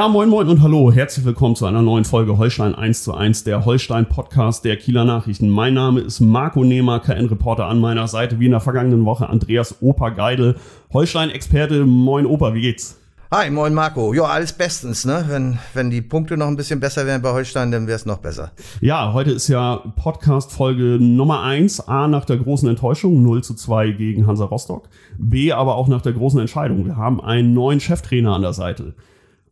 Ja, 0.00 0.08
moin 0.08 0.30
moin 0.30 0.48
und 0.48 0.62
hallo, 0.62 0.90
herzlich 0.90 1.26
willkommen 1.26 1.56
zu 1.56 1.66
einer 1.66 1.82
neuen 1.82 2.06
Folge 2.06 2.38
Holstein 2.38 2.74
1 2.74 3.04
zu 3.04 3.12
1, 3.12 3.44
der 3.44 3.66
Holstein 3.66 4.06
Podcast 4.06 4.64
der 4.64 4.78
Kieler 4.78 5.04
Nachrichten. 5.04 5.50
Mein 5.50 5.74
Name 5.74 6.00
ist 6.00 6.20
Marco 6.20 6.64
Nehmer, 6.64 7.00
KN-Reporter 7.00 7.66
an 7.66 7.80
meiner 7.80 8.08
Seite, 8.08 8.40
wie 8.40 8.46
in 8.46 8.52
der 8.52 8.60
vergangenen 8.60 9.04
Woche 9.04 9.28
Andreas 9.28 9.82
Opa 9.82 10.08
Geidel, 10.08 10.56
Holstein-Experte. 10.94 11.84
Moin 11.84 12.24
Opa, 12.24 12.54
wie 12.54 12.62
geht's? 12.62 12.98
Hi, 13.30 13.50
moin 13.50 13.74
Marco. 13.74 14.14
Ja, 14.14 14.22
alles 14.22 14.54
bestens, 14.54 15.04
ne? 15.04 15.26
Wenn, 15.28 15.58
wenn 15.74 15.90
die 15.90 16.00
Punkte 16.00 16.38
noch 16.38 16.46
ein 16.46 16.56
bisschen 16.56 16.80
besser 16.80 17.04
wären 17.04 17.20
bei 17.20 17.32
Holstein, 17.32 17.70
dann 17.70 17.86
wäre 17.86 17.96
es 17.96 18.06
noch 18.06 18.20
besser. 18.20 18.52
Ja, 18.80 19.12
heute 19.12 19.32
ist 19.32 19.48
ja 19.48 19.82
Podcast-Folge 19.96 20.96
Nummer 20.98 21.42
1. 21.42 21.88
A, 21.88 22.08
nach 22.08 22.24
der 22.24 22.38
großen 22.38 22.70
Enttäuschung, 22.70 23.22
0 23.22 23.44
zu 23.44 23.52
2 23.52 23.90
gegen 23.90 24.26
Hansa 24.26 24.46
Rostock. 24.46 24.88
B, 25.18 25.52
aber 25.52 25.74
auch 25.74 25.88
nach 25.88 26.00
der 26.00 26.14
großen 26.14 26.40
Entscheidung. 26.40 26.86
Wir 26.86 26.96
haben 26.96 27.20
einen 27.22 27.52
neuen 27.52 27.80
Cheftrainer 27.80 28.34
an 28.34 28.40
der 28.40 28.54
Seite. 28.54 28.94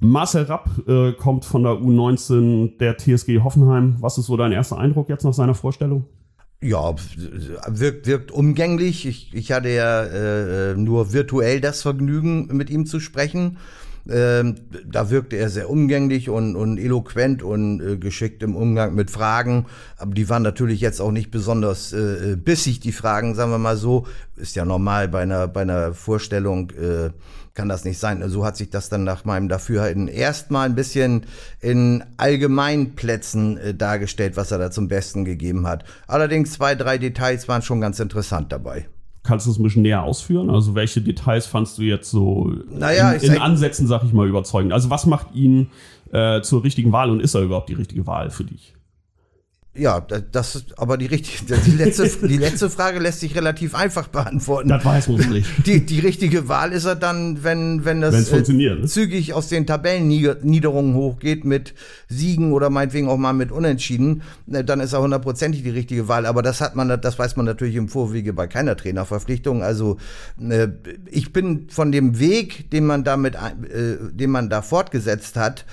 Marcel 0.01 0.45
Rapp 0.45 0.70
äh, 0.87 1.12
kommt 1.12 1.45
von 1.45 1.65
der 1.65 1.73
U19 1.73 2.79
der 2.79 2.97
TSG 2.97 3.41
Hoffenheim. 3.41 3.97
Was 4.01 4.16
ist 4.19 4.27
so 4.27 4.37
dein 4.37 4.52
erster 4.52 4.78
Eindruck 4.78 5.09
jetzt 5.09 5.25
nach 5.25 5.34
seiner 5.34 5.55
Vorstellung? 5.55 6.06
Ja, 6.61 6.95
wirkt, 7.69 8.06
wirkt 8.06 8.31
umgänglich. 8.33 9.06
Ich, 9.06 9.34
ich 9.34 9.53
hatte 9.53 9.69
ja 9.70 10.05
äh, 10.05 10.75
nur 10.77 11.12
virtuell 11.12 11.61
das 11.61 11.83
Vergnügen, 11.83 12.48
mit 12.48 12.70
ihm 12.70 12.86
zu 12.86 13.00
sprechen. 13.00 13.58
Ähm, 14.08 14.55
da 14.86 15.11
wirkte 15.11 15.36
er 15.36 15.50
sehr 15.50 15.69
umgänglich 15.69 16.30
und, 16.30 16.56
und 16.56 16.78
eloquent 16.78 17.42
und 17.42 17.80
äh, 17.80 17.97
geschickt 17.98 18.42
im 18.42 18.56
Umgang 18.56 18.95
mit 18.95 19.11
Fragen. 19.11 19.67
Aber 19.98 20.14
die 20.14 20.28
waren 20.28 20.42
natürlich 20.42 20.80
jetzt 20.80 21.01
auch 21.01 21.12
nicht 21.12 21.30
besonders 21.30 21.92
äh, 21.92 22.36
bissig, 22.36 22.80
die 22.80 22.92
Fragen, 22.92 23.34
sagen 23.34 23.51
wir 23.51 23.58
mal 23.58 23.77
so. 23.77 24.06
Ist 24.36 24.56
ja 24.56 24.64
normal 24.64 25.08
bei 25.08 25.23
einer, 25.23 25.47
bei 25.47 25.62
einer 25.62 25.92
Vorstellung. 25.92 26.70
Äh, 26.70 27.11
kann 27.59 27.69
das 27.69 27.84
nicht 27.84 27.98
sein. 27.98 28.23
So 28.28 28.45
hat 28.45 28.56
sich 28.56 28.70
das 28.70 28.89
dann 28.89 29.03
nach 29.03 29.25
meinem 29.25 29.48
Dafürhalten 29.48 30.06
erstmal 30.06 30.67
ein 30.67 30.77
bisschen 30.77 31.27
in 31.61 32.05
Allgemeinplätzen 32.17 33.59
äh, 33.59 33.75
dargestellt, 33.75 34.37
was 34.37 34.53
er 34.53 34.59
da 34.59 34.70
zum 34.70 34.87
Besten 34.87 35.25
gegeben 35.25 35.67
hat. 35.67 35.83
Allerdings 36.06 36.53
zwei, 36.53 36.77
drei 36.77 36.98
Details 36.98 37.48
waren 37.48 37.62
schon 37.62 37.81
ganz 37.81 37.98
interessant 37.98 38.53
dabei. 38.53 38.89
Kannst 39.25 39.47
du 39.47 39.51
es 39.51 39.59
ein 39.59 39.64
bisschen 39.64 39.83
näher 39.83 40.05
ausführen? 40.05 40.51
Also 40.51 40.77
welche 40.77 41.01
Details 41.01 41.47
fandst 41.47 41.79
du 41.79 41.83
jetzt 41.83 42.12
so 42.12 42.53
naja, 42.70 43.11
in, 43.11 43.33
in 43.33 43.41
Ansätzen, 43.41 43.89
sag 43.89 44.05
ich 44.05 44.12
mal, 44.12 44.29
überzeugend? 44.29 44.73
Also 44.73 44.89
was 44.89 45.05
macht 45.05 45.34
ihn 45.34 45.70
äh, 46.12 46.41
zur 46.42 46.62
richtigen 46.62 46.92
Wahl 46.92 47.11
und 47.11 47.19
ist 47.19 47.34
er 47.34 47.41
überhaupt 47.41 47.70
die 47.70 47.75
richtige 47.75 48.06
Wahl 48.06 48.31
für 48.31 48.45
dich? 48.45 48.77
Ja, 49.79 50.01
das 50.01 50.57
ist 50.57 50.79
aber 50.79 50.97
die 50.97 51.07
richtige, 51.07 51.57
die 51.67 51.71
letzte, 51.73 52.09
die 52.27 52.37
letzte 52.37 52.69
Frage 52.69 52.98
lässt 52.98 53.21
sich 53.21 53.37
relativ 53.37 53.75
einfach 53.75 54.09
beantworten. 54.09 54.69
Das 54.69 54.85
weiß 54.85 55.09
man 55.09 55.31
nicht. 55.31 55.48
Die, 55.67 55.85
die 55.87 56.01
richtige 56.01 56.48
Wahl 56.48 56.73
ist 56.73 56.85
er 56.85 56.97
dann, 56.97 57.45
wenn, 57.45 57.85
wenn 57.85 58.01
das 58.01 58.31
äh, 58.31 58.53
ne? 58.53 58.85
zügig 58.87 59.33
aus 59.33 59.48
den 59.48 59.67
Tabellenniederungen 59.67 60.95
hochgeht 60.95 61.45
mit 61.45 61.75
Siegen 62.09 62.53
oder 62.53 62.70
meinetwegen 62.70 63.09
auch 63.09 63.17
mal 63.17 63.33
mit 63.33 63.53
Unentschieden, 63.53 64.23
äh, 64.51 64.65
dann 64.65 64.81
ist 64.81 64.93
er 64.93 65.01
hundertprozentig 65.01 65.62
die 65.62 65.70
richtige 65.70 66.09
Wahl. 66.09 66.27
Aber 66.27 66.42
das 66.42 66.61
hat 66.61 66.75
man, 66.75 66.89
das 67.01 67.19
weiß 67.19 67.37
man 67.37 67.47
natürlich 67.47 67.77
im 67.77 67.89
Vorwege 67.89 68.33
bei 68.33 68.47
keiner 68.47 68.77
Trainerverpflichtung. 68.77 69.63
Also, 69.63 69.98
äh, 70.41 70.69
ich 71.11 71.33
bin 71.33 71.69
von 71.70 71.92
dem 71.92 72.19
Weg, 72.19 72.70
den 72.70 72.85
man 72.85 73.05
damit, 73.05 73.35
äh, 73.36 73.97
den 74.13 74.31
man 74.31 74.51
da 74.51 74.63
fortgesetzt 74.63 75.36
hat, 75.36 75.64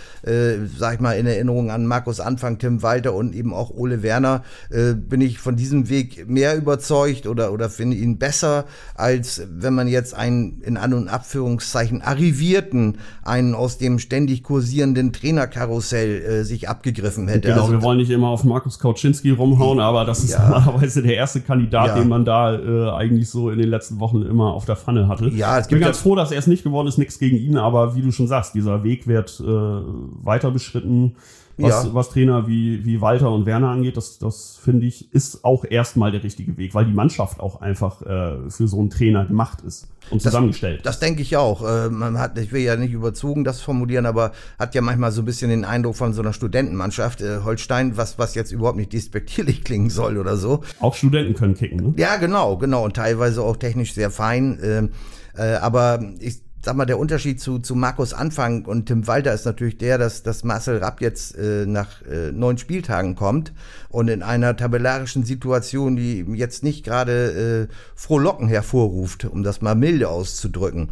sag 0.78 0.96
ich 0.96 1.00
mal 1.00 1.14
in 1.14 1.28
Erinnerung 1.28 1.72
an 1.72 1.86
Markus 1.86 2.20
Anfang, 2.20 2.58
Tim 2.58 2.82
Walter 2.82 3.14
und 3.14 3.36
eben 3.36 3.54
auch 3.54 3.72
Ole 3.72 3.95
Ole 3.96 4.04
Werner 4.04 4.44
äh, 4.70 4.94
bin 4.94 5.22
ich 5.22 5.40
von 5.40 5.56
diesem 5.56 5.90
Weg 5.90 6.30
mehr 6.30 6.56
überzeugt 6.58 7.28
oder, 7.28 7.52
oder 7.52 7.70
finde 7.70 7.98
ihn 7.98 8.18
besser, 8.18 8.66
als 8.96 9.42
wenn 9.50 9.74
man 9.74 9.88
jetzt 9.88 10.14
einen 10.14 10.62
in 10.62 10.78
An- 10.78 10.94
und 10.94 11.08
Abführungszeichen 11.08 12.02
Arrivierten, 12.02 12.98
einen 13.24 13.56
aus 13.56 13.78
dem 13.78 14.00
ständig 14.00 14.44
kursierenden 14.44 15.14
Trainerkarussell 15.14 16.22
äh, 16.22 16.44
sich 16.44 16.70
abgegriffen 16.70 17.28
hätte. 17.28 17.50
Genau, 17.50 17.62
also, 17.62 17.74
wir 17.74 17.82
wollen 17.82 17.98
nicht 17.98 18.12
immer 18.12 18.28
auf 18.28 18.44
Markus 18.44 18.80
Kauczynski 18.80 19.32
rumhauen, 19.32 19.80
aber 19.80 20.06
das 20.06 20.24
ist 20.24 20.34
ja. 20.34 20.50
normalerweise 20.50 21.02
der 21.02 21.16
erste 21.16 21.42
Kandidat, 21.42 21.88
ja. 21.88 21.96
den 21.96 22.10
man 22.10 22.26
da 22.26 22.56
äh, 22.56 22.92
eigentlich 22.92 23.30
so 23.30 23.50
in 23.50 23.60
den 23.60 23.70
letzten 23.70 24.00
Wochen 24.00 24.22
immer 24.22 24.54
auf 24.54 24.66
der 24.66 24.76
Pfanne 24.76 25.08
hatte. 25.08 25.30
Ja, 25.30 25.58
es 25.60 25.66
ich 25.66 25.72
bin 25.72 25.80
ganz 25.80 26.00
froh, 26.00 26.16
dass 26.16 26.32
er 26.32 26.40
es 26.40 26.48
nicht 26.48 26.64
geworden 26.64 26.88
ist, 26.88 26.98
nichts 26.98 27.20
gegen 27.20 27.38
ihn, 27.38 27.58
aber 27.58 27.96
wie 27.96 28.02
du 28.02 28.12
schon 28.12 28.28
sagst, 28.28 28.54
dieser 28.54 28.84
Weg 28.84 29.08
wird 29.08 29.40
äh, 29.40 29.46
weiter 29.46 30.52
beschritten 30.52 31.16
was, 31.58 31.86
ja. 31.86 31.94
was 31.94 32.10
Trainer 32.10 32.48
wie, 32.48 32.84
wie 32.86 33.00
Walter 33.00 33.32
und 33.32 33.46
Werner 33.46 33.70
angeht, 33.70 33.96
das, 33.96 34.20
das 34.20 34.58
finde 34.62 34.86
ich, 34.86 35.14
ist 35.14 35.46
auch 35.46 35.64
erstmal 35.64 36.12
der 36.12 36.24
richtige 36.24 36.58
Weg, 36.58 36.76
weil 36.76 36.86
die 36.86 36.94
Mannschaft 36.94 37.40
auch 37.40 37.62
einfach 37.62 38.02
äh, 38.02 38.50
für 38.50 38.68
so 38.68 38.80
einen 38.80 38.90
Trainer 38.90 39.26
gemacht 39.26 39.62
ist 39.62 39.88
und 40.10 40.22
zusammengestellt. 40.22 40.86
Das, 40.86 40.96
das 40.96 41.00
denke 41.00 41.22
ich 41.22 41.38
auch. 41.38 41.64
Äh, 41.64 41.90
man 41.90 42.20
hat, 42.20 42.38
ich 42.38 42.52
will 42.52 42.62
ja 42.62 42.76
nicht 42.76 42.92
überzogen 42.92 43.44
das 43.44 43.62
formulieren, 43.62 44.06
aber 44.06 44.34
hat 44.60 44.76
ja 44.76 44.82
manchmal 44.82 45.12
so 45.12 45.22
ein 45.22 45.26
bisschen 45.26 45.50
den 45.50 45.64
Eindruck 45.64 45.96
von 45.96 46.14
so 46.14 46.22
einer 46.22 46.34
Studentenmannschaft, 46.34 47.22
äh, 47.22 47.40
Holstein, 47.44 47.96
was, 47.96 48.20
was 48.20 48.36
jetzt 48.36 48.52
überhaupt 48.52 48.78
nicht 48.78 48.92
despektierlich 48.92 49.64
klingen 49.64 49.90
soll 49.90 50.18
oder 50.18 50.36
so. 50.36 50.62
Auch 50.80 50.96
Studenten 50.96 51.36
können 51.36 51.56
kicken, 51.56 51.78
ne? 51.78 51.94
Ja, 51.98 52.18
genau, 52.18 52.58
genau. 52.58 52.84
Und 52.84 52.96
teilweise 52.96 53.42
auch 53.42 53.56
technisch 53.56 53.94
sehr 53.94 54.12
fein. 54.12 54.60
Äh, 54.60 54.88
äh, 55.38 55.56
aber 55.56 56.00
ich 56.20 56.45
sag 56.66 56.76
mal, 56.76 56.86
der 56.86 56.98
Unterschied 56.98 57.40
zu, 57.40 57.60
zu 57.60 57.76
Markus 57.76 58.14
Anfang 58.14 58.66
und 58.66 58.88
Tim 58.88 59.06
Walter 59.06 59.34
ist 59.34 59.46
natürlich 59.46 59.78
der, 59.78 60.00
dass, 60.00 60.24
dass 60.24 60.44
Marcel 60.44 60.80
Rapp 60.80 61.00
jetzt 61.00 61.38
äh, 61.38 61.68
nach 61.68 62.02
äh, 62.02 62.32
neun 62.32 62.58
Spieltagen 62.58 63.16
kommt 63.16 63.54
und 63.90 64.08
in 64.08 64.24
einer 64.24 64.58
tabellarischen 64.58 65.24
Situation, 65.24 65.96
die 65.96 66.26
jetzt 66.34 66.64
nicht 66.64 66.84
gerade 66.84 67.68
äh, 67.70 67.74
Frohlocken 67.96 68.48
hervorruft, 68.48 69.26
um 69.26 69.44
das 69.44 69.62
mal 69.62 69.76
milde 69.76 70.10
auszudrücken. 70.10 70.90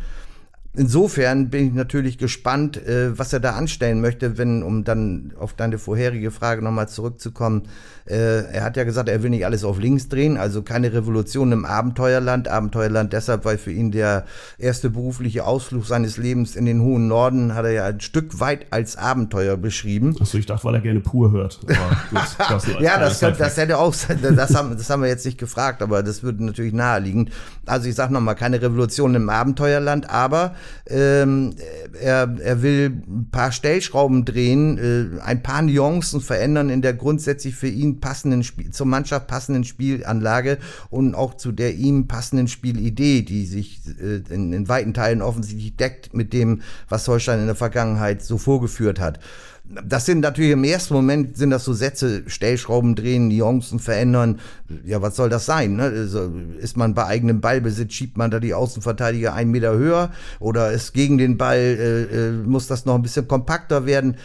Insofern 0.75 1.51
bin 1.51 1.67
ich 1.67 1.73
natürlich 1.73 2.17
gespannt, 2.17 2.77
äh, 2.77 3.17
was 3.17 3.31
er 3.31 3.39
da 3.39 3.51
anstellen 3.51 4.01
möchte, 4.01 4.39
wenn, 4.39 4.63
um 4.63 4.83
dann 4.83 5.31
auf 5.39 5.53
deine 5.53 5.77
vorherige 5.77 6.31
Frage 6.31 6.63
nochmal 6.63 6.89
zurückzukommen. 6.89 7.67
Äh, 8.05 8.51
er 8.51 8.63
hat 8.63 8.75
ja 8.75 8.83
gesagt, 8.83 9.07
er 9.07 9.21
will 9.21 9.29
nicht 9.29 9.45
alles 9.45 9.63
auf 9.63 9.79
links 9.79 10.09
drehen, 10.09 10.35
also 10.35 10.63
keine 10.63 10.91
Revolution 10.91 11.51
im 11.51 11.65
Abenteuerland. 11.65 12.47
Abenteuerland 12.47 13.13
deshalb, 13.13 13.45
weil 13.45 13.59
für 13.59 13.71
ihn 13.71 13.91
der 13.91 14.25
erste 14.57 14.89
berufliche 14.89 15.45
Ausflug 15.45 15.85
seines 15.85 16.17
Lebens 16.17 16.55
in 16.55 16.65
den 16.65 16.81
hohen 16.81 17.07
Norden 17.07 17.53
hat 17.53 17.65
er 17.65 17.71
ja 17.71 17.85
ein 17.85 18.01
Stück 18.01 18.39
weit 18.39 18.65
als 18.71 18.97
Abenteuer 18.97 19.57
beschrieben. 19.57 20.15
Achso, 20.19 20.39
ich 20.39 20.47
dachte, 20.47 20.65
weil 20.65 20.73
er 20.73 20.81
gerne 20.81 21.01
pur 21.01 21.31
hört. 21.31 21.59
Gut, 21.61 21.77
das 22.49 22.67
ja, 22.79 22.99
das, 22.99 23.19
könnte, 23.19 23.37
das 23.37 23.57
hätte 23.57 23.77
auch, 23.77 23.93
das 23.93 24.55
haben, 24.55 24.75
das 24.75 24.89
haben 24.89 25.03
wir 25.03 25.09
jetzt 25.09 25.25
nicht 25.25 25.37
gefragt, 25.37 25.83
aber 25.83 26.01
das 26.01 26.23
würde 26.23 26.43
natürlich 26.43 26.73
naheliegen. 26.73 27.29
Also 27.67 27.87
ich 27.87 27.95
sag 27.95 28.09
nochmal, 28.09 28.35
keine 28.35 28.59
Revolution 28.59 29.13
im 29.13 29.29
Abenteuerland, 29.29 30.09
aber 30.09 30.55
ähm, 30.87 31.55
er, 31.99 32.35
er 32.39 32.61
will 32.61 33.03
ein 33.07 33.29
paar 33.31 33.51
Stellschrauben 33.51 34.25
drehen, 34.25 34.77
äh, 34.77 35.21
ein 35.21 35.43
paar 35.43 35.61
Nuancen 35.61 36.21
verändern 36.21 36.69
in 36.69 36.81
der 36.81 36.93
grundsätzlich 36.93 37.55
für 37.55 37.67
ihn 37.67 37.99
passenden 37.99 38.43
Spiel, 38.43 38.71
zur 38.71 38.85
Mannschaft 38.85 39.27
passenden 39.27 39.63
Spielanlage 39.63 40.57
und 40.89 41.15
auch 41.15 41.35
zu 41.35 41.51
der 41.51 41.75
ihm 41.75 42.07
passenden 42.07 42.47
Spielidee, 42.47 43.21
die 43.21 43.45
sich 43.45 43.81
äh, 44.01 44.21
in, 44.33 44.53
in 44.53 44.67
weiten 44.67 44.93
Teilen 44.93 45.21
offensichtlich 45.21 45.75
deckt 45.75 46.13
mit 46.13 46.33
dem, 46.33 46.61
was 46.89 47.07
Holstein 47.07 47.39
in 47.39 47.45
der 47.47 47.55
Vergangenheit 47.55 48.23
so 48.23 48.37
vorgeführt 48.37 48.99
hat 48.99 49.19
das 49.65 50.05
sind 50.05 50.19
natürlich 50.19 50.51
im 50.51 50.63
ersten 50.63 50.93
Moment 50.93 51.37
sind 51.37 51.49
das 51.49 51.63
so 51.63 51.73
Sätze, 51.73 52.23
Stellschrauben 52.27 52.95
drehen, 52.95 53.29
Nuancen 53.29 53.79
verändern. 53.79 54.39
Ja, 54.85 55.01
was 55.01 55.15
soll 55.15 55.29
das 55.29 55.45
sein? 55.45 55.77
Ne? 55.77 55.83
Also 55.83 56.31
ist 56.59 56.75
man 56.75 56.93
bei 56.93 57.05
eigenem 57.05 57.39
Ballbesitz, 57.39 57.93
schiebt 57.93 58.17
man 58.17 58.29
da 58.29 58.39
die 58.39 58.53
Außenverteidiger 58.53 59.33
einen 59.33 59.51
Meter 59.51 59.73
höher 59.73 60.11
oder 60.39 60.71
ist 60.71 60.93
gegen 60.93 61.17
den 61.17 61.37
Ball, 61.37 61.57
äh, 61.57 62.03
äh, 62.03 62.31
muss 62.31 62.67
das 62.67 62.85
noch 62.85 62.95
ein 62.95 63.01
bisschen 63.01 63.27
kompakter 63.27 63.85
werden? 63.85 64.17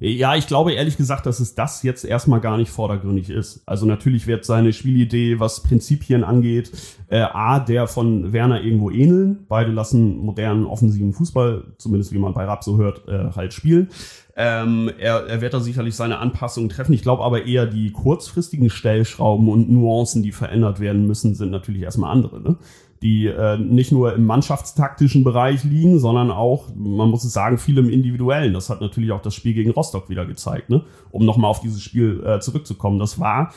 Ja, 0.00 0.36
ich 0.36 0.46
glaube 0.46 0.74
ehrlich 0.74 0.96
gesagt, 0.96 1.26
dass 1.26 1.40
es 1.40 1.56
das 1.56 1.82
jetzt 1.82 2.04
erstmal 2.04 2.40
gar 2.40 2.56
nicht 2.56 2.70
vordergründig 2.70 3.30
ist. 3.30 3.62
Also 3.66 3.84
natürlich 3.84 4.28
wird 4.28 4.44
seine 4.44 4.72
Spielidee, 4.72 5.40
was 5.40 5.64
Prinzipien 5.64 6.22
angeht, 6.22 6.70
äh, 7.08 7.18
A, 7.18 7.58
der 7.58 7.88
von 7.88 8.32
Werner 8.32 8.62
irgendwo 8.62 8.90
ähneln. 8.90 9.44
Beide 9.48 9.72
lassen 9.72 10.18
modernen, 10.18 10.66
offensiven 10.66 11.12
Fußball, 11.12 11.74
zumindest 11.78 12.12
wie 12.12 12.18
man 12.18 12.32
bei 12.32 12.44
Rapp 12.44 12.62
so 12.62 12.76
hört, 12.76 13.08
äh, 13.08 13.32
halt 13.34 13.52
spielen. 13.52 13.88
Ähm, 14.36 14.88
er, 14.98 15.26
er 15.26 15.40
wird 15.40 15.52
da 15.52 15.58
sicherlich 15.58 15.96
seine 15.96 16.18
Anpassungen 16.18 16.68
treffen. 16.68 16.92
Ich 16.92 17.02
glaube 17.02 17.24
aber 17.24 17.46
eher 17.46 17.66
die 17.66 17.90
kurzfristigen 17.90 18.70
Stellschrauben 18.70 19.48
und 19.48 19.68
Nuancen, 19.68 20.22
die 20.22 20.30
verändert 20.30 20.78
werden 20.78 21.08
müssen, 21.08 21.34
sind 21.34 21.50
natürlich 21.50 21.82
erstmal 21.82 22.12
andere. 22.12 22.40
Ne? 22.40 22.56
Die 23.02 23.26
äh, 23.26 23.58
nicht 23.58 23.92
nur 23.92 24.14
im 24.14 24.26
mannschaftstaktischen 24.26 25.24
Bereich 25.24 25.64
liegen, 25.64 25.98
sondern 25.98 26.30
auch, 26.30 26.68
man 26.74 27.10
muss 27.10 27.24
es 27.24 27.32
sagen, 27.32 27.58
viel 27.58 27.78
im 27.78 27.88
individuellen. 27.88 28.54
Das 28.54 28.70
hat 28.70 28.80
natürlich 28.80 29.12
auch 29.12 29.22
das 29.22 29.34
Spiel 29.34 29.54
gegen 29.54 29.70
Rostock 29.70 30.08
wieder 30.08 30.26
gezeigt, 30.26 30.70
ne? 30.70 30.84
um 31.10 31.24
nochmal 31.24 31.50
auf 31.50 31.60
dieses 31.60 31.82
Spiel 31.82 32.22
äh, 32.24 32.40
zurückzukommen. 32.40 32.98
Das 32.98 33.18
war 33.18 33.52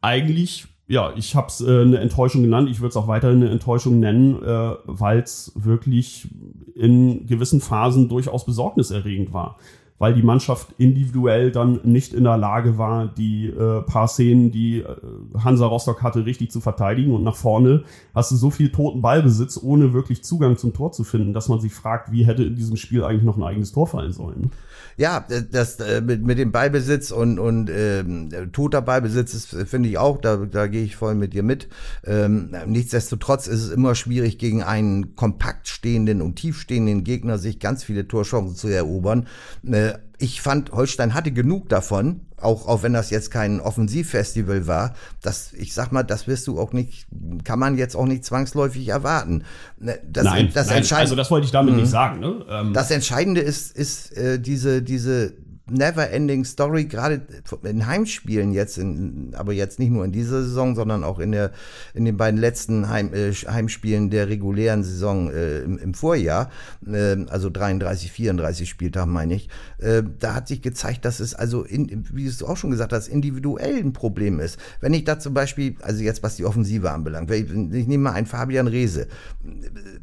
eigentlich 0.00 0.66
ja, 0.88 1.12
ich 1.16 1.34
habe 1.34 1.48
es 1.48 1.60
äh, 1.60 1.80
eine 1.80 1.98
Enttäuschung 1.98 2.42
genannt. 2.42 2.68
Ich 2.70 2.80
würde 2.80 2.90
es 2.90 2.96
auch 2.96 3.08
weiterhin 3.08 3.42
eine 3.42 3.50
Enttäuschung 3.50 3.98
nennen, 3.98 4.40
äh, 4.40 4.74
weil 4.84 5.18
es 5.18 5.50
wirklich 5.56 6.28
in 6.76 7.26
gewissen 7.26 7.60
Phasen 7.60 8.08
durchaus 8.08 8.46
besorgniserregend 8.46 9.32
war 9.32 9.56
weil 9.98 10.14
die 10.14 10.22
Mannschaft 10.22 10.68
individuell 10.78 11.50
dann 11.50 11.80
nicht 11.84 12.12
in 12.12 12.24
der 12.24 12.36
Lage 12.36 12.76
war, 12.76 13.06
die 13.06 13.46
äh, 13.46 13.82
paar 13.82 14.08
Szenen, 14.08 14.50
die 14.50 14.80
äh, 14.80 14.96
Hansa 15.42 15.66
Rostock 15.66 16.02
hatte, 16.02 16.26
richtig 16.26 16.50
zu 16.50 16.60
verteidigen. 16.60 17.14
Und 17.14 17.24
nach 17.24 17.36
vorne 17.36 17.84
hast 18.14 18.30
du 18.30 18.36
so 18.36 18.50
viel 18.50 18.70
toten 18.70 19.00
Ballbesitz, 19.00 19.58
ohne 19.62 19.92
wirklich 19.92 20.22
Zugang 20.22 20.56
zum 20.56 20.74
Tor 20.74 20.92
zu 20.92 21.04
finden, 21.04 21.32
dass 21.32 21.48
man 21.48 21.60
sich 21.60 21.72
fragt, 21.72 22.12
wie 22.12 22.26
hätte 22.26 22.44
in 22.44 22.56
diesem 22.56 22.76
Spiel 22.76 23.04
eigentlich 23.04 23.24
noch 23.24 23.36
ein 23.36 23.42
eigenes 23.42 23.72
Tor 23.72 23.86
fallen 23.86 24.12
sollen. 24.12 24.50
Ja, 24.98 25.26
das 25.50 25.78
äh, 25.80 26.00
mit, 26.00 26.24
mit 26.24 26.38
dem 26.38 26.52
Ballbesitz 26.52 27.10
und, 27.10 27.38
und 27.38 27.70
ähm, 27.70 28.30
toter 28.52 28.80
Ballbesitz 28.80 29.34
ist, 29.34 29.48
finde 29.68 29.90
ich 29.90 29.98
auch, 29.98 30.18
da, 30.18 30.36
da 30.36 30.66
gehe 30.68 30.84
ich 30.84 30.96
voll 30.96 31.14
mit 31.14 31.34
dir 31.34 31.42
mit. 31.42 31.68
Ähm, 32.04 32.54
nichtsdestotrotz 32.66 33.46
ist 33.46 33.62
es 33.62 33.70
immer 33.70 33.94
schwierig, 33.94 34.38
gegen 34.38 34.62
einen 34.62 35.14
kompakt 35.14 35.68
stehenden 35.68 36.22
und 36.22 36.36
tiefstehenden 36.36 37.04
Gegner 37.04 37.36
sich 37.36 37.60
ganz 37.60 37.84
viele 37.84 38.08
Torchancen 38.08 38.56
zu 38.56 38.68
erobern. 38.68 39.26
Äh, 39.70 39.94
ich 40.18 40.40
fand, 40.40 40.72
Holstein 40.72 41.14
hatte 41.14 41.32
genug 41.32 41.68
davon, 41.68 42.22
auch, 42.40 42.66
auch 42.66 42.82
wenn 42.82 42.92
das 42.92 43.10
jetzt 43.10 43.30
kein 43.30 43.60
Offensivfestival 43.60 44.66
war, 44.66 44.94
das, 45.22 45.52
ich 45.52 45.74
sag 45.74 45.92
mal, 45.92 46.02
das 46.02 46.26
wirst 46.26 46.46
du 46.46 46.58
auch 46.60 46.72
nicht, 46.72 47.06
kann 47.44 47.58
man 47.58 47.78
jetzt 47.78 47.96
auch 47.96 48.06
nicht 48.06 48.24
zwangsläufig 48.24 48.88
erwarten. 48.88 49.44
Ne, 49.78 49.98
das, 50.06 50.24
nein, 50.24 50.50
das 50.52 50.68
nein, 50.68 50.84
also 50.92 51.16
das 51.16 51.30
wollte 51.30 51.46
ich 51.46 51.52
damit 51.52 51.74
nicht 51.74 51.86
mhm. 51.86 51.90
sagen. 51.90 52.20
Ne? 52.20 52.44
Ähm. 52.48 52.72
Das 52.72 52.90
Entscheidende 52.90 53.40
ist, 53.40 53.76
ist 53.76 54.16
äh, 54.16 54.38
diese, 54.38 54.82
diese 54.82 55.34
never-ending 55.68 56.44
Story, 56.44 56.84
gerade 56.84 57.22
in 57.64 57.86
Heimspielen 57.86 58.52
jetzt, 58.52 58.78
in, 58.78 59.32
aber 59.36 59.52
jetzt 59.52 59.78
nicht 59.78 59.90
nur 59.90 60.04
in 60.04 60.12
dieser 60.12 60.42
Saison, 60.42 60.76
sondern 60.76 61.02
auch 61.02 61.18
in, 61.18 61.32
der, 61.32 61.50
in 61.92 62.04
den 62.04 62.16
beiden 62.16 62.38
letzten 62.38 62.88
Heim, 62.88 63.12
äh, 63.12 63.32
Heimspielen 63.32 64.10
der 64.10 64.28
regulären 64.28 64.84
Saison 64.84 65.30
äh, 65.30 65.60
im, 65.60 65.78
im, 65.78 65.94
Vorjahr, 65.94 66.50
äh, 66.86 67.16
also 67.28 67.50
33, 67.50 68.12
34 68.12 68.68
Spieltag 68.68 69.06
meine 69.06 69.34
ich, 69.34 69.48
äh, 69.78 70.02
da 70.18 70.34
hat 70.34 70.46
sich 70.46 70.62
gezeigt, 70.62 71.04
dass 71.04 71.18
es 71.18 71.34
also, 71.34 71.64
in, 71.64 72.04
wie 72.12 72.30
du 72.30 72.46
auch 72.46 72.56
schon 72.56 72.70
gesagt 72.70 72.92
hast, 72.92 73.08
individuell 73.08 73.76
ein 73.76 73.92
Problem 73.92 74.38
ist. 74.38 74.58
Wenn 74.80 74.94
ich 74.94 75.04
da 75.04 75.18
zum 75.18 75.34
Beispiel, 75.34 75.74
also 75.82 76.02
jetzt 76.02 76.22
was 76.22 76.36
die 76.36 76.44
Offensive 76.44 76.92
anbelangt, 76.92 77.30
ich, 77.32 77.50
ich 77.50 77.86
nehme 77.88 78.04
mal 78.04 78.12
einen 78.12 78.26
Fabian 78.26 78.68
Rehse, 78.68 79.08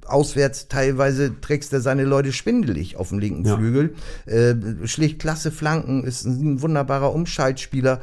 auswärts 0.06 0.68
teilweise 0.68 1.40
trägst 1.40 1.72
er 1.72 1.80
seine 1.80 2.04
Leute 2.04 2.34
schwindelig 2.34 2.98
auf 2.98 3.10
dem 3.10 3.20
linken 3.20 3.46
ja. 3.46 3.56
Flügel, 3.56 3.96
äh, 4.26 4.56
schlicht 4.86 5.20
klasse 5.20 5.53
Flanken, 5.54 6.04
ist 6.04 6.26
ein 6.26 6.62
wunderbarer 6.62 7.14
Umschaltspieler. 7.14 8.02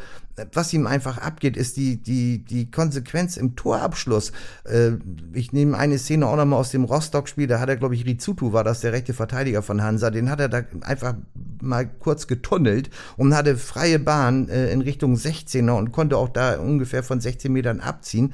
Was 0.54 0.72
ihm 0.72 0.86
einfach 0.86 1.18
abgeht, 1.18 1.56
ist 1.58 1.76
die, 1.76 1.96
die, 1.98 2.38
die 2.42 2.70
Konsequenz 2.70 3.36
im 3.36 3.56
Torabschluss. 3.56 4.32
Äh, 4.64 4.92
ich 5.34 5.52
nehme 5.52 5.76
eine 5.76 5.98
Szene 5.98 6.26
auch 6.26 6.36
nochmal 6.36 6.58
aus 6.58 6.70
dem 6.70 6.84
Rostock-Spiel, 6.84 7.46
da 7.46 7.60
hat 7.60 7.68
er, 7.68 7.76
glaube 7.76 7.94
ich, 7.94 8.06
Rizutu 8.06 8.54
war 8.54 8.64
das, 8.64 8.80
der 8.80 8.92
rechte 8.92 9.12
Verteidiger 9.12 9.62
von 9.62 9.82
Hansa, 9.82 10.10
den 10.10 10.30
hat 10.30 10.40
er 10.40 10.48
da 10.48 10.62
einfach 10.80 11.14
mal 11.60 11.86
kurz 11.86 12.26
getunnelt 12.26 12.88
und 13.18 13.34
hatte 13.34 13.58
freie 13.58 13.98
Bahn 13.98 14.48
äh, 14.48 14.72
in 14.72 14.80
Richtung 14.80 15.14
16er 15.14 15.72
und 15.72 15.92
konnte 15.92 16.16
auch 16.16 16.30
da 16.30 16.58
ungefähr 16.58 17.02
von 17.02 17.20
16 17.20 17.52
Metern 17.52 17.80
abziehen 17.80 18.32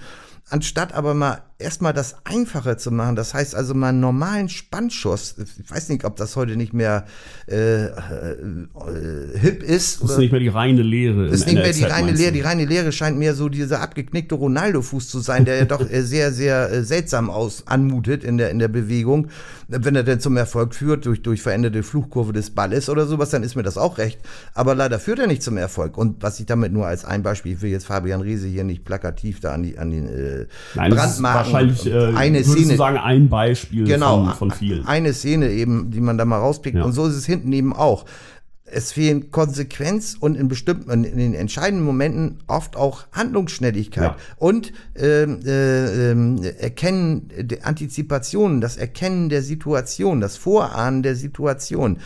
anstatt 0.49 0.95
aber 0.95 1.15
mal 1.15 1.43
erstmal 1.59 1.95
das 1.95 2.17
Einfache 2.25 2.77
zu 2.77 2.91
machen, 2.91 3.17
das 3.17 3.33
heißt 3.33 3.55
also 3.55 3.75
mal 3.75 3.89
einen 3.89 4.01
normalen 4.01 4.49
Spannschuss, 4.49 5.37
ich 5.39 5.71
weiß 5.71 5.89
nicht, 5.89 6.05
ob 6.05 6.17
das 6.17 6.37
heute 6.37 6.57
nicht 6.57 6.75
mehr 6.75 7.07
äh, 7.49 7.87
äh, 7.87 7.93
hip 9.39 9.63
ist. 9.63 10.03
Das 10.03 10.13
ist 10.13 10.19
nicht 10.19 10.33
mehr 10.33 10.41
die 10.41 10.49
reine 10.49 10.83
Lehre. 10.83 11.29
Das 11.29 11.41
ist 11.41 11.47
nicht 11.47 11.57
mehr 11.57 11.73
die 11.73 11.85
reine 11.85 12.13
Lehre. 12.13 12.33
Die 12.33 12.41
reine 12.43 12.65
Lehre 12.67 12.93
scheint 12.93 13.19
mir 13.19 13.35
so 13.35 13.49
dieser 13.49 13.81
abgeknickte 13.81 14.35
Ronaldo-Fuß 14.35 15.09
zu 15.09 15.21
sein, 15.21 15.45
der 15.45 15.57
ja 15.57 15.65
doch 15.65 15.81
äh, 15.89 16.03
sehr, 16.03 16.33
sehr 16.33 16.71
äh, 16.71 16.83
seltsam 16.83 17.31
aus 17.31 17.67
anmutet 17.67 18.23
in 18.23 18.37
der, 18.37 18.51
in 18.51 18.59
der 18.59 18.69
Bewegung. 18.69 19.29
Wenn 19.69 19.97
er 19.97 20.05
denn 20.05 20.21
zum 20.21 20.37
Erfolg 20.37 20.75
führt, 20.75 21.07
durch, 21.07 21.23
durch 21.23 21.43
veränderte 21.43 21.83
Fluchkurve 21.83 22.33
des 22.33 22.51
Balles 22.51 22.89
oder 22.89 23.07
sowas, 23.07 23.31
dann 23.31 23.43
ist 23.43 23.57
mir 23.57 23.63
das 23.63 23.79
auch 23.79 23.99
recht. 23.99 24.21
Aber 24.55 24.75
leider 24.75 24.99
führt 24.99 25.19
er 25.19 25.27
nicht 25.27 25.43
zum 25.43 25.57
Erfolg. 25.57 25.97
Und 25.97 26.23
was 26.23 26.39
ich 26.39 26.47
damit 26.47 26.73
nur 26.73 26.87
als 26.87 27.05
ein 27.05 27.23
Beispiel, 27.23 27.53
ich 27.55 27.63
will 27.63 27.71
jetzt 27.71 27.87
Fabian 27.87 28.21
Riese 28.21 28.47
hier 28.47 28.65
nicht 28.65 28.85
plakativ 28.85 29.41
da 29.41 29.55
an, 29.55 29.63
die, 29.63 29.79
an 29.79 29.91
den 29.91 30.07
äh, 30.07 30.47
Nein, 30.75 30.93
Brandmarken 30.93 31.46
wahrscheinlich 31.47 31.87
äh, 31.87 32.15
eine 32.15 32.45
Szene. 32.45 32.77
sagen, 32.77 32.99
ein 32.99 33.29
Beispiel 33.29 33.85
genau, 33.85 34.25
von, 34.25 34.35
von 34.35 34.51
vielen. 34.51 34.87
Eine 34.87 35.13
Szene 35.13 35.51
eben, 35.51 35.91
die 35.91 36.01
man 36.01 36.19
da 36.19 36.25
mal 36.25 36.39
rauspickt. 36.39 36.77
Ja. 36.77 36.85
Und 36.85 36.93
so 36.93 37.07
ist 37.07 37.15
es 37.15 37.27
hinten 37.27 37.53
eben 37.53 37.73
auch 37.73 38.05
es 38.67 38.93
fehlen 38.93 39.31
Konsequenz 39.31 40.17
und 40.19 40.37
in 40.37 40.49
bestimmten, 40.49 41.05
in 41.05 41.17
den 41.17 41.35
entscheidenden 41.35 41.85
Momenten 41.85 42.39
oft 42.49 42.77
auch 42.77 43.05
Handlungsschnelligkeit 43.13 44.13
ja. 44.13 44.17
und 44.39 44.73
äh, 44.95 45.23
äh, 45.23 46.57
Erkennen 46.59 47.31
der 47.37 47.65
Antizipation, 47.67 48.61
das 48.61 48.77
Erkennen 48.77 49.29
der 49.29 49.43
Situation, 49.43 50.21
das 50.21 50.37
Vorahnen 50.37 51.03
der 51.03 51.15
Situation. 51.15 51.99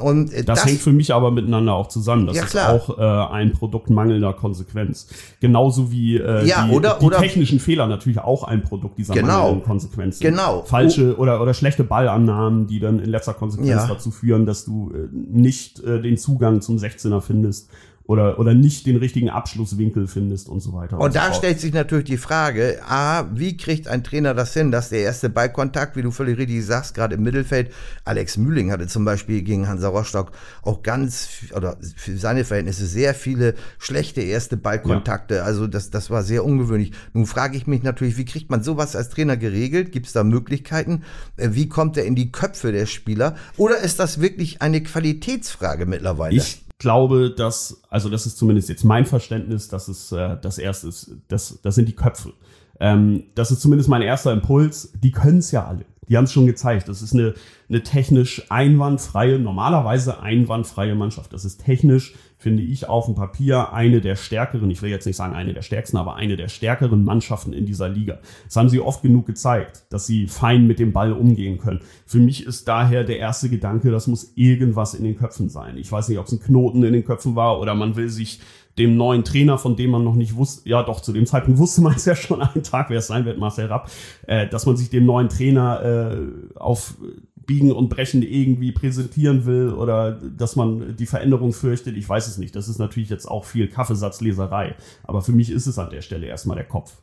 Und 0.00 0.32
äh, 0.32 0.44
das, 0.44 0.60
das, 0.60 0.66
hängt 0.66 0.80
für 0.80 0.92
mich 0.92 1.12
aber 1.12 1.30
miteinander 1.30 1.74
auch 1.74 1.88
zusammen. 1.88 2.26
Das 2.26 2.36
ja, 2.36 2.44
ist 2.44 2.56
auch 2.56 2.98
äh, 2.98 3.32
ein 3.32 3.52
Produkt 3.52 3.90
mangelnder 3.90 4.32
Konsequenz. 4.32 5.08
Genauso 5.40 5.90
wie 5.90 6.16
äh, 6.16 6.46
ja, 6.46 6.66
die, 6.66 6.74
oder, 6.74 6.98
die 7.00 7.06
oder, 7.06 7.18
technischen 7.18 7.60
Fehler 7.60 7.86
natürlich 7.86 8.18
auch 8.18 8.44
ein 8.44 8.62
Produkt 8.62 8.98
dieser 8.98 9.14
genau, 9.14 9.38
mangelnden 9.38 9.64
Konsequenz 9.64 10.18
sind. 10.18 10.30
Genau. 10.30 10.62
Falsche 10.62 11.16
oder, 11.16 11.40
oder 11.40 11.54
schlechte 11.54 11.84
Ballannahmen, 11.84 12.66
die 12.66 12.80
dann 12.80 12.98
in 12.98 13.10
letzter 13.10 13.34
Konsequenz 13.34 13.70
ja. 13.70 13.86
dazu 13.86 14.10
führen, 14.10 14.46
dass 14.46 14.64
du 14.64 14.92
äh, 14.92 15.08
nicht 15.12 15.80
äh, 15.80 16.00
den 16.00 16.16
Zugang 16.16 16.60
zum 16.60 16.76
16er 16.76 17.20
findest 17.20 17.70
oder, 18.06 18.38
oder 18.38 18.54
nicht 18.54 18.86
den 18.86 18.96
richtigen 18.96 19.30
Abschlusswinkel 19.30 20.06
findest 20.06 20.48
und 20.48 20.60
so 20.60 20.72
weiter. 20.72 20.98
Und, 20.98 21.06
und 21.06 21.16
da 21.16 21.32
so 21.32 21.38
stellt 21.38 21.60
sich 21.60 21.72
natürlich 21.72 22.04
die 22.04 22.16
Frage, 22.16 22.80
A, 22.86 23.24
wie 23.34 23.56
kriegt 23.56 23.88
ein 23.88 24.04
Trainer 24.04 24.32
das 24.32 24.54
hin, 24.54 24.70
dass 24.70 24.90
der 24.90 25.00
erste 25.00 25.28
Ballkontakt, 25.28 25.96
wie 25.96 26.02
du 26.02 26.12
völlig 26.12 26.38
richtig 26.38 26.64
sagst, 26.64 26.94
gerade 26.94 27.16
im 27.16 27.22
Mittelfeld, 27.22 27.72
Alex 28.04 28.36
Mühling 28.36 28.70
hatte 28.70 28.86
zum 28.86 29.04
Beispiel 29.04 29.42
gegen 29.42 29.66
Hansa 29.66 29.88
Rostock 29.88 30.30
auch 30.62 30.82
ganz, 30.82 31.28
oder 31.54 31.76
für 31.96 32.16
seine 32.16 32.44
Verhältnisse 32.44 32.86
sehr 32.86 33.14
viele 33.14 33.54
schlechte 33.78 34.20
erste 34.20 34.56
Ballkontakte. 34.56 35.36
Ja. 35.36 35.42
Also 35.42 35.66
das, 35.66 35.90
das 35.90 36.08
war 36.08 36.22
sehr 36.22 36.44
ungewöhnlich. 36.44 36.92
Nun 37.12 37.26
frage 37.26 37.56
ich 37.56 37.66
mich 37.66 37.82
natürlich, 37.82 38.16
wie 38.18 38.24
kriegt 38.24 38.50
man 38.50 38.62
sowas 38.62 38.94
als 38.94 39.08
Trainer 39.08 39.36
geregelt? 39.36 39.90
Gibt 39.90 40.06
es 40.06 40.12
da 40.12 40.22
Möglichkeiten? 40.22 41.02
Äh, 41.36 41.50
wie 41.52 41.68
kommt 41.68 41.96
er 41.96 42.04
in 42.04 42.14
die 42.14 42.30
Köpfe 42.30 42.70
der 42.70 42.86
Spieler? 42.86 43.34
Oder 43.56 43.78
ist 43.78 43.98
das 43.98 44.20
wirklich 44.20 44.62
eine 44.62 44.80
Qualitätsfrage 44.80 45.86
mittlerweile? 45.86 46.36
Ich 46.36 46.65
glaube, 46.78 47.30
dass, 47.30 47.82
also 47.88 48.08
das 48.08 48.26
ist 48.26 48.36
zumindest 48.38 48.68
jetzt 48.68 48.84
mein 48.84 49.06
Verständnis, 49.06 49.68
dass 49.68 49.88
es 49.88 50.12
äh, 50.12 50.36
das 50.40 50.58
erste 50.58 50.88
ist, 50.88 51.10
das, 51.28 51.58
das 51.62 51.74
sind 51.74 51.88
die 51.88 51.96
Köpfe. 51.96 52.32
Ähm, 52.80 53.24
das 53.34 53.50
ist 53.50 53.60
zumindest 53.60 53.88
mein 53.88 54.02
erster 54.02 54.32
Impuls. 54.32 54.92
Die 55.02 55.12
können 55.12 55.38
es 55.38 55.50
ja 55.50 55.66
alle. 55.66 55.86
Die 56.08 56.16
haben 56.16 56.24
es 56.24 56.32
schon 56.32 56.46
gezeigt. 56.46 56.88
Das 56.88 57.02
ist 57.02 57.14
eine, 57.14 57.34
eine 57.68 57.82
technisch 57.82 58.44
einwandfreie, 58.50 59.38
normalerweise 59.38 60.20
einwandfreie 60.20 60.94
Mannschaft. 60.94 61.32
Das 61.32 61.44
ist 61.44 61.64
technisch, 61.64 62.14
finde 62.38 62.62
ich, 62.62 62.88
auf 62.88 63.06
dem 63.06 63.14
Papier 63.14 63.72
eine 63.72 64.00
der 64.00 64.16
stärkeren, 64.16 64.70
ich 64.70 64.82
will 64.82 64.90
jetzt 64.90 65.06
nicht 65.06 65.16
sagen 65.16 65.34
eine 65.34 65.54
der 65.54 65.62
stärksten, 65.62 65.96
aber 65.96 66.16
eine 66.16 66.36
der 66.36 66.48
stärkeren 66.48 67.04
Mannschaften 67.04 67.52
in 67.52 67.66
dieser 67.66 67.88
Liga. 67.88 68.18
Das 68.44 68.56
haben 68.56 68.68
sie 68.68 68.80
oft 68.80 69.02
genug 69.02 69.26
gezeigt, 69.26 69.84
dass 69.90 70.06
sie 70.06 70.26
fein 70.26 70.66
mit 70.66 70.78
dem 70.78 70.92
Ball 70.92 71.12
umgehen 71.12 71.58
können. 71.58 71.80
Für 72.04 72.18
mich 72.18 72.44
ist 72.46 72.68
daher 72.68 73.04
der 73.04 73.18
erste 73.18 73.48
Gedanke, 73.48 73.90
das 73.90 74.06
muss 74.06 74.32
irgendwas 74.34 74.94
in 74.94 75.04
den 75.04 75.16
Köpfen 75.16 75.48
sein. 75.48 75.78
Ich 75.78 75.90
weiß 75.90 76.08
nicht, 76.08 76.18
ob 76.18 76.26
es 76.26 76.32
ein 76.32 76.40
Knoten 76.40 76.82
in 76.82 76.92
den 76.92 77.04
Köpfen 77.04 77.36
war 77.36 77.58
oder 77.58 77.74
man 77.74 77.96
will 77.96 78.10
sich 78.10 78.40
dem 78.78 78.96
neuen 78.96 79.24
Trainer, 79.24 79.58
von 79.58 79.76
dem 79.76 79.90
man 79.90 80.04
noch 80.04 80.14
nicht 80.14 80.36
wusste, 80.36 80.68
ja 80.68 80.82
doch, 80.82 81.00
zu 81.00 81.12
dem 81.12 81.26
Zeitpunkt 81.26 81.58
wusste 81.58 81.80
man 81.80 81.94
es 81.94 82.04
ja 82.04 82.14
schon 82.14 82.42
einen 82.42 82.62
Tag, 82.62 82.90
wer 82.90 82.98
es 82.98 83.06
sein 83.06 83.24
wird, 83.24 83.38
Marcel 83.38 83.66
Rapp, 83.66 83.90
äh, 84.26 84.46
dass 84.46 84.66
man 84.66 84.76
sich 84.76 84.90
dem 84.90 85.06
neuen 85.06 85.28
Trainer 85.28 85.82
äh, 85.82 86.58
auf 86.58 86.96
Biegen 87.46 87.72
und 87.72 87.88
Brechen 87.88 88.22
irgendwie 88.22 88.72
präsentieren 88.72 89.46
will 89.46 89.70
oder 89.70 90.12
dass 90.12 90.56
man 90.56 90.96
die 90.96 91.06
Veränderung 91.06 91.52
fürchtet, 91.52 91.96
ich 91.96 92.08
weiß 92.08 92.26
es 92.26 92.38
nicht. 92.38 92.56
Das 92.56 92.68
ist 92.68 92.78
natürlich 92.78 93.08
jetzt 93.08 93.26
auch 93.26 93.44
viel 93.44 93.68
Kaffeesatzleserei. 93.68 94.74
Aber 95.04 95.22
für 95.22 95.32
mich 95.32 95.50
ist 95.50 95.66
es 95.66 95.78
an 95.78 95.90
der 95.90 96.02
Stelle 96.02 96.26
erstmal 96.26 96.56
der 96.56 96.66
Kopf. 96.66 96.94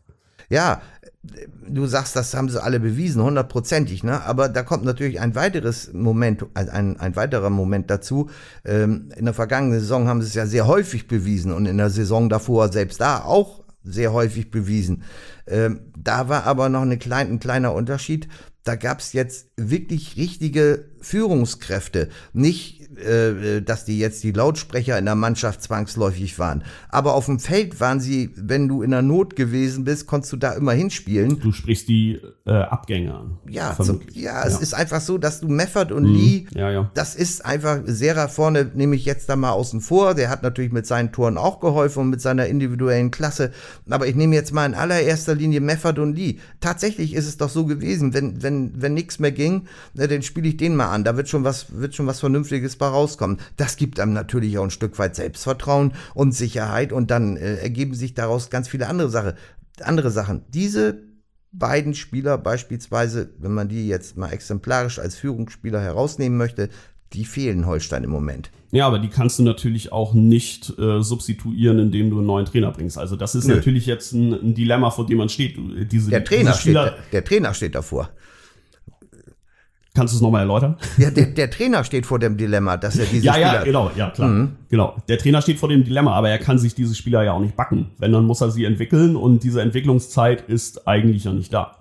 Ja, 0.49 0.81
du 1.67 1.85
sagst, 1.85 2.15
das 2.15 2.33
haben 2.33 2.49
sie 2.49 2.61
alle 2.61 2.79
bewiesen, 2.79 3.23
hundertprozentig, 3.23 4.03
ne? 4.03 4.23
Aber 4.23 4.49
da 4.49 4.61
kommt 4.63 4.83
natürlich 4.83 5.21
ein 5.21 5.35
weiteres 5.35 5.91
Moment, 5.93 6.45
ein, 6.53 6.99
ein 6.99 7.15
weiterer 7.15 7.49
Moment 7.49 7.89
dazu. 7.89 8.29
Ähm, 8.65 9.09
in 9.15 9.25
der 9.25 9.33
vergangenen 9.33 9.79
Saison 9.79 10.07
haben 10.07 10.21
sie 10.21 10.27
es 10.27 10.33
ja 10.33 10.45
sehr 10.45 10.67
häufig 10.67 11.07
bewiesen 11.07 11.53
und 11.53 11.65
in 11.65 11.77
der 11.77 11.89
Saison 11.89 12.29
davor 12.29 12.71
selbst 12.71 12.99
da 12.99 13.23
auch 13.23 13.62
sehr 13.83 14.13
häufig 14.13 14.51
bewiesen. 14.51 15.03
Ähm, 15.47 15.91
da 15.97 16.29
war 16.29 16.45
aber 16.45 16.69
noch 16.69 16.81
eine 16.81 16.97
klein, 16.97 17.29
ein 17.29 17.39
kleiner 17.39 17.73
Unterschied. 17.73 18.27
da 18.63 18.75
gab 18.75 18.99
es 18.99 19.13
jetzt 19.13 19.49
wirklich 19.57 20.15
richtige 20.15 20.85
Führungskräfte. 21.01 22.09
Nicht 22.31 22.82
äh, 22.97 23.61
dass 23.61 23.85
die 23.85 23.99
jetzt 23.99 24.23
die 24.23 24.31
Lautsprecher 24.31 24.97
in 24.97 25.05
der 25.05 25.15
Mannschaft 25.15 25.61
zwangsläufig 25.61 26.39
waren. 26.39 26.63
Aber 26.89 27.13
auf 27.13 27.25
dem 27.25 27.39
Feld 27.39 27.79
waren 27.79 27.99
sie, 27.99 28.31
wenn 28.35 28.67
du 28.67 28.81
in 28.81 28.91
der 28.91 29.01
Not 29.01 29.35
gewesen 29.35 29.83
bist, 29.83 30.07
konntest 30.07 30.33
du 30.33 30.37
da 30.37 30.53
immer 30.53 30.73
hinspielen. 30.73 31.39
Du 31.39 31.51
sprichst 31.51 31.87
die 31.87 32.19
äh, 32.45 32.51
Abgänge 32.51 33.13
an. 33.13 33.37
Ja, 33.49 33.75
zum, 33.79 34.01
ja, 34.11 34.43
es 34.45 34.53
ja. 34.53 34.59
ist 34.59 34.73
einfach 34.73 35.01
so, 35.01 35.17
dass 35.17 35.39
du 35.39 35.47
Meffert 35.47 35.91
und 35.91 36.03
mhm. 36.03 36.15
Lee, 36.15 36.45
ja, 36.55 36.71
ja. 36.71 36.91
das 36.93 37.15
ist 37.15 37.45
einfach 37.45 37.79
Serra 37.85 38.27
vorne, 38.27 38.71
nehme 38.73 38.95
ich 38.95 39.05
jetzt 39.05 39.29
da 39.29 39.35
mal 39.35 39.51
außen 39.51 39.81
vor. 39.81 40.13
Der 40.13 40.29
hat 40.29 40.43
natürlich 40.43 40.71
mit 40.71 40.85
seinen 40.85 41.11
Toren 41.11 41.37
auch 41.37 41.59
geholfen 41.59 41.99
und 41.99 42.09
mit 42.09 42.21
seiner 42.21 42.47
individuellen 42.47 43.11
Klasse. 43.11 43.51
Aber 43.89 44.07
ich 44.07 44.15
nehme 44.15 44.35
jetzt 44.35 44.53
mal 44.53 44.65
in 44.65 44.73
allererster 44.73 45.35
Linie 45.35 45.61
Meffert 45.61 45.99
und 45.99 46.15
Lee. 46.15 46.37
Tatsächlich 46.59 47.13
ist 47.13 47.27
es 47.27 47.37
doch 47.37 47.49
so 47.49 47.65
gewesen, 47.65 48.13
wenn, 48.13 48.41
wenn, 48.43 48.81
wenn 48.81 48.93
nichts 48.93 49.19
mehr 49.19 49.31
ging, 49.31 49.67
dann 49.93 50.21
spiele 50.21 50.49
ich 50.49 50.57
den 50.57 50.75
mal 50.75 50.91
an. 50.91 51.03
Da 51.03 51.17
wird 51.17 51.29
schon 51.29 51.43
was, 51.43 51.67
wird 51.77 51.95
schon 51.95 52.07
was 52.07 52.19
Vernünftiges 52.19 52.75
bei 52.83 52.89
rauskommen. 52.89 53.37
Das 53.55 53.77
gibt 53.77 53.99
einem 53.99 54.13
natürlich 54.13 54.57
auch 54.57 54.63
ein 54.63 54.71
Stück 54.71 54.99
weit 54.99 55.15
Selbstvertrauen 55.15 55.93
und 56.13 56.33
Sicherheit 56.33 56.91
und 56.91 57.11
dann 57.11 57.37
äh, 57.37 57.55
ergeben 57.55 57.95
sich 57.95 58.13
daraus 58.13 58.49
ganz 58.49 58.67
viele 58.67 58.87
andere, 58.87 59.09
Sache, 59.09 59.35
andere 59.81 60.11
Sachen. 60.11 60.43
Diese 60.49 60.99
beiden 61.53 61.93
Spieler 61.93 62.37
beispielsweise, 62.37 63.29
wenn 63.37 63.53
man 63.53 63.69
die 63.69 63.87
jetzt 63.87 64.17
mal 64.17 64.31
exemplarisch 64.31 64.99
als 64.99 65.15
Führungsspieler 65.15 65.79
herausnehmen 65.79 66.37
möchte, 66.37 66.69
die 67.13 67.25
fehlen 67.25 67.65
Holstein 67.67 68.03
im 68.03 68.09
Moment. 68.09 68.49
Ja, 68.71 68.87
aber 68.87 68.97
die 68.97 69.07
kannst 69.07 69.37
du 69.37 69.43
natürlich 69.43 69.91
auch 69.91 70.15
nicht 70.15 70.77
äh, 70.79 71.01
substituieren, 71.01 71.77
indem 71.77 72.09
du 72.09 72.17
einen 72.17 72.25
neuen 72.25 72.45
Trainer 72.45 72.71
bringst. 72.71 72.97
Also 72.97 73.15
das 73.15 73.35
ist 73.35 73.47
Nö. 73.47 73.55
natürlich 73.55 73.85
jetzt 73.85 74.13
ein, 74.13 74.33
ein, 74.33 74.55
Dilemma, 74.55 74.89
vor 74.89 75.05
dem 75.05 75.19
man 75.19 75.29
steht. 75.29 75.57
Diese, 75.91 76.09
der, 76.09 76.23
Trainer 76.23 76.53
steht, 76.53 76.73
der, 76.73 76.97
der 77.11 77.23
Trainer 77.23 77.53
steht 77.53 77.75
davor. 77.75 78.09
Kannst 79.95 80.13
du 80.13 80.17
es 80.17 80.21
nochmal 80.21 80.41
erläutern? 80.41 80.77
Ja, 80.97 81.11
der, 81.11 81.27
der, 81.27 81.51
Trainer 81.51 81.83
steht 81.83 82.07
vor 82.07 82.17
dem 82.17 82.35
Dilemma, 82.35 82.77
dass 82.77 82.97
er 82.97 83.05
diese 83.05 83.25
ja, 83.25 83.33
Spieler... 83.33 83.53
Ja, 83.53 83.63
genau, 83.63 83.91
ja, 83.95 84.09
klar. 84.09 84.27
Mhm. 84.27 84.55
Genau. 84.69 84.95
Der 85.07 85.19
Trainer 85.19 85.41
steht 85.41 85.59
vor 85.59 85.69
dem 85.69 85.83
Dilemma, 85.83 86.13
aber 86.13 86.29
er 86.29 86.39
kann 86.39 86.57
sich 86.57 86.73
diese 86.73 86.95
Spieler 86.95 87.23
ja 87.23 87.33
auch 87.33 87.39
nicht 87.39 87.55
backen. 87.55 87.91
Wenn, 87.99 88.11
dann 88.11 88.25
muss 88.25 88.41
er 88.41 88.49
sie 88.49 88.65
entwickeln 88.65 89.15
und 89.15 89.43
diese 89.43 89.61
Entwicklungszeit 89.61 90.41
ist 90.49 90.87
eigentlich 90.87 91.25
noch 91.25 91.33
nicht 91.33 91.53
da. 91.53 91.77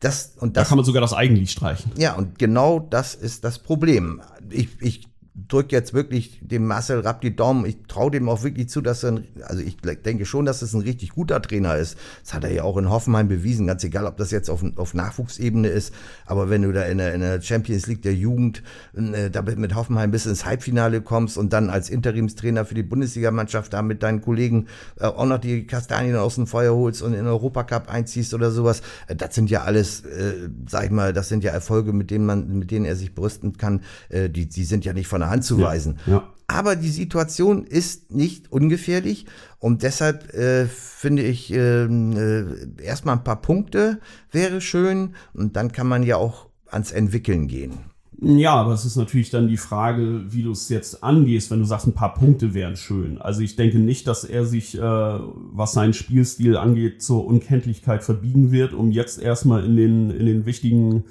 Das, 0.00 0.34
und 0.38 0.56
das, 0.56 0.64
da 0.64 0.68
kann 0.68 0.76
man 0.76 0.84
sogar 0.84 1.00
das 1.00 1.14
eigentlich 1.14 1.50
streichen. 1.50 1.90
Ja, 1.96 2.14
und 2.14 2.38
genau 2.38 2.80
das 2.80 3.14
ist 3.14 3.44
das 3.44 3.58
Problem. 3.58 4.20
Ich, 4.50 4.68
ich 4.80 5.08
drücke 5.34 5.74
jetzt 5.74 5.92
wirklich 5.92 6.38
dem 6.42 6.66
Marcel 6.66 7.00
Rapp 7.00 7.20
die 7.20 7.34
Daumen. 7.34 7.66
Ich 7.66 7.78
traue 7.88 8.12
dem 8.12 8.28
auch 8.28 8.44
wirklich 8.44 8.68
zu, 8.68 8.80
dass 8.80 9.02
er, 9.02 9.12
ein, 9.12 9.26
also 9.42 9.62
ich 9.62 9.76
denke 9.78 10.26
schon, 10.26 10.44
dass 10.44 10.62
es 10.62 10.74
ein 10.74 10.82
richtig 10.82 11.10
guter 11.10 11.42
Trainer 11.42 11.76
ist. 11.76 11.98
Das 12.22 12.34
hat 12.34 12.44
er 12.44 12.52
ja 12.52 12.62
auch 12.62 12.76
in 12.76 12.88
Hoffenheim 12.88 13.26
bewiesen, 13.26 13.66
ganz 13.66 13.82
egal, 13.82 14.06
ob 14.06 14.16
das 14.16 14.30
jetzt 14.30 14.48
auf, 14.48 14.64
auf 14.76 14.94
Nachwuchsebene 14.94 15.66
ist. 15.66 15.92
Aber 16.24 16.50
wenn 16.50 16.62
du 16.62 16.72
da 16.72 16.82
in 16.82 16.98
der, 16.98 17.14
in 17.14 17.20
der 17.20 17.42
Champions 17.42 17.88
League 17.88 18.02
der 18.02 18.14
Jugend 18.14 18.62
äh, 18.94 19.30
mit 19.56 19.74
Hoffenheim 19.74 20.12
bis 20.12 20.26
ins 20.26 20.44
Halbfinale 20.44 21.00
kommst 21.00 21.36
und 21.36 21.52
dann 21.52 21.68
als 21.68 21.90
Interimstrainer 21.90 22.64
für 22.64 22.74
die 22.74 22.84
Bundesligamannschaft 22.84 23.72
da 23.72 23.82
mit 23.82 24.04
deinen 24.04 24.20
Kollegen 24.20 24.68
äh, 25.00 25.06
auch 25.06 25.26
noch 25.26 25.38
die 25.38 25.66
Kastanien 25.66 26.14
aus 26.14 26.36
dem 26.36 26.46
Feuer 26.46 26.76
holst 26.76 27.02
und 27.02 27.12
in 27.12 27.18
den 27.18 27.26
Europacup 27.26 27.88
einziehst 27.88 28.34
oder 28.34 28.52
sowas, 28.52 28.82
äh, 29.08 29.16
das 29.16 29.34
sind 29.34 29.50
ja 29.50 29.62
alles, 29.62 30.04
äh, 30.04 30.48
sag 30.68 30.84
ich 30.84 30.90
mal, 30.92 31.12
das 31.12 31.28
sind 31.28 31.42
ja 31.42 31.50
Erfolge, 31.50 31.92
mit 31.92 32.12
denen 32.12 32.24
man, 32.24 32.56
mit 32.56 32.70
denen 32.70 32.84
er 32.84 32.94
sich 32.94 33.16
brüsten 33.16 33.56
kann. 33.56 33.80
Äh, 34.10 34.30
die, 34.30 34.48
die 34.48 34.64
sind 34.64 34.84
ja 34.84 34.92
nicht 34.92 35.08
von 35.08 35.23
der 35.24 35.30
Hand 35.30 35.44
zu 35.44 35.60
weisen. 35.60 35.98
Ja, 36.06 36.12
ja. 36.12 36.28
Aber 36.46 36.76
die 36.76 36.90
Situation 36.90 37.64
ist 37.64 38.12
nicht 38.12 38.52
ungefährlich 38.52 39.26
und 39.58 39.82
deshalb 39.82 40.34
äh, 40.34 40.66
finde 40.66 41.22
ich 41.22 41.52
ähm, 41.52 42.76
äh, 42.78 42.82
erstmal 42.82 43.16
ein 43.16 43.24
paar 43.24 43.40
Punkte 43.40 43.98
wäre 44.30 44.60
schön 44.60 45.14
und 45.32 45.56
dann 45.56 45.72
kann 45.72 45.86
man 45.86 46.02
ja 46.02 46.16
auch 46.16 46.48
ans 46.66 46.92
Entwickeln 46.92 47.48
gehen. 47.48 47.78
Ja, 48.20 48.54
aber 48.54 48.72
es 48.72 48.84
ist 48.84 48.96
natürlich 48.96 49.30
dann 49.30 49.48
die 49.48 49.56
Frage, 49.56 50.32
wie 50.32 50.42
du 50.42 50.52
es 50.52 50.68
jetzt 50.68 51.02
angehst, 51.02 51.50
wenn 51.50 51.58
du 51.58 51.64
sagst, 51.64 51.86
ein 51.86 51.94
paar 51.94 52.14
Punkte 52.14 52.54
wären 52.54 52.76
schön. 52.76 53.20
Also 53.20 53.40
ich 53.40 53.56
denke 53.56 53.78
nicht, 53.78 54.06
dass 54.06 54.24
er 54.24 54.46
sich, 54.46 54.78
äh, 54.78 54.80
was 54.80 55.72
seinen 55.72 55.94
Spielstil 55.94 56.56
angeht, 56.56 57.02
zur 57.02 57.26
Unkenntlichkeit 57.26 58.04
verbiegen 58.04 58.52
wird, 58.52 58.72
um 58.72 58.90
jetzt 58.90 59.20
erstmal 59.20 59.64
in 59.64 59.76
den, 59.76 60.10
in 60.10 60.26
den 60.26 60.46
wichtigen 60.46 61.04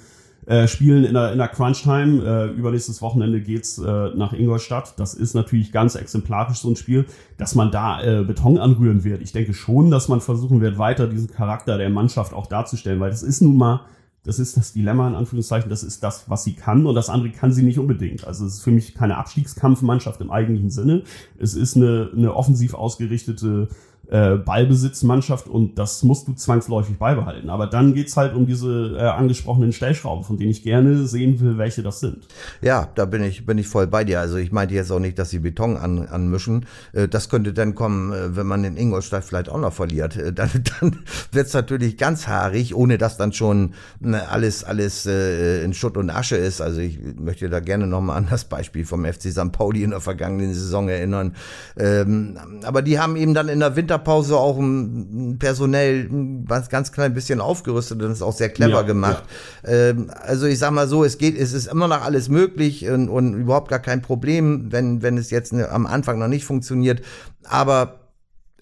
äh, 0.46 0.68
spielen 0.68 1.04
in 1.04 1.14
der, 1.14 1.32
in 1.32 1.38
der 1.38 1.48
Crunch-Time. 1.48 2.22
Äh, 2.22 2.58
übernächstes 2.58 3.00
Wochenende 3.02 3.40
geht's 3.40 3.78
äh, 3.78 4.10
nach 4.14 4.32
Ingolstadt. 4.32 4.94
Das 4.98 5.14
ist 5.14 5.34
natürlich 5.34 5.72
ganz 5.72 5.94
exemplarisch 5.94 6.58
so 6.58 6.70
ein 6.70 6.76
Spiel, 6.76 7.06
dass 7.38 7.54
man 7.54 7.70
da 7.70 8.02
äh, 8.02 8.24
Beton 8.24 8.58
anrühren 8.58 9.04
wird. 9.04 9.22
Ich 9.22 9.32
denke 9.32 9.54
schon, 9.54 9.90
dass 9.90 10.08
man 10.08 10.20
versuchen 10.20 10.60
wird, 10.60 10.78
weiter 10.78 11.06
diesen 11.06 11.28
Charakter 11.28 11.78
der 11.78 11.90
Mannschaft 11.90 12.32
auch 12.32 12.46
darzustellen, 12.46 13.00
weil 13.00 13.10
das 13.10 13.22
ist 13.22 13.40
nun 13.40 13.56
mal 13.56 13.80
das 14.24 14.38
ist 14.38 14.56
das 14.56 14.72
Dilemma 14.72 15.06
in 15.06 15.14
Anführungszeichen, 15.14 15.68
das 15.68 15.82
ist 15.82 16.02
das, 16.02 16.30
was 16.30 16.44
sie 16.44 16.54
kann 16.54 16.86
und 16.86 16.94
das 16.94 17.10
andere 17.10 17.30
kann 17.30 17.52
sie 17.52 17.62
nicht 17.62 17.78
unbedingt. 17.78 18.26
Also 18.26 18.46
es 18.46 18.54
ist 18.54 18.62
für 18.62 18.70
mich 18.70 18.94
keine 18.94 19.18
Abstiegskampfmannschaft 19.18 20.20
im 20.22 20.30
eigentlichen 20.30 20.70
Sinne. 20.70 21.02
Es 21.38 21.54
ist 21.54 21.76
eine, 21.76 22.10
eine 22.16 22.34
offensiv 22.34 22.72
ausgerichtete 22.72 23.68
äh, 24.10 24.36
Ballbesitzmannschaft 24.36 25.48
und 25.48 25.78
das 25.78 26.02
musst 26.02 26.28
du 26.28 26.34
zwangsläufig 26.34 26.98
beibehalten. 26.98 27.50
Aber 27.50 27.66
dann 27.66 27.94
geht's 27.94 28.16
halt 28.16 28.34
um 28.34 28.46
diese 28.46 28.96
äh, 28.96 29.02
angesprochenen 29.02 29.72
Stellschrauben, 29.72 30.24
von 30.24 30.36
denen 30.36 30.50
ich 30.50 30.62
gerne 30.62 31.06
sehen 31.06 31.40
will, 31.40 31.58
welche 31.58 31.82
das 31.82 32.00
sind. 32.00 32.26
Ja, 32.60 32.88
da 32.94 33.04
bin 33.04 33.22
ich, 33.22 33.46
bin 33.46 33.58
ich 33.58 33.68
voll 33.68 33.86
bei 33.86 34.04
dir. 34.04 34.20
Also 34.20 34.36
ich 34.36 34.52
meinte 34.52 34.74
jetzt 34.74 34.90
auch 34.90 34.98
nicht, 34.98 35.18
dass 35.18 35.30
sie 35.30 35.40
Beton 35.40 35.76
an, 35.76 36.06
anmischen. 36.06 36.66
Äh, 36.92 37.08
das 37.08 37.28
könnte 37.28 37.52
dann 37.52 37.74
kommen, 37.74 38.12
äh, 38.12 38.36
wenn 38.36 38.46
man 38.46 38.64
in 38.64 38.76
Ingolstadt 38.76 39.24
vielleicht 39.24 39.48
auch 39.48 39.60
noch 39.60 39.72
verliert. 39.72 40.16
Äh, 40.16 40.32
dann 40.32 40.50
dann 40.80 40.98
wird's 41.32 41.54
natürlich 41.54 41.96
ganz 41.96 42.26
haarig, 42.28 42.74
ohne 42.74 42.98
dass 42.98 43.16
dann 43.16 43.32
schon 43.32 43.74
ne, 44.00 44.28
alles, 44.28 44.64
alles 44.64 45.06
äh, 45.06 45.62
in 45.64 45.74
Schutt 45.74 45.96
und 45.96 46.10
Asche 46.10 46.36
ist. 46.36 46.60
Also 46.60 46.80
ich 46.80 46.98
möchte 47.16 47.48
da 47.48 47.60
gerne 47.60 47.86
nochmal 47.86 48.18
an 48.18 48.28
das 48.30 48.44
Beispiel 48.44 48.84
vom 48.84 49.04
FC 49.04 49.30
St. 49.30 49.52
Pauli 49.52 49.82
in 49.82 49.90
der 49.90 50.00
vergangenen 50.00 50.54
Saison 50.54 50.88
erinnern. 50.88 51.34
Ähm, 51.76 52.38
aber 52.64 52.82
die 52.82 52.98
haben 52.98 53.16
eben 53.16 53.34
dann 53.34 53.48
in 53.48 53.60
der 53.60 53.76
Winter 53.76 53.93
Winterpause 53.94 54.36
auch 54.36 54.58
ein, 54.58 55.38
personell 55.38 56.08
ein 56.10 56.46
ganz 56.46 56.92
klein 56.92 57.14
bisschen 57.14 57.40
aufgerüstet 57.40 58.02
und 58.02 58.10
ist 58.10 58.22
auch 58.22 58.32
sehr 58.32 58.48
clever 58.48 58.80
ja, 58.80 58.82
gemacht. 58.82 59.24
Ja. 59.62 59.70
Ähm, 59.70 60.10
also 60.22 60.46
ich 60.46 60.58
sag 60.58 60.72
mal 60.72 60.88
so, 60.88 61.04
es 61.04 61.18
geht, 61.18 61.38
es 61.38 61.52
ist 61.52 61.66
immer 61.66 61.88
noch 61.88 62.02
alles 62.02 62.28
möglich 62.28 62.88
und, 62.88 63.08
und 63.08 63.34
überhaupt 63.34 63.68
gar 63.68 63.78
kein 63.78 64.02
Problem, 64.02 64.72
wenn, 64.72 65.02
wenn 65.02 65.16
es 65.16 65.30
jetzt 65.30 65.52
ne, 65.52 65.68
am 65.70 65.86
Anfang 65.86 66.18
noch 66.18 66.28
nicht 66.28 66.44
funktioniert. 66.44 67.02
Aber 67.44 68.00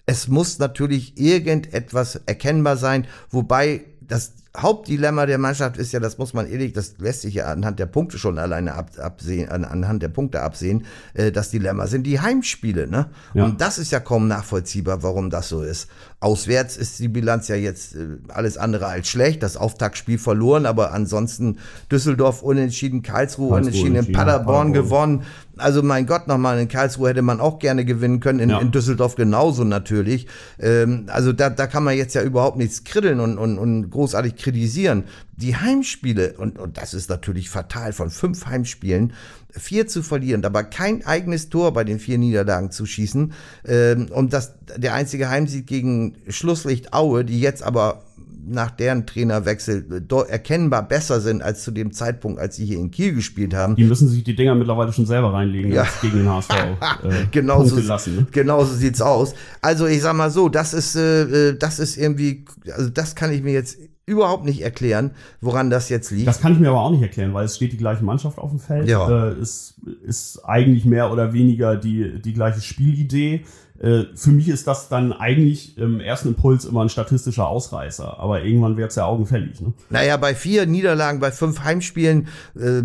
es 0.05 0.27
muss 0.27 0.59
natürlich 0.59 1.17
irgendetwas 1.17 2.21
erkennbar 2.25 2.77
sein, 2.77 3.07
wobei 3.29 3.81
das 4.01 4.33
Hauptdilemma 4.55 5.25
der 5.25 5.39
Mannschaft 5.39 5.77
ist 5.77 5.93
ja, 5.93 5.99
das 5.99 6.19
muss 6.19 6.35
man 6.35 6.47
ehrlich, 6.47 6.73
das 6.73 6.95
lässt 6.99 7.21
sich 7.21 7.33
ja 7.33 7.45
anhand 7.45 7.79
der 7.79 7.87
Punkte 7.87 8.19
schon 8.19 8.37
alleine 8.37 8.75
ab, 8.75 8.91
absehen, 8.99 9.49
anhand 9.49 10.03
der 10.03 10.09
Punkte 10.09 10.41
absehen. 10.41 10.85
Äh, 11.15 11.31
das 11.31 11.49
Dilemma 11.49 11.87
sind 11.87 12.03
die 12.03 12.19
Heimspiele, 12.19 12.87
ne? 12.87 13.07
Ja. 13.33 13.45
Und 13.45 13.61
das 13.61 13.79
ist 13.79 13.91
ja 13.91 13.99
kaum 13.99 14.27
nachvollziehbar, 14.27 15.01
warum 15.01 15.31
das 15.31 15.49
so 15.49 15.63
ist. 15.63 15.87
Auswärts 16.19 16.77
ist 16.77 16.99
die 16.99 17.07
Bilanz 17.07 17.47
ja 17.47 17.55
jetzt 17.55 17.95
äh, 17.95 18.17
alles 18.27 18.57
andere 18.57 18.85
als 18.85 19.09
schlecht. 19.09 19.41
Das 19.41 19.57
Auftaktspiel 19.57 20.19
verloren, 20.19 20.67
aber 20.67 20.93
ansonsten 20.93 21.57
Düsseldorf 21.91 22.43
unentschieden, 22.43 23.01
Karlsruhe, 23.01 23.49
Karlsruhe 23.49 23.59
unentschieden, 23.59 23.95
in 23.95 24.11
Paderborn, 24.11 24.71
Paderborn 24.71 24.73
gewonnen. 24.73 25.23
Also 25.57 25.83
mein 25.83 26.07
Gott, 26.07 26.27
nochmal 26.27 26.59
in 26.59 26.67
Karlsruhe 26.67 27.09
hätte 27.09 27.21
man 27.21 27.39
auch 27.39 27.59
gerne 27.59 27.85
gewinnen 27.85 28.19
können, 28.19 28.39
in, 28.39 28.49
ja. 28.49 28.59
in 28.59 28.71
Düsseldorf 28.71 29.15
genauso 29.15 29.63
natürlich. 29.63 30.27
Ähm, 30.59 31.05
also 31.07 31.33
da, 31.33 31.49
da 31.49 31.67
kann 31.67 31.83
man 31.83 31.95
jetzt 31.95 32.15
ja 32.15 32.23
überhaupt 32.23 32.57
nichts 32.57 32.83
kriddeln 32.83 33.19
und, 33.19 33.37
und, 33.37 33.59
und 33.59 33.89
großartig 33.89 34.35
kritisieren. 34.43 35.05
Die 35.35 35.55
Heimspiele, 35.55 36.35
und, 36.37 36.59
und 36.59 36.77
das 36.77 36.93
ist 36.93 37.09
natürlich 37.09 37.49
fatal, 37.49 37.93
von 37.93 38.09
fünf 38.09 38.45
Heimspielen, 38.45 39.13
vier 39.49 39.87
zu 39.87 40.03
verlieren, 40.03 40.45
aber 40.45 40.63
kein 40.63 41.05
eigenes 41.05 41.49
Tor 41.49 41.73
bei 41.73 41.83
den 41.83 41.99
vier 41.99 42.17
Niederlagen 42.17 42.71
zu 42.71 42.85
schießen. 42.85 43.33
Ähm, 43.65 44.07
und 44.11 44.33
das 44.33 44.53
der 44.77 44.93
einzige 44.93 45.29
Heimsieg 45.29 45.67
gegen 45.67 46.15
Schlusslicht 46.27 46.93
Aue, 46.93 47.25
die 47.25 47.39
jetzt 47.39 47.63
aber 47.63 48.03
nach 48.45 48.71
deren 48.71 49.05
Trainerwechsel 49.05 50.05
erkennbar 50.27 50.87
besser 50.87 51.21
sind 51.21 51.41
als 51.41 51.63
zu 51.63 51.71
dem 51.71 51.93
Zeitpunkt, 51.93 52.39
als 52.39 52.55
sie 52.55 52.65
hier 52.65 52.77
in 52.77 52.91
Kiel 52.91 53.13
gespielt 53.13 53.53
haben. 53.53 53.75
Die 53.75 53.83
müssen 53.83 54.09
sich 54.09 54.23
die 54.23 54.35
Dinger 54.35 54.55
mittlerweile 54.55 54.91
schon 54.91 55.05
selber 55.05 55.33
reinlegen, 55.33 55.71
ja. 55.71 55.87
gegen 56.01 56.17
den 56.19 56.29
HSV 56.29 56.49
äh, 57.03 57.25
genau 57.31 57.63
so, 57.63 57.79
lassen. 57.79 58.15
Ne? 58.15 58.27
Genau 58.31 58.63
so 58.65 58.73
sieht's 58.73 59.01
aus. 59.01 59.33
Also 59.61 59.87
ich 59.87 60.01
sag 60.01 60.15
mal 60.15 60.29
so, 60.29 60.49
das 60.49 60.73
ist, 60.73 60.95
äh, 60.95 61.49
äh, 61.49 61.57
das 61.57 61.79
ist 61.79 61.97
irgendwie, 61.97 62.45
also 62.75 62.89
das 62.89 63.15
kann 63.15 63.31
ich 63.31 63.41
mir 63.43 63.53
jetzt 63.53 63.77
überhaupt 64.05 64.45
nicht 64.45 64.61
erklären, 64.61 65.11
woran 65.39 65.69
das 65.69 65.89
jetzt 65.89 66.11
liegt. 66.11 66.27
Das 66.27 66.41
kann 66.41 66.53
ich 66.53 66.59
mir 66.59 66.69
aber 66.69 66.81
auch 66.81 66.91
nicht 66.91 67.01
erklären, 67.01 67.33
weil 67.33 67.45
es 67.45 67.55
steht 67.55 67.71
die 67.71 67.77
gleiche 67.77 68.03
Mannschaft 68.03 68.37
auf 68.37 68.49
dem 68.49 68.59
Feld. 68.59 68.87
Ja. 68.87 69.29
Äh, 69.29 69.31
es 69.33 69.75
ist 70.03 70.41
eigentlich 70.43 70.85
mehr 70.85 71.11
oder 71.11 71.33
weniger 71.33 71.77
die, 71.77 72.21
die 72.21 72.33
gleiche 72.33 72.61
Spielidee. 72.61 73.45
Äh, 73.79 74.03
für 74.15 74.29
mich 74.29 74.49
ist 74.49 74.67
das 74.67 74.87
dann 74.87 75.11
eigentlich 75.11 75.77
im 75.77 75.99
ersten 75.99 76.29
Impuls 76.29 76.63
immer 76.65 76.83
ein 76.83 76.89
statistischer 76.89 77.47
Ausreißer, 77.47 78.19
aber 78.19 78.43
irgendwann 78.43 78.77
wird 78.77 78.91
es 78.91 78.95
ja 78.95 79.05
augenfällig. 79.05 79.59
Ne? 79.61 79.73
Naja, 79.89 80.17
bei 80.17 80.35
vier 80.35 80.67
Niederlagen, 80.67 81.19
bei 81.19 81.31
fünf 81.31 81.61
Heimspielen 81.63 82.27
äh, 82.55 82.83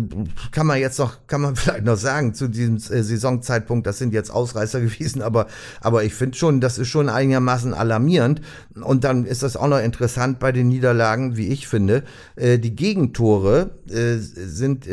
kann 0.51 0.65
man 0.65 0.79
jetzt 0.79 0.97
noch, 0.97 1.27
kann 1.27 1.41
man 1.41 1.55
vielleicht 1.55 1.85
noch 1.85 1.95
sagen, 1.95 2.33
zu 2.33 2.47
diesem 2.47 2.77
äh, 2.77 3.03
Saisonzeitpunkt, 3.03 3.85
das 3.85 3.99
sind 3.99 4.13
jetzt 4.13 4.31
Ausreißer 4.31 4.81
gewesen, 4.81 5.21
aber, 5.21 5.45
aber 5.79 6.03
ich 6.03 6.15
finde 6.15 6.37
schon, 6.37 6.59
das 6.59 6.79
ist 6.79 6.87
schon 6.87 7.07
einigermaßen 7.07 7.73
alarmierend. 7.73 8.41
Und 8.81 9.03
dann 9.03 9.25
ist 9.25 9.43
das 9.43 9.57
auch 9.57 9.67
noch 9.67 9.79
interessant 9.79 10.39
bei 10.39 10.51
den 10.51 10.69
Niederlagen, 10.69 11.37
wie 11.37 11.49
ich 11.49 11.67
finde. 11.67 12.03
Äh, 12.35 12.57
die 12.57 12.75
Gegentore 12.75 13.71
äh, 13.87 14.17
sind 14.17 14.87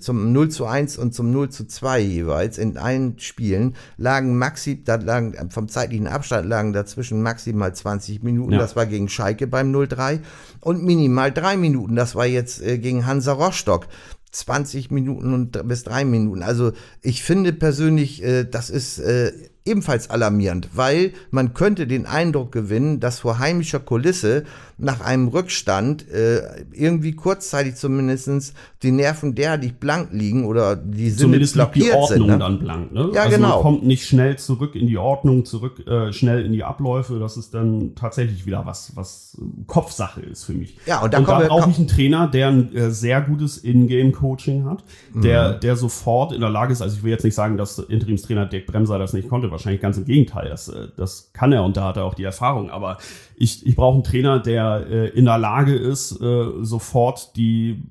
zum 0.00 0.32
0 0.32 0.48
zu 0.50 0.66
1 0.66 0.98
und 0.98 1.14
zum 1.14 1.30
0 1.30 1.48
zu 1.48 1.66
2 1.66 2.00
jeweils 2.00 2.58
in 2.58 2.76
allen 2.76 3.18
Spielen 3.18 3.74
lagen 3.96 4.36
maxi, 4.36 4.82
da 4.84 4.96
lagen 4.96 5.29
vom 5.50 5.68
zeitlichen 5.68 6.06
Abstand 6.06 6.48
lagen 6.48 6.72
dazwischen 6.72 7.22
maximal 7.22 7.74
20 7.74 8.22
Minuten. 8.22 8.52
Ja. 8.52 8.58
Das 8.58 8.76
war 8.76 8.86
gegen 8.86 9.08
Schalke 9.08 9.46
beim 9.46 9.74
0-3 9.74 10.20
und 10.60 10.84
minimal 10.84 11.32
drei 11.32 11.56
Minuten. 11.56 11.96
Das 11.96 12.14
war 12.14 12.26
jetzt 12.26 12.62
äh, 12.62 12.78
gegen 12.78 13.06
Hansa 13.06 13.32
Rostock. 13.32 13.86
20 14.32 14.92
Minuten 14.92 15.34
und 15.34 15.66
bis 15.66 15.82
drei 15.82 16.04
Minuten. 16.04 16.44
Also 16.44 16.72
ich 17.02 17.24
finde 17.24 17.52
persönlich, 17.52 18.22
äh, 18.22 18.44
das 18.44 18.70
ist 18.70 19.00
äh, 19.00 19.32
ebenfalls 19.64 20.08
alarmierend, 20.08 20.68
weil 20.72 21.12
man 21.30 21.52
könnte 21.52 21.86
den 21.86 22.06
Eindruck 22.06 22.52
gewinnen, 22.52 23.00
dass 23.00 23.20
vor 23.20 23.38
heimischer 23.38 23.80
Kulisse 23.80 24.44
nach 24.80 25.00
einem 25.00 25.28
Rückstand 25.28 26.08
äh, 26.10 26.64
irgendwie 26.72 27.12
kurzzeitig 27.12 27.76
zumindestens 27.76 28.54
die 28.82 28.92
Nerven 28.92 29.34
derartig 29.34 29.74
blank 29.74 30.08
liegen 30.12 30.46
oder 30.46 30.74
die 30.74 31.10
Sinne 31.10 31.20
Zumindest 31.20 31.54
blockiert 31.54 31.86
die 31.86 31.92
Ordnung 31.92 32.08
sind, 32.08 32.26
ne? 32.26 32.38
dann 32.38 32.58
blank. 32.58 32.92
Ne? 32.92 33.10
Ja, 33.14 33.22
also 33.22 33.36
genau. 33.36 33.48
Man 33.48 33.62
kommt 33.62 33.84
nicht 33.84 34.06
schnell 34.06 34.38
zurück 34.38 34.74
in 34.74 34.86
die 34.86 34.96
Ordnung, 34.96 35.44
zurück 35.44 35.86
äh, 35.86 36.12
schnell 36.12 36.44
in 36.44 36.52
die 36.52 36.64
Abläufe. 36.64 37.18
Das 37.18 37.36
ist 37.36 37.52
dann 37.52 37.94
tatsächlich 37.94 38.46
wieder 38.46 38.64
was, 38.64 38.96
was 38.96 39.36
Kopfsache 39.66 40.22
ist 40.22 40.44
für 40.44 40.52
mich. 40.52 40.78
Ja, 40.86 41.00
und, 41.00 41.14
und 41.14 41.28
da 41.28 41.40
brauche 41.40 41.70
ich 41.70 41.78
einen 41.78 41.88
Trainer, 41.88 42.26
der 42.28 42.48
ein 42.48 42.74
äh, 42.74 42.90
sehr 42.90 43.20
gutes 43.20 43.62
Ingame-Coaching 43.62 44.64
hat, 44.64 44.82
der, 45.14 45.54
mhm. 45.54 45.60
der 45.60 45.76
sofort 45.76 46.32
in 46.32 46.40
der 46.40 46.50
Lage 46.50 46.72
ist, 46.72 46.80
also 46.80 46.96
ich 46.96 47.02
will 47.02 47.10
jetzt 47.10 47.24
nicht 47.24 47.34
sagen, 47.34 47.56
dass 47.56 47.78
Interimstrainer 47.78 48.46
Dirk 48.46 48.66
Bremser 48.66 48.98
das 48.98 49.12
nicht 49.12 49.28
konnte, 49.28 49.50
wahrscheinlich 49.50 49.82
ganz 49.82 49.98
im 49.98 50.06
Gegenteil. 50.06 50.48
Das, 50.48 50.68
äh, 50.68 50.88
das 50.96 51.30
kann 51.32 51.52
er 51.52 51.64
und 51.64 51.76
da 51.76 51.88
hat 51.88 51.96
er 51.96 52.04
auch 52.04 52.14
die 52.14 52.24
Erfahrung. 52.24 52.70
Aber 52.70 52.98
ich, 53.36 53.66
ich 53.66 53.76
brauche 53.76 53.94
einen 53.94 54.04
Trainer, 54.04 54.38
der 54.38 54.69
äh, 54.78 55.08
in 55.08 55.24
der 55.24 55.38
Lage 55.38 55.74
ist, 55.74 56.20
äh, 56.20 56.46
sofort 56.60 57.36
die, 57.36 57.82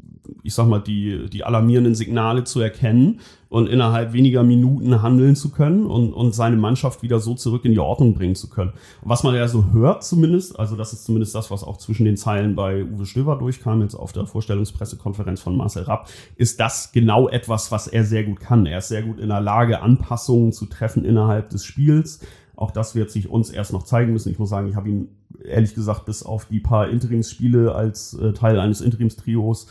ich 0.44 0.54
sag 0.54 0.68
mal, 0.68 0.80
die, 0.80 1.30
die 1.30 1.44
alarmierenden 1.44 1.96
Signale 1.96 2.44
zu 2.44 2.60
erkennen 2.60 3.20
und 3.50 3.68
innerhalb 3.68 4.14
weniger 4.14 4.44
Minuten 4.44 5.02
handeln 5.02 5.36
zu 5.36 5.50
können 5.50 5.86
und, 5.86 6.14
und 6.14 6.36
seine 6.36 6.56
Mannschaft 6.56 7.02
wieder 7.02 7.20
so 7.20 7.34
zurück 7.34 7.66
in 7.66 7.72
die 7.72 7.80
Ordnung 7.80 8.14
bringen 8.14 8.36
zu 8.36 8.50
können. 8.50 8.74
was 9.02 9.24
man 9.24 9.34
ja 9.34 9.48
so 9.48 9.72
hört 9.74 10.04
zumindest, 10.04 10.60
also 10.60 10.76
das 10.76 10.94
ist 10.94 11.06
zumindest 11.06 11.34
das, 11.34 11.50
was 11.50 11.64
auch 11.64 11.78
zwischen 11.78 12.06
den 12.06 12.16
Zeilen 12.16 12.56
bei 12.56 12.84
Uwe 12.84 13.06
Stöver 13.06 13.38
durchkam, 13.38 13.82
jetzt 13.82 13.96
auf 13.96 14.12
der 14.12 14.28
Vorstellungspressekonferenz 14.28 15.42
von 15.42 15.58
Marcel 15.58 15.84
Rapp, 15.84 16.08
ist 16.36 16.60
das 16.60 16.92
genau 16.92 17.28
etwas, 17.28 17.72
was 17.72 17.88
er 17.88 18.04
sehr 18.04 18.24
gut 18.24 18.40
kann. 18.40 18.66
Er 18.68 18.78
ist 18.78 18.90
sehr 18.90 19.02
gut 19.02 19.20
in 19.20 19.30
der 19.30 19.42
Lage, 19.42 19.82
Anpassungen 19.82 20.52
zu 20.52 20.68
treffen 20.68 21.04
innerhalb 21.04 21.50
des 21.50 21.66
Spiels 21.66 22.20
auch 22.60 22.72
das 22.72 22.94
wird 22.94 23.10
sich 23.10 23.30
uns 23.30 23.50
erst 23.52 23.72
noch 23.72 23.84
zeigen 23.84 24.12
müssen. 24.12 24.30
Ich 24.30 24.38
muss 24.38 24.50
sagen, 24.50 24.68
ich 24.68 24.76
habe 24.76 24.90
ihn 24.90 25.08
ehrlich 25.44 25.76
gesagt 25.76 26.06
bis 26.06 26.24
auf 26.24 26.46
die 26.46 26.60
paar 26.60 26.90
Interimsspiele 26.90 27.74
als 27.74 28.14
äh, 28.14 28.34
Teil 28.34 28.60
eines 28.60 28.82
Interimstrios 28.82 29.68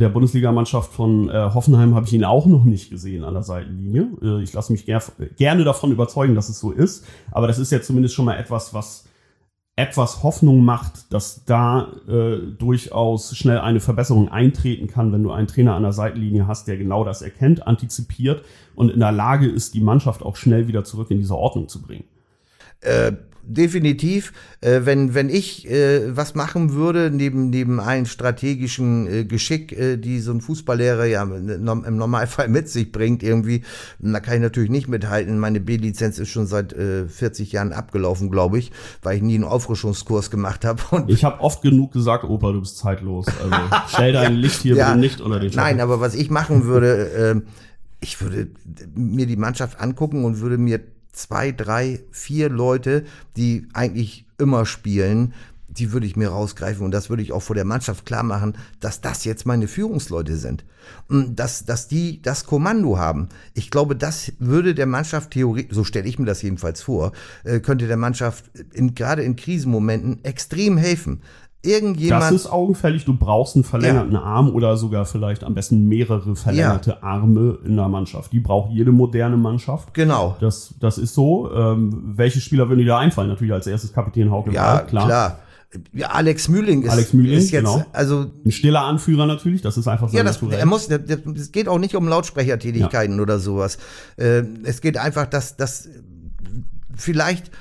der 0.00 0.08
Bundesligamannschaft 0.08 0.92
von 0.92 1.28
äh, 1.28 1.50
Hoffenheim 1.52 1.94
habe 1.94 2.06
ich 2.06 2.12
ihn 2.14 2.24
auch 2.24 2.46
noch 2.46 2.64
nicht 2.64 2.90
gesehen 2.90 3.22
an 3.22 3.34
der 3.34 3.42
Seitenlinie. 3.42 4.08
Äh, 4.22 4.42
ich 4.42 4.52
lasse 4.54 4.72
mich 4.72 4.86
ger 4.86 5.02
gerne 5.36 5.62
davon 5.62 5.92
überzeugen, 5.92 6.34
dass 6.34 6.48
es 6.48 6.58
so 6.58 6.70
ist. 6.70 7.04
Aber 7.30 7.46
das 7.46 7.58
ist 7.58 7.70
ja 7.70 7.82
zumindest 7.82 8.14
schon 8.14 8.24
mal 8.24 8.38
etwas, 8.38 8.72
was 8.72 9.04
etwas 9.76 10.22
Hoffnung 10.22 10.64
macht, 10.64 11.12
dass 11.12 11.44
da 11.44 11.88
äh, 12.08 12.38
durchaus 12.58 13.36
schnell 13.36 13.58
eine 13.58 13.80
Verbesserung 13.80 14.30
eintreten 14.30 14.86
kann, 14.86 15.12
wenn 15.12 15.22
du 15.22 15.32
einen 15.32 15.46
Trainer 15.46 15.74
an 15.74 15.82
der 15.82 15.92
Seitenlinie 15.92 16.46
hast, 16.46 16.66
der 16.66 16.76
genau 16.76 17.04
das 17.04 17.22
erkennt, 17.22 17.66
antizipiert 17.66 18.42
und 18.74 18.90
in 18.90 19.00
der 19.00 19.12
Lage 19.12 19.48
ist, 19.48 19.74
die 19.74 19.80
Mannschaft 19.80 20.22
auch 20.22 20.36
schnell 20.36 20.66
wieder 20.66 20.84
zurück 20.84 21.10
in 21.10 21.18
diese 21.18 21.36
Ordnung 21.36 21.68
zu 21.68 21.80
bringen. 21.82 22.04
Äh, 22.80 23.12
definitiv, 23.50 24.32
äh, 24.60 24.80
wenn, 24.84 25.14
wenn 25.14 25.28
ich 25.28 25.68
äh, 25.68 26.16
was 26.16 26.34
machen 26.34 26.72
würde, 26.72 27.10
neben, 27.10 27.50
neben 27.50 27.80
allen 27.80 28.06
strategischen 28.06 29.06
äh, 29.06 29.24
Geschick, 29.24 29.72
äh, 29.72 29.96
die 29.96 30.20
so 30.20 30.32
ein 30.32 30.40
Fußballlehrer 30.40 31.04
ja 31.06 31.22
im 31.22 31.96
Normalfall 31.96 32.48
mit 32.48 32.68
sich 32.68 32.92
bringt, 32.92 33.22
irgendwie, 33.22 33.62
da 33.98 34.20
kann 34.20 34.34
ich 34.34 34.40
natürlich 34.40 34.70
nicht 34.70 34.88
mithalten. 34.88 35.38
Meine 35.38 35.60
B-Lizenz 35.60 36.18
ist 36.18 36.28
schon 36.28 36.46
seit 36.46 36.72
äh, 36.72 37.08
40 37.08 37.52
Jahren 37.52 37.72
abgelaufen, 37.72 38.30
glaube 38.30 38.58
ich, 38.58 38.70
weil 39.02 39.16
ich 39.16 39.22
nie 39.22 39.34
einen 39.34 39.44
Auffrischungskurs 39.44 40.30
gemacht 40.30 40.64
habe. 40.64 40.80
Ich 41.08 41.24
habe 41.24 41.40
oft 41.40 41.62
genug 41.62 41.92
gesagt, 41.92 42.24
Opa, 42.24 42.52
du 42.52 42.60
bist 42.60 42.78
zeitlos. 42.78 43.26
Also 43.42 43.56
stell 43.88 44.12
dein 44.12 44.34
ja, 44.34 44.38
Licht 44.38 44.62
hier 44.62 44.76
ja, 44.76 44.88
bitte 44.88 45.00
nicht 45.00 45.20
unter 45.20 45.40
den 45.40 45.52
Schatten. 45.52 45.76
Nein, 45.76 45.80
aber 45.80 46.00
was 46.00 46.14
ich 46.14 46.30
machen 46.30 46.64
würde, 46.64 47.10
äh, 47.10 47.40
ich 48.00 48.20
würde 48.20 48.48
mir 48.94 49.26
die 49.26 49.36
Mannschaft 49.36 49.80
angucken 49.80 50.24
und 50.24 50.40
würde 50.40 50.56
mir 50.56 50.80
zwei, 51.22 51.52
drei, 51.52 52.00
vier 52.10 52.48
Leute, 52.48 53.04
die 53.36 53.66
eigentlich 53.72 54.26
immer 54.38 54.66
spielen, 54.66 55.34
die 55.70 55.92
würde 55.92 56.06
ich 56.06 56.16
mir 56.16 56.30
rausgreifen 56.30 56.84
und 56.84 56.90
das 56.90 57.10
würde 57.10 57.22
ich 57.22 57.32
auch 57.32 57.42
vor 57.42 57.54
der 57.54 57.64
Mannschaft 57.64 58.04
klar 58.04 58.24
machen, 58.24 58.56
dass 58.80 59.00
das 59.00 59.24
jetzt 59.24 59.46
meine 59.46 59.68
Führungsleute 59.68 60.36
sind. 60.36 60.64
Dass, 61.08 61.64
dass 61.64 61.86
die 61.86 62.20
das 62.22 62.44
Kommando 62.44 62.98
haben. 62.98 63.28
Ich 63.54 63.70
glaube, 63.70 63.94
das 63.94 64.32
würde 64.38 64.74
der 64.74 64.86
Mannschaft 64.86 65.30
theoretisch, 65.30 65.74
so 65.74 65.84
stelle 65.84 66.08
ich 66.08 66.18
mir 66.18 66.26
das 66.26 66.42
jedenfalls 66.42 66.82
vor, 66.82 67.12
äh, 67.44 67.60
könnte 67.60 67.86
der 67.86 67.96
Mannschaft 67.96 68.50
in, 68.72 68.94
gerade 68.94 69.22
in 69.22 69.36
Krisenmomenten 69.36 70.24
extrem 70.24 70.76
helfen. 70.76 71.20
Irgendjemand. 71.62 72.22
Das 72.22 72.32
ist 72.32 72.46
augenfällig. 72.46 73.04
Du 73.04 73.14
brauchst 73.14 73.54
einen 73.54 73.64
verlängerten 73.64 74.12
ja. 74.12 74.22
Arm 74.22 74.48
oder 74.50 74.78
sogar 74.78 75.04
vielleicht 75.04 75.44
am 75.44 75.54
besten 75.54 75.86
mehrere 75.86 76.34
verlängerte 76.34 76.90
ja. 76.90 77.02
Arme 77.02 77.58
in 77.64 77.76
der 77.76 77.88
Mannschaft. 77.88 78.32
Die 78.32 78.40
braucht 78.40 78.72
jede 78.72 78.92
moderne 78.92 79.36
Mannschaft. 79.36 79.92
Genau. 79.92 80.36
Das, 80.40 80.74
das 80.80 80.96
ist 80.96 81.14
so. 81.14 81.52
Ähm, 81.54 82.12
welche 82.16 82.40
Spieler 82.40 82.68
würden 82.70 82.80
dir 82.80 82.86
da 82.86 82.98
einfallen? 82.98 83.28
Natürlich 83.28 83.52
als 83.52 83.66
erstes 83.66 83.92
Kapitän 83.92 84.30
Hauke. 84.30 84.52
Ja, 84.52 84.78
klar. 84.78 85.06
klar. 85.06 85.38
Ja, 85.92 86.08
Alex 86.08 86.48
Mühling 86.48 86.82
ist, 86.82 86.90
Alex 86.90 87.12
Mühling, 87.12 87.38
ist 87.38 87.50
jetzt 87.52 87.64
genau. 87.64 87.84
also 87.92 88.26
ein 88.44 88.50
stiller 88.50 88.80
Anführer 88.80 89.26
natürlich. 89.26 89.62
Das 89.62 89.76
ist 89.76 89.86
einfach 89.86 90.08
so. 90.08 90.16
Ja, 90.16 90.24
das, 90.24 90.42
er 90.42 90.66
muss. 90.66 90.88
Es 90.88 91.52
geht 91.52 91.68
auch 91.68 91.78
nicht 91.78 91.94
um 91.94 92.08
Lautsprechertätigkeiten 92.08 93.16
ja. 93.16 93.22
oder 93.22 93.38
sowas. 93.38 93.78
Äh, 94.16 94.42
es 94.64 94.80
geht 94.80 94.96
einfach, 94.96 95.26
dass 95.26 95.56
dass 95.56 95.88
vielleicht 96.96 97.52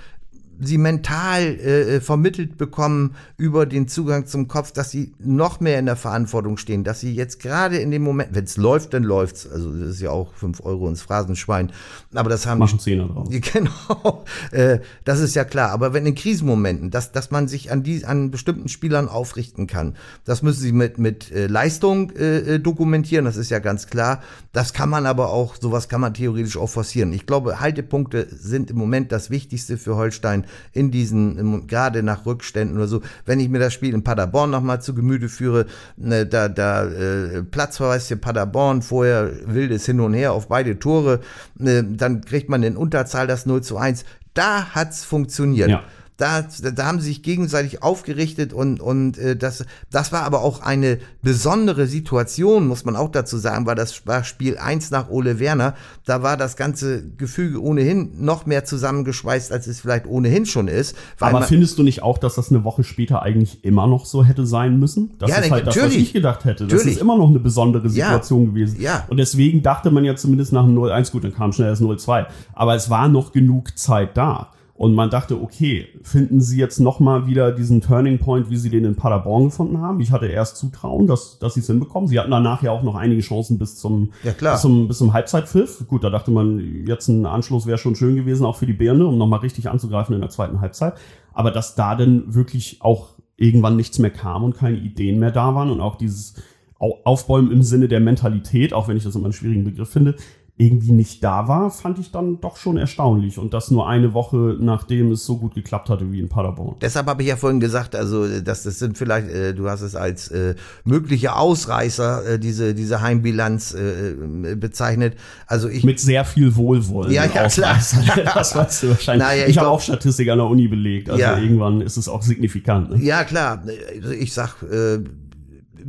sie 0.59 0.77
mental 0.77 1.41
äh, 1.41 1.95
äh, 1.95 2.01
vermittelt 2.01 2.57
bekommen 2.57 3.15
über 3.37 3.65
den 3.65 3.87
Zugang 3.87 4.25
zum 4.25 4.47
Kopf, 4.47 4.71
dass 4.71 4.91
sie 4.91 5.13
noch 5.19 5.59
mehr 5.59 5.79
in 5.79 5.85
der 5.85 5.95
Verantwortung 5.95 6.57
stehen, 6.57 6.83
dass 6.83 6.99
sie 6.99 7.13
jetzt 7.13 7.39
gerade 7.39 7.77
in 7.77 7.91
dem 7.91 8.03
Moment, 8.03 8.29
wenn 8.33 8.43
es 8.43 8.57
läuft, 8.57 8.93
dann 8.93 9.03
läuft's. 9.03 9.47
Also 9.49 9.71
das 9.71 9.89
ist 9.91 10.01
ja 10.01 10.11
auch 10.11 10.33
fünf 10.33 10.61
Euro 10.63 10.87
ins 10.89 11.01
Phrasenschwein. 11.01 11.71
Aber 12.13 12.29
das 12.29 12.45
haben 12.45 12.59
Machen 12.59 12.79
Zehner 12.79 13.07
drauf. 13.07 13.27
Genau, 13.53 14.25
äh, 14.51 14.79
das 15.05 15.19
ist 15.19 15.35
ja 15.35 15.43
klar. 15.43 15.71
Aber 15.71 15.93
wenn 15.93 16.05
in 16.05 16.13
Krisenmomenten, 16.13 16.91
dass, 16.91 17.11
dass 17.11 17.31
man 17.31 17.47
sich 17.47 17.71
an 17.71 17.83
die 17.83 18.05
an 18.05 18.31
bestimmten 18.31 18.67
Spielern 18.67 19.07
aufrichten 19.07 19.65
kann, 19.65 19.95
das 20.25 20.43
müssen 20.43 20.61
sie 20.61 20.71
mit 20.71 20.97
mit 20.97 21.31
äh, 21.31 21.47
Leistung 21.47 22.11
äh, 22.11 22.55
äh, 22.55 22.59
dokumentieren. 22.59 23.25
Das 23.25 23.37
ist 23.37 23.49
ja 23.49 23.59
ganz 23.59 23.87
klar. 23.87 24.21
Das 24.51 24.73
kann 24.73 24.89
man 24.89 25.05
aber 25.05 25.29
auch, 25.29 25.55
sowas 25.55 25.89
kann 25.89 26.01
man 26.01 26.13
theoretisch 26.13 26.57
auch 26.57 26.69
forcieren. 26.69 27.13
Ich 27.13 27.25
glaube, 27.25 27.59
Haltepunkte 27.59 28.27
sind 28.29 28.71
im 28.71 28.77
Moment 28.77 29.11
das 29.11 29.29
Wichtigste 29.29 29.77
für 29.77 29.95
Holstein 29.95 30.45
in 30.73 30.91
diesen, 30.91 31.67
gerade 31.67 32.03
nach 32.03 32.25
Rückständen 32.25 32.77
oder 32.77 32.87
so, 32.87 33.01
wenn 33.25 33.39
ich 33.39 33.49
mir 33.49 33.59
das 33.59 33.73
Spiel 33.73 33.93
in 33.93 34.03
Paderborn 34.03 34.49
nochmal 34.49 34.81
zu 34.81 34.93
Gemüte 34.93 35.29
führe, 35.29 35.65
ne, 35.97 36.25
da, 36.25 36.47
da 36.47 36.85
äh, 36.85 37.43
Platzverweis 37.43 38.07
hier 38.07 38.17
Paderborn, 38.17 38.81
vorher 38.81 39.31
wildes 39.45 39.85
Hin 39.85 39.99
und 39.99 40.13
Her 40.13 40.33
auf 40.33 40.47
beide 40.47 40.79
Tore, 40.79 41.19
ne, 41.55 41.83
dann 41.83 42.21
kriegt 42.21 42.49
man 42.49 42.63
in 42.63 42.77
Unterzahl 42.77 43.27
das 43.27 43.45
0 43.45 43.61
zu 43.61 43.77
1. 43.77 44.05
Da 44.33 44.73
hat's 44.73 45.03
funktioniert. 45.03 45.69
Ja. 45.69 45.83
Da, 46.19 46.41
da 46.41 46.85
haben 46.85 46.99
sie 46.99 47.07
sich 47.07 47.23
gegenseitig 47.23 47.81
aufgerichtet 47.81 48.51
und, 48.51 48.81
und 48.81 49.17
äh, 49.17 49.37
das, 49.37 49.65
das 49.89 50.11
war 50.11 50.23
aber 50.23 50.41
auch 50.41 50.61
eine 50.61 50.99
besondere 51.21 51.87
Situation, 51.87 52.67
muss 52.67 52.83
man 52.83 52.97
auch 52.97 53.09
dazu 53.09 53.37
sagen, 53.37 53.65
weil 53.65 53.75
das 53.75 54.05
war 54.05 54.25
Spiel 54.25 54.57
1 54.57 54.91
nach 54.91 55.09
Ole 55.09 55.39
Werner. 55.39 55.75
Da 56.05 56.21
war 56.21 56.35
das 56.35 56.57
ganze 56.57 57.09
Gefüge 57.15 57.63
ohnehin 57.63 58.11
noch 58.19 58.45
mehr 58.45 58.65
zusammengeschweißt, 58.65 59.53
als 59.53 59.67
es 59.67 59.79
vielleicht 59.79 60.07
ohnehin 60.07 60.45
schon 60.45 60.67
ist. 60.67 60.93
aber 61.21 61.41
findest 61.43 61.79
du 61.79 61.83
nicht 61.83 62.03
auch, 62.03 62.17
dass 62.17 62.35
das 62.35 62.49
eine 62.49 62.65
Woche 62.65 62.83
später 62.83 63.21
eigentlich 63.21 63.63
immer 63.63 63.87
noch 63.87 64.05
so 64.05 64.25
hätte 64.25 64.45
sein 64.45 64.77
müssen? 64.77 65.11
Das 65.19 65.29
ja, 65.29 65.37
ist 65.37 65.51
halt 65.51 65.65
natürlich. 65.67 65.87
das, 65.87 65.95
was 65.95 66.01
ich 66.01 66.11
gedacht 66.11 66.43
hätte. 66.43 66.65
Das 66.65 66.73
natürlich. 66.73 66.95
ist 66.97 67.01
immer 67.01 67.17
noch 67.17 67.29
eine 67.29 67.39
besondere 67.39 67.89
Situation 67.89 68.43
ja, 68.43 68.49
gewesen. 68.49 68.81
Ja. 68.81 69.05
Und 69.07 69.15
deswegen 69.15 69.63
dachte 69.63 69.89
man 69.89 70.03
ja 70.03 70.17
zumindest 70.17 70.51
nach 70.51 70.65
dem 70.65 70.77
0-1, 70.77 71.13
gut, 71.13 71.23
dann 71.23 71.33
kam 71.33 71.53
schnell 71.53 71.69
das 71.69 71.81
0-2. 71.81 72.25
Aber 72.51 72.75
es 72.75 72.89
war 72.89 73.07
noch 73.07 73.31
genug 73.31 73.77
Zeit 73.77 74.17
da. 74.17 74.51
Und 74.79 74.93
man 74.93 75.09
dachte, 75.09 75.41
okay, 75.41 75.89
finden 76.03 76.39
sie 76.39 76.57
jetzt 76.57 76.79
nochmal 76.79 77.27
wieder 77.27 77.51
diesen 77.51 77.81
Turning 77.81 78.17
Point, 78.17 78.49
wie 78.49 78.55
sie 78.55 78.69
den 78.69 78.85
in 78.85 78.95
Paderborn 78.95 79.43
gefunden 79.43 79.79
haben? 79.81 79.99
Ich 79.99 80.13
hatte 80.13 80.27
erst 80.27 80.55
Zutrauen, 80.55 81.05
dass, 81.05 81.37
dass 81.37 81.55
sie 81.55 81.59
es 81.59 81.67
hinbekommen. 81.67 82.07
Sie 82.07 82.17
hatten 82.17 82.31
danach 82.31 82.63
ja 82.63 82.71
auch 82.71 82.81
noch 82.81 82.95
einige 82.95 83.19
Chancen 83.19 83.59
bis 83.59 83.75
zum, 83.75 84.11
ja. 84.23 84.31
Bis 84.31 84.61
zum, 84.61 84.87
bis 84.87 84.97
zum 84.97 85.11
Halbzeitpfiff. 85.11 85.85
Gut, 85.85 86.05
da 86.05 86.09
dachte 86.09 86.31
man, 86.31 86.85
jetzt 86.87 87.09
ein 87.09 87.25
Anschluss 87.25 87.65
wäre 87.65 87.77
schon 87.77 87.97
schön 87.97 88.15
gewesen, 88.15 88.45
auch 88.45 88.55
für 88.55 88.67
die 88.67 88.73
Birne, 88.73 89.05
um 89.05 89.17
nochmal 89.17 89.41
richtig 89.41 89.69
anzugreifen 89.69 90.15
in 90.15 90.21
der 90.21 90.29
zweiten 90.29 90.61
Halbzeit. 90.61 90.93
Aber 91.33 91.51
dass 91.51 91.75
da 91.75 91.95
dann 91.95 92.33
wirklich 92.33 92.77
auch 92.79 93.15
irgendwann 93.35 93.75
nichts 93.75 93.99
mehr 93.99 94.11
kam 94.11 94.45
und 94.45 94.55
keine 94.55 94.77
Ideen 94.77 95.19
mehr 95.19 95.31
da 95.31 95.55
waren 95.55 95.71
und 95.71 95.81
auch 95.81 95.97
dieses 95.97 96.35
Aufbäumen 96.79 97.51
im 97.51 97.63
Sinne 97.63 97.89
der 97.89 97.99
Mentalität, 97.99 98.73
auch 98.73 98.87
wenn 98.87 98.95
ich 98.95 99.03
das 99.03 99.13
immer 99.15 99.25
einen 99.25 99.33
schwierigen 99.33 99.65
Begriff 99.65 99.89
finde, 99.89 100.15
irgendwie 100.59 100.91
nicht 100.91 101.23
da 101.23 101.47
war, 101.47 101.71
fand 101.71 101.99
ich 101.99 102.11
dann 102.11 102.41
doch 102.41 102.57
schon 102.57 102.75
erstaunlich. 102.75 103.37
Und 103.37 103.53
das 103.53 103.71
nur 103.71 103.87
eine 103.87 104.13
Woche, 104.13 104.57
nachdem 104.59 105.09
es 105.13 105.25
so 105.25 105.37
gut 105.37 105.55
geklappt 105.55 105.89
hatte 105.89 106.11
wie 106.11 106.19
in 106.19 106.27
Paderborn. 106.27 106.75
Deshalb 106.81 107.07
habe 107.07 107.21
ich 107.21 107.29
ja 107.29 107.37
vorhin 107.37 107.61
gesagt, 107.61 107.95
also 107.95 108.27
das, 108.41 108.63
das 108.63 108.77
sind 108.77 108.97
vielleicht, 108.97 109.29
äh, 109.29 109.53
du 109.53 109.69
hast 109.69 109.79
es 109.79 109.95
als 109.95 110.27
äh, 110.27 110.55
mögliche 110.83 111.37
Ausreißer, 111.37 112.33
äh, 112.33 112.39
diese, 112.39 112.75
diese 112.75 112.99
Heimbilanz 112.99 113.73
äh, 113.73 114.55
bezeichnet. 114.57 115.15
Also 115.47 115.69
ich. 115.69 115.85
Mit 115.85 116.01
sehr 116.01 116.25
viel 116.25 116.53
Wohlwollen. 116.57 117.13
Ja, 117.13 117.23
ja, 117.23 117.47
klar. 117.47 117.79
das 118.33 118.53
weißt 118.53 118.83
du 118.83 118.89
wahrscheinlich. 118.89 119.25
Naja, 119.25 119.43
ich, 119.45 119.51
ich 119.51 119.57
habe 119.59 119.69
auch 119.69 119.79
Statistik 119.79 120.27
an 120.27 120.39
der 120.39 120.47
Uni 120.47 120.67
belegt. 120.67 121.09
Also 121.09 121.21
ja. 121.21 121.37
irgendwann 121.37 121.79
ist 121.79 121.95
es 121.95 122.09
auch 122.09 122.21
signifikant. 122.21 122.89
Ne? 122.89 123.01
Ja, 123.01 123.23
klar. 123.23 123.63
Also 123.95 124.11
ich 124.11 124.33
sag, 124.33 124.61
äh, 124.63 124.99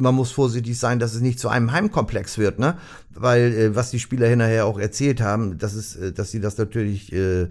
man 0.01 0.15
muss 0.15 0.31
vorsichtig 0.31 0.79
sein, 0.79 0.99
dass 0.99 1.15
es 1.15 1.21
nicht 1.21 1.39
zu 1.39 1.49
einem 1.49 1.73
Heimkomplex 1.73 2.39
wird, 2.39 2.59
ne? 2.59 2.77
Weil 3.15 3.53
äh, 3.53 3.77
was 3.77 3.91
die 3.91 3.99
Spieler 3.99 4.29
hinterher 4.29 4.67
auch 4.67 4.79
erzählt 4.79 5.21
haben, 5.21 5.59
dass 5.59 5.75
es, 5.75 5.97
äh, 5.97 6.13
dass 6.13 6.31
sie 6.31 6.41
das 6.41 6.59
natürlich 6.59 7.13
äh, 7.13 7.49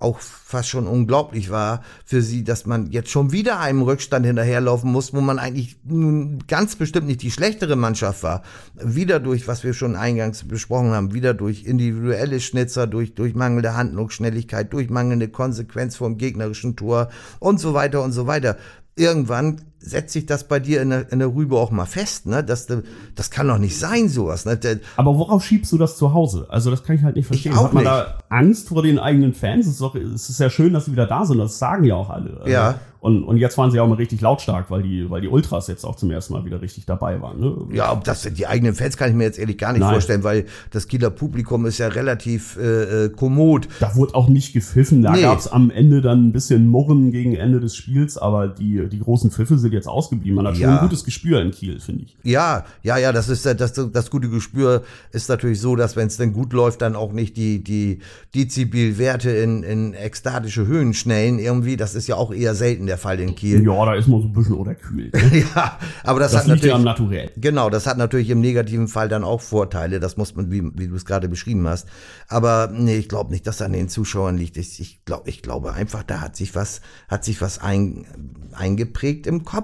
auch 0.00 0.20
fast 0.20 0.68
schon 0.68 0.86
unglaublich 0.86 1.50
war 1.50 1.82
für 2.04 2.20
sie, 2.20 2.44
dass 2.44 2.66
man 2.66 2.90
jetzt 2.90 3.10
schon 3.10 3.32
wieder 3.32 3.58
einem 3.58 3.82
Rückstand 3.82 4.26
hinterherlaufen 4.26 4.92
muss, 4.92 5.14
wo 5.14 5.20
man 5.20 5.38
eigentlich 5.38 5.78
nun 5.84 6.40
ganz 6.46 6.76
bestimmt 6.76 7.06
nicht 7.06 7.22
die 7.22 7.30
schlechtere 7.30 7.76
Mannschaft 7.76 8.22
war. 8.22 8.42
Wieder 8.74 9.18
durch, 9.18 9.48
was 9.48 9.64
wir 9.64 9.72
schon 9.72 9.96
eingangs 9.96 10.46
besprochen 10.46 10.90
haben, 10.90 11.14
wieder 11.14 11.32
durch 11.32 11.64
individuelle 11.64 12.40
Schnitzer, 12.40 12.86
durch, 12.86 13.14
durch 13.14 13.34
mangelnde 13.34 13.74
Handlungsschnelligkeit, 13.74 14.72
durch 14.72 14.90
mangelnde 14.90 15.28
Konsequenz 15.28 15.96
vom 15.96 16.18
gegnerischen 16.18 16.76
Tor 16.76 17.08
und 17.38 17.58
so 17.58 17.72
weiter 17.72 18.02
und 18.02 18.12
so 18.12 18.26
weiter. 18.26 18.58
Irgendwann 18.94 19.62
setzt 19.82 20.12
sich 20.12 20.26
das 20.26 20.46
bei 20.48 20.60
dir 20.60 20.80
in 20.82 20.90
der, 20.90 21.12
in 21.12 21.18
der 21.18 21.34
Rübe 21.34 21.56
auch 21.56 21.70
mal 21.70 21.86
fest, 21.86 22.26
ne? 22.26 22.44
Das, 22.44 22.66
das 23.14 23.30
kann 23.30 23.48
doch 23.48 23.58
nicht 23.58 23.78
sein, 23.78 24.08
sowas. 24.08 24.44
Ne? 24.44 24.58
Aber 24.96 25.18
worauf 25.18 25.44
schiebst 25.44 25.72
du 25.72 25.78
das 25.78 25.96
zu 25.96 26.14
Hause? 26.14 26.46
Also 26.48 26.70
das 26.70 26.84
kann 26.84 26.96
ich 26.96 27.02
halt 27.02 27.16
nicht 27.16 27.26
verstehen. 27.26 27.52
Ich 27.52 27.58
auch 27.58 27.64
Hat 27.64 27.74
man 27.74 27.84
nicht. 27.84 27.92
da 27.92 28.18
Angst 28.28 28.68
vor 28.68 28.82
den 28.82 28.98
eigenen 28.98 29.34
Fans? 29.34 29.66
Es 29.66 29.72
ist, 29.72 29.80
doch, 29.80 29.94
es 29.94 30.28
ist 30.30 30.40
ja 30.40 30.50
schön, 30.50 30.72
dass 30.72 30.86
sie 30.86 30.92
wieder 30.92 31.06
da 31.06 31.24
sind. 31.26 31.38
Das 31.38 31.58
sagen 31.58 31.84
ja 31.84 31.96
auch 31.96 32.10
alle. 32.10 32.38
Also 32.38 32.50
ja. 32.50 32.78
Und, 33.02 33.24
und 33.24 33.36
jetzt 33.36 33.58
waren 33.58 33.72
sie 33.72 33.80
auch 33.80 33.88
mal 33.88 33.96
richtig 33.96 34.20
lautstark, 34.20 34.70
weil 34.70 34.82
die, 34.82 35.10
weil 35.10 35.20
die 35.20 35.26
Ultras 35.26 35.66
jetzt 35.66 35.84
auch 35.84 35.96
zum 35.96 36.12
ersten 36.12 36.34
Mal 36.34 36.44
wieder 36.44 36.62
richtig 36.62 36.86
dabei 36.86 37.20
waren. 37.20 37.40
Ne? 37.40 37.56
Ja, 37.72 37.92
ob 37.92 38.04
das 38.04 38.22
die 38.22 38.46
eigenen 38.46 38.76
Fans 38.76 38.96
kann 38.96 39.10
ich 39.10 39.16
mir 39.16 39.24
jetzt 39.24 39.40
ehrlich 39.40 39.58
gar 39.58 39.72
nicht 39.72 39.80
Nein. 39.80 39.90
vorstellen, 39.90 40.22
weil 40.22 40.46
das 40.70 40.86
Kieler 40.86 41.10
Publikum 41.10 41.66
ist 41.66 41.78
ja 41.78 41.88
relativ 41.88 42.56
äh, 42.58 43.06
äh 43.06 43.08
kommod. 43.08 43.66
Da 43.80 43.96
wurde 43.96 44.14
auch 44.14 44.28
nicht 44.28 44.52
gepfiffen. 44.52 45.02
Da 45.02 45.14
nee. 45.14 45.22
gab 45.22 45.40
es 45.40 45.48
am 45.48 45.72
Ende 45.72 46.00
dann 46.00 46.28
ein 46.28 46.32
bisschen 46.32 46.68
Murren 46.68 47.10
gegen 47.10 47.34
Ende 47.34 47.58
des 47.58 47.74
Spiels, 47.74 48.18
aber 48.18 48.46
die, 48.46 48.88
die 48.88 49.00
großen 49.00 49.32
Pfiffe 49.32 49.58
sind 49.58 49.71
jetzt 49.72 49.88
ausgeblieben. 49.88 50.36
Man 50.36 50.46
hat 50.46 50.56
ja. 50.56 50.68
schon 50.68 50.78
ein 50.78 50.88
gutes 50.88 51.04
Gespür 51.04 51.40
in 51.40 51.50
Kiel, 51.50 51.80
finde 51.80 52.04
ich. 52.04 52.16
Ja, 52.22 52.64
ja, 52.82 52.98
ja, 52.98 53.12
das 53.12 53.28
ist 53.28 53.46
das, 53.46 53.72
das 53.72 54.10
gute 54.10 54.28
Gespür 54.28 54.82
ist 55.12 55.28
natürlich 55.28 55.60
so, 55.60 55.76
dass 55.76 55.96
wenn 55.96 56.08
es 56.08 56.16
denn 56.16 56.32
gut 56.32 56.52
läuft, 56.52 56.82
dann 56.82 56.96
auch 56.96 57.12
nicht 57.12 57.36
die, 57.36 57.62
die 57.62 58.00
Dezibelwerte 58.34 59.30
in, 59.30 59.62
in 59.62 59.94
ekstatische 59.94 60.66
Höhen 60.66 60.94
schnellen 60.94 61.38
irgendwie. 61.38 61.76
Das 61.76 61.94
ist 61.94 62.06
ja 62.06 62.16
auch 62.16 62.32
eher 62.32 62.54
selten 62.54 62.86
der 62.86 62.98
Fall 62.98 63.20
in 63.20 63.34
Kiel. 63.34 63.64
Ja, 63.64 63.84
da 63.84 63.94
ist 63.94 64.08
man 64.08 64.20
so 64.20 64.28
ein 64.28 64.32
bisschen 64.32 64.54
unterkühlt. 64.54 65.14
Ne? 65.14 65.44
ja, 65.54 65.78
aber 66.04 66.20
das, 66.20 66.32
das 66.32 66.42
hat 66.42 66.48
natürlich. 66.48 66.66
Ja 66.66 66.74
am 66.74 66.84
Naturell. 66.84 67.30
Genau, 67.36 67.70
das 67.70 67.86
hat 67.86 67.98
natürlich 67.98 68.30
im 68.30 68.40
negativen 68.40 68.88
Fall 68.88 69.08
dann 69.08 69.24
auch 69.24 69.40
Vorteile. 69.40 70.00
Das 70.00 70.16
muss 70.16 70.34
man, 70.34 70.50
wie, 70.50 70.62
wie 70.74 70.88
du 70.88 70.94
es 70.94 71.04
gerade 71.04 71.28
beschrieben 71.28 71.66
hast. 71.68 71.88
Aber 72.28 72.70
nee, 72.72 72.96
ich 72.96 73.08
glaube 73.08 73.30
nicht, 73.30 73.46
dass 73.46 73.62
an 73.62 73.72
den 73.72 73.88
Zuschauern 73.88 74.36
liegt. 74.36 74.56
Ich, 74.56 74.80
ich, 74.80 75.04
glaub, 75.04 75.28
ich 75.28 75.42
glaube 75.42 75.72
einfach, 75.72 76.02
da 76.02 76.20
hat 76.20 76.36
sich 76.36 76.54
was, 76.54 76.80
hat 77.08 77.24
sich 77.24 77.40
was 77.40 77.58
ein, 77.58 78.06
eingeprägt 78.52 79.26
im 79.26 79.44
Kopf. 79.44 79.61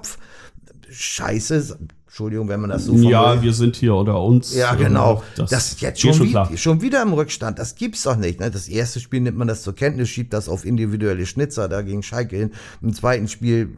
Scheiße, 0.91 1.77
Entschuldigung, 2.07 2.49
wenn 2.49 2.59
man 2.59 2.69
das 2.69 2.85
so 2.85 2.91
formuliert. 2.91 3.11
Ja, 3.11 3.41
wir 3.41 3.53
sind 3.53 3.75
hier 3.75 3.95
unter 3.95 4.21
uns. 4.21 4.53
Ja, 4.53 4.75
genau. 4.75 5.23
Das, 5.35 5.49
das 5.51 5.67
ist 5.69 5.81
jetzt 5.81 6.01
schon, 6.01 6.13
schon, 6.13 6.49
wie, 6.49 6.57
schon, 6.57 6.81
wieder 6.81 7.01
im 7.01 7.13
Rückstand. 7.13 7.59
Das 7.59 7.75
gibt's 7.75 8.03
doch 8.03 8.17
nicht. 8.17 8.39
Ne? 8.39 8.51
Das 8.51 8.67
erste 8.67 8.99
Spiel 8.99 9.21
nimmt 9.21 9.37
man 9.37 9.47
das 9.47 9.61
zur 9.61 9.75
Kenntnis, 9.75 10.09
schiebt 10.09 10.33
das 10.33 10.49
auf 10.49 10.65
individuelle 10.65 11.25
Schnitzer 11.25 11.69
da 11.69 11.81
gegen 11.81 12.03
Schalke 12.03 12.35
hin. 12.35 12.51
Im 12.81 12.93
zweiten 12.93 13.27
Spiel 13.27 13.69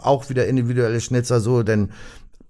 auch 0.00 0.28
wieder 0.28 0.46
individuelle 0.46 1.00
Schnitzer 1.00 1.40
so, 1.40 1.62
denn 1.62 1.90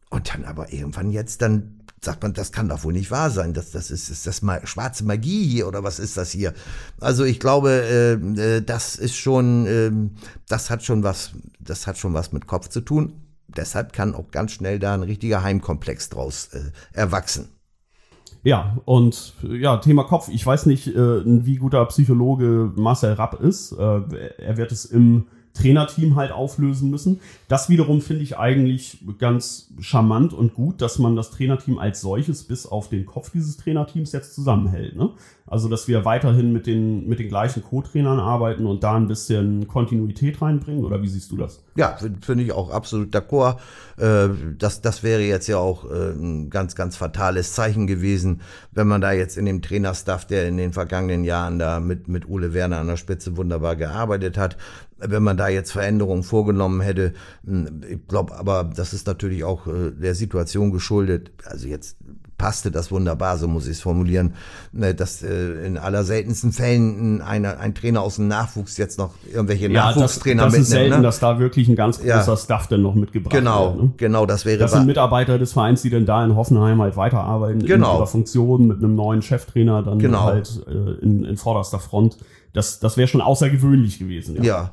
und 0.09 0.33
dann 0.33 0.45
aber 0.45 0.73
irgendwann 0.73 1.11
jetzt 1.11 1.43
dann 1.43 1.81
sagt 2.05 2.23
man, 2.23 2.35
das 2.35 2.53
kann 2.53 2.69
doch 2.69 2.85
wohl 2.85 2.93
nicht 2.93 3.11
wahr 3.11 3.31
sein. 3.31 3.55
Das, 3.55 3.71
das 3.71 3.91
ist, 3.91 4.11
ist 4.11 4.27
das 4.27 4.43
mal 4.43 4.67
schwarze 4.67 5.05
Magie 5.05 5.47
hier 5.47 5.67
oder 5.67 5.83
was 5.83 5.99
ist 5.99 6.17
das 6.17 6.31
hier? 6.31 6.55
Also 7.01 7.25
ich 7.25 7.41
glaube, 7.41 7.71
äh, 7.71 8.13
äh, 8.57 8.61
das 8.63 8.97
ist 8.97 9.17
schon, 9.17 9.67
äh, 9.67 9.91
das 10.49 10.71
hat 10.71 10.85
schon 10.85 11.03
was, 11.03 11.33
das 11.61 11.87
hat 11.87 11.99
schon 11.99 12.15
was 12.15 12.33
mit 12.33 12.47
Kopf 12.47 12.69
zu 12.69 12.81
tun 12.81 13.21
deshalb 13.57 13.93
kann 13.93 14.15
auch 14.15 14.31
ganz 14.31 14.53
schnell 14.53 14.79
da 14.79 14.95
ein 14.95 15.03
richtiger 15.03 15.43
Heimkomplex 15.43 16.11
draus 16.11 16.49
äh, 16.53 16.71
erwachsen. 16.93 17.49
Ja, 18.43 18.77
und 18.85 19.35
ja, 19.43 19.79
Thema 19.79 20.05
Kopf. 20.05 20.29
Ich 20.29 20.45
weiß 20.45 20.67
nicht, 20.67 20.89
äh, 20.89 21.23
wie 21.25 21.57
guter 21.57 21.85
Psychologe 21.87 22.73
Marcel 22.77 23.15
Rapp 23.15 23.41
ist. 23.41 23.73
Äh, 23.73 24.03
er 24.39 24.57
wird 24.57 24.71
es 24.71 24.85
im 24.85 25.27
Trainerteam 25.55 26.17
halt 26.17 26.33
auflösen 26.33 26.91
müssen. 26.91 27.21
Das 27.49 27.69
wiederum 27.69 28.01
finde 28.01 28.23
ich 28.23 28.37
eigentlich 28.37 28.99
ganz 29.19 29.69
charmant 29.81 30.33
und 30.33 30.55
gut, 30.55 30.83
dass 30.83 30.99
man 30.99 31.17
das 31.17 31.31
Trainerteam 31.31 31.79
als 31.79 32.01
solches 32.01 32.43
bis 32.43 32.67
auf 32.67 32.89
den 32.89 33.07
Kopf 33.07 33.31
dieses 33.31 33.57
Trainerteams 33.57 34.13
jetzt 34.13 34.35
zusammenhält. 34.35 34.97
Ne? 34.97 35.11
Also, 35.47 35.69
dass 35.69 35.89
wir 35.89 36.07
weiterhin 36.07 36.53
mit 36.53 36.67
den, 36.67 37.07
mit 37.07 37.19
den 37.19 37.29
gleichen 37.29 37.63
Co-Trainern 37.63 38.19
arbeiten 38.19 38.67
und 38.67 38.83
da 38.83 38.97
ein 38.97 39.07
bisschen 39.07 39.69
Kontinuität 39.69 40.41
reinbringen. 40.41 40.85
Oder 40.85 41.03
wie 41.03 41.09
siehst 41.09 41.31
du 41.31 41.37
das? 41.37 41.63
Ja, 41.77 41.99
finde 42.23 42.45
ich 42.45 42.53
auch 42.53 42.71
absolut 42.71 43.15
d'accord. 43.15 43.59
Äh, 43.99 44.31
das, 44.59 44.81
das 44.81 45.03
wäre 45.03 45.21
jetzt 45.21 45.47
ja 45.47 45.59
auch 45.59 45.85
äh, 45.85 46.13
ein 46.13 46.49
ganz, 46.49 46.75
ganz 46.75 46.97
fatales 46.97 47.53
Zeichen 47.53 47.87
gewesen, 47.87 48.41
wenn 48.73 48.89
man 48.89 49.03
da 49.03 49.13
jetzt 49.13 49.37
in 49.37 49.45
dem 49.45 49.61
Trainerstaff, 49.61 50.27
der 50.27 50.49
in 50.49 50.57
den 50.57 50.73
vergangenen 50.73 51.25
Jahren 51.25 51.59
da 51.59 51.79
mit, 51.79 52.09
mit 52.09 52.27
Ole 52.27 52.55
Werner 52.55 52.79
an 52.79 52.87
der 52.87 52.97
Spitze 52.97 53.37
wunderbar 53.37 53.77
gearbeitet 53.77 54.39
hat, 54.39 54.57
wenn 55.07 55.23
man 55.23 55.37
da 55.37 55.49
jetzt 55.49 55.73
Veränderungen 55.73 56.23
vorgenommen 56.23 56.81
hätte. 56.81 57.15
Hm, 57.47 57.83
ich 57.89 58.07
glaube 58.09 58.37
aber, 58.37 58.65
das 58.65 58.93
ist 58.93 59.07
natürlich 59.07 59.45
auch 59.45 59.67
äh, 59.67 59.91
der 59.93 60.15
Situation 60.15 60.71
geschuldet. 60.71 61.33
Also 61.45 61.69
jetzt 61.69 61.97
passte 62.39 62.71
das 62.71 62.91
wunderbar, 62.91 63.39
so 63.39 63.49
muss 63.49 63.67
ich 63.67 63.73
es 63.73 63.81
formulieren, 63.81 64.35
ne, 64.73 64.95
dass 64.95 65.23
äh, 65.23 65.67
in 65.67 65.79
aller 65.79 66.05
seltensten 66.05 66.53
Fällen 66.53 67.23
ein, 67.23 67.45
ein 67.45 67.75
Trainer 67.75 68.03
aus 68.03 68.17
dem 68.17 68.29
Nachwuchs 68.29 68.77
jetzt 68.77 68.99
noch 68.99 69.15
irgendwelche 69.33 69.71
ja, 69.71 69.87
Nachwuchstrainer 69.87 70.45
das, 70.45 70.53
das 70.53 70.61
mitnimmt. 70.61 70.61
Das 70.61 70.63
ist 70.63 70.71
selten, 70.71 70.97
ne? 70.97 71.03
dass 71.03 71.21
da 71.21 71.39
wirklich 71.39 71.69
ein 71.69 71.77
ganz 71.77 71.99
großer 71.99 72.33
ja. 72.33 72.37
Staff 72.37 72.67
dann 72.67 72.83
noch 72.83 72.95
mitgebracht 72.95 73.33
genau, 73.33 73.75
wird. 73.75 73.83
Ne? 73.83 73.93
Genau, 73.97 74.27
das 74.27 74.45
wäre 74.45 74.59
Das 74.59 74.73
sind 74.73 74.87
Mitarbeiter 74.87 75.39
des 75.39 75.53
Vereins, 75.53 75.83
die 75.83 75.91
dann 75.91 76.07
da 76.07 76.25
in 76.25 76.35
Hoffenheim 76.35 76.81
halt 76.83 76.97
weiterarbeiten 76.97 77.65
genau. 77.65 77.93
in 77.93 77.97
ihrer 77.99 78.07
Funktion 78.07 78.67
mit 78.67 78.79
einem 78.79 78.95
neuen 78.95 79.23
Cheftrainer 79.23 79.83
dann 79.83 79.99
genau. 79.99 80.25
halt 80.25 80.65
äh, 80.67 81.03
in, 81.03 81.25
in 81.25 81.37
vorderster 81.37 81.79
Front. 81.79 82.19
Das, 82.53 82.79
das 82.79 82.97
wäre 82.97 83.09
schon 83.09 83.21
außergewöhnlich 83.21 83.99
gewesen. 83.99 84.37
ja. 84.37 84.43
ja. 84.43 84.73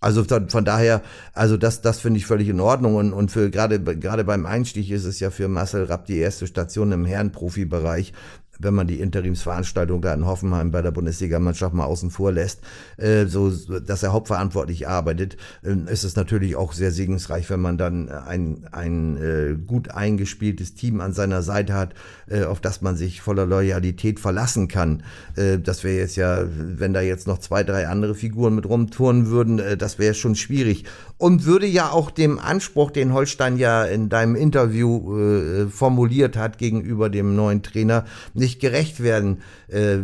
Also 0.00 0.24
von 0.24 0.64
daher, 0.64 1.02
also 1.32 1.56
das, 1.56 1.80
das 1.80 1.98
finde 1.98 2.18
ich 2.18 2.26
völlig 2.26 2.48
in 2.48 2.60
Ordnung 2.60 2.94
und, 2.94 3.12
und 3.12 3.32
für 3.32 3.50
gerade, 3.50 3.80
gerade 3.80 4.22
beim 4.22 4.46
Einstieg 4.46 4.90
ist 4.90 5.04
es 5.04 5.18
ja 5.18 5.30
für 5.30 5.48
Marcel 5.48 5.84
Rapp 5.84 6.06
die 6.06 6.18
erste 6.18 6.46
Station 6.46 6.92
im 6.92 7.04
Herrenprofibereich 7.04 8.12
wenn 8.58 8.74
man 8.74 8.86
die 8.86 9.00
Interimsveranstaltung 9.00 10.02
da 10.02 10.12
in 10.12 10.26
Hoffenheim 10.26 10.70
bei 10.70 10.82
der 10.82 10.90
Bundesligamannschaft 10.90 11.74
mal 11.74 11.84
außen 11.84 12.10
vor 12.10 12.32
lässt, 12.32 12.60
äh, 12.96 13.26
so, 13.26 13.50
dass 13.50 14.02
er 14.02 14.12
hauptverantwortlich 14.12 14.88
arbeitet, 14.88 15.36
äh, 15.62 15.92
ist 15.92 16.04
es 16.04 16.16
natürlich 16.16 16.56
auch 16.56 16.72
sehr 16.72 16.90
segensreich, 16.90 17.48
wenn 17.50 17.60
man 17.60 17.78
dann 17.78 18.08
ein, 18.08 18.66
ein 18.72 19.16
äh, 19.16 19.54
gut 19.54 19.90
eingespieltes 19.90 20.74
Team 20.74 21.00
an 21.00 21.12
seiner 21.12 21.42
Seite 21.42 21.74
hat, 21.74 21.94
äh, 22.28 22.44
auf 22.44 22.60
das 22.60 22.82
man 22.82 22.96
sich 22.96 23.20
voller 23.20 23.46
Loyalität 23.46 24.18
verlassen 24.18 24.68
kann. 24.68 25.04
Äh, 25.36 25.58
das 25.58 25.84
wäre 25.84 25.98
jetzt 25.98 26.16
ja, 26.16 26.44
wenn 26.48 26.92
da 26.92 27.00
jetzt 27.00 27.26
noch 27.26 27.38
zwei, 27.38 27.62
drei 27.62 27.88
andere 27.88 28.14
Figuren 28.14 28.54
mit 28.54 28.68
rumtouren 28.68 29.28
würden, 29.28 29.78
das 29.78 29.98
wäre 29.98 30.14
schon 30.14 30.34
schwierig. 30.34 30.84
Und 31.16 31.44
würde 31.44 31.66
ja 31.66 31.90
auch 31.90 32.10
dem 32.10 32.38
Anspruch, 32.38 32.90
den 32.90 33.12
Holstein 33.12 33.56
ja 33.56 33.84
in 33.84 34.08
deinem 34.08 34.36
Interview 34.36 35.68
formuliert 35.70 36.36
hat 36.36 36.58
gegenüber 36.58 37.10
dem 37.10 37.34
neuen 37.34 37.62
Trainer, 37.62 38.04
nicht 38.34 38.47
nicht 38.48 38.60
gerecht 38.60 39.02
werden. 39.02 39.38
Äh, 39.68 39.98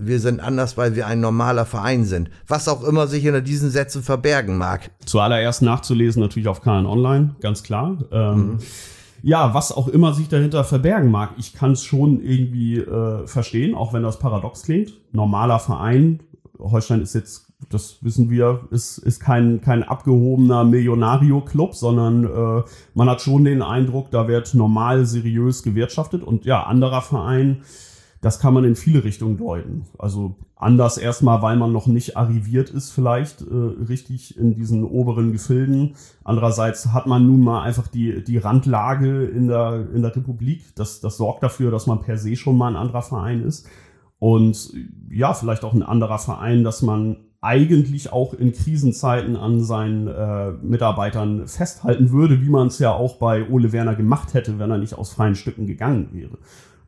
wir 0.00 0.20
sind 0.20 0.40
anders, 0.40 0.76
weil 0.76 0.94
wir 0.94 1.06
ein 1.06 1.20
normaler 1.20 1.66
Verein 1.66 2.04
sind. 2.04 2.30
Was 2.46 2.68
auch 2.68 2.84
immer 2.84 3.08
sich 3.08 3.24
hinter 3.24 3.40
diesen 3.40 3.70
Sätzen 3.70 4.02
verbergen 4.02 4.56
mag. 4.56 4.90
Zuallererst 5.04 5.62
nachzulesen 5.62 6.22
natürlich 6.22 6.48
auf 6.48 6.60
KN 6.62 6.86
Online, 6.86 7.34
ganz 7.40 7.62
klar. 7.62 7.98
Ähm, 8.12 8.36
mhm. 8.36 8.58
Ja, 9.22 9.52
was 9.52 9.72
auch 9.72 9.88
immer 9.88 10.14
sich 10.14 10.28
dahinter 10.28 10.62
verbergen 10.62 11.10
mag, 11.10 11.30
ich 11.38 11.52
kann 11.52 11.72
es 11.72 11.82
schon 11.82 12.22
irgendwie 12.22 12.78
äh, 12.78 13.26
verstehen, 13.26 13.74
auch 13.74 13.92
wenn 13.92 14.04
das 14.04 14.20
paradox 14.20 14.62
klingt. 14.62 14.92
Normaler 15.12 15.58
Verein, 15.58 16.20
Holstein 16.56 17.02
ist 17.02 17.14
jetzt 17.16 17.48
das 17.70 17.98
wissen 18.02 18.30
wir, 18.30 18.60
ist, 18.70 18.98
ist 18.98 19.20
kein, 19.20 19.60
kein 19.60 19.82
abgehobener 19.82 20.64
Millionario-Club, 20.64 21.74
sondern 21.74 22.24
äh, 22.24 22.62
man 22.94 23.10
hat 23.10 23.20
schon 23.20 23.44
den 23.44 23.62
Eindruck, 23.62 24.10
da 24.10 24.28
wird 24.28 24.54
normal, 24.54 25.04
seriös 25.06 25.62
gewirtschaftet. 25.62 26.22
Und 26.22 26.44
ja, 26.44 26.62
anderer 26.62 27.02
Verein, 27.02 27.62
das 28.20 28.40
kann 28.40 28.54
man 28.54 28.64
in 28.64 28.74
viele 28.74 29.04
Richtungen 29.04 29.36
deuten. 29.36 29.84
Also 29.98 30.36
anders 30.56 30.98
erstmal, 30.98 31.40
weil 31.40 31.56
man 31.56 31.72
noch 31.72 31.86
nicht 31.86 32.16
arriviert 32.16 32.70
ist, 32.70 32.90
vielleicht 32.90 33.42
äh, 33.42 33.54
richtig 33.54 34.36
in 34.36 34.54
diesen 34.54 34.84
oberen 34.84 35.32
Gefilden. 35.32 35.94
Andererseits 36.24 36.88
hat 36.92 37.06
man 37.06 37.26
nun 37.26 37.40
mal 37.40 37.62
einfach 37.62 37.86
die, 37.86 38.24
die 38.24 38.38
Randlage 38.38 39.24
in 39.24 39.46
der, 39.46 39.88
in 39.94 40.02
der 40.02 40.16
Republik. 40.16 40.74
Das, 40.74 41.00
das 41.00 41.16
sorgt 41.16 41.42
dafür, 41.42 41.70
dass 41.70 41.86
man 41.86 42.00
per 42.00 42.18
se 42.18 42.34
schon 42.34 42.56
mal 42.56 42.68
ein 42.68 42.76
anderer 42.76 43.02
Verein 43.02 43.42
ist. 43.42 43.68
Und 44.18 44.72
ja, 45.10 45.32
vielleicht 45.32 45.62
auch 45.62 45.74
ein 45.74 45.84
anderer 45.84 46.18
Verein, 46.18 46.64
dass 46.64 46.82
man 46.82 47.18
eigentlich 47.40 48.12
auch 48.12 48.34
in 48.34 48.52
Krisenzeiten 48.52 49.36
an 49.36 49.62
seinen 49.62 50.08
äh, 50.08 50.52
Mitarbeitern 50.60 51.46
festhalten 51.46 52.10
würde, 52.10 52.42
wie 52.42 52.48
man 52.48 52.66
es 52.66 52.80
ja 52.80 52.92
auch 52.92 53.16
bei 53.18 53.48
Ole 53.48 53.72
Werner 53.72 53.94
gemacht 53.94 54.34
hätte, 54.34 54.58
wenn 54.58 54.72
er 54.72 54.78
nicht 54.78 54.94
aus 54.94 55.12
freien 55.12 55.36
Stücken 55.36 55.66
gegangen 55.66 56.08
wäre. 56.10 56.38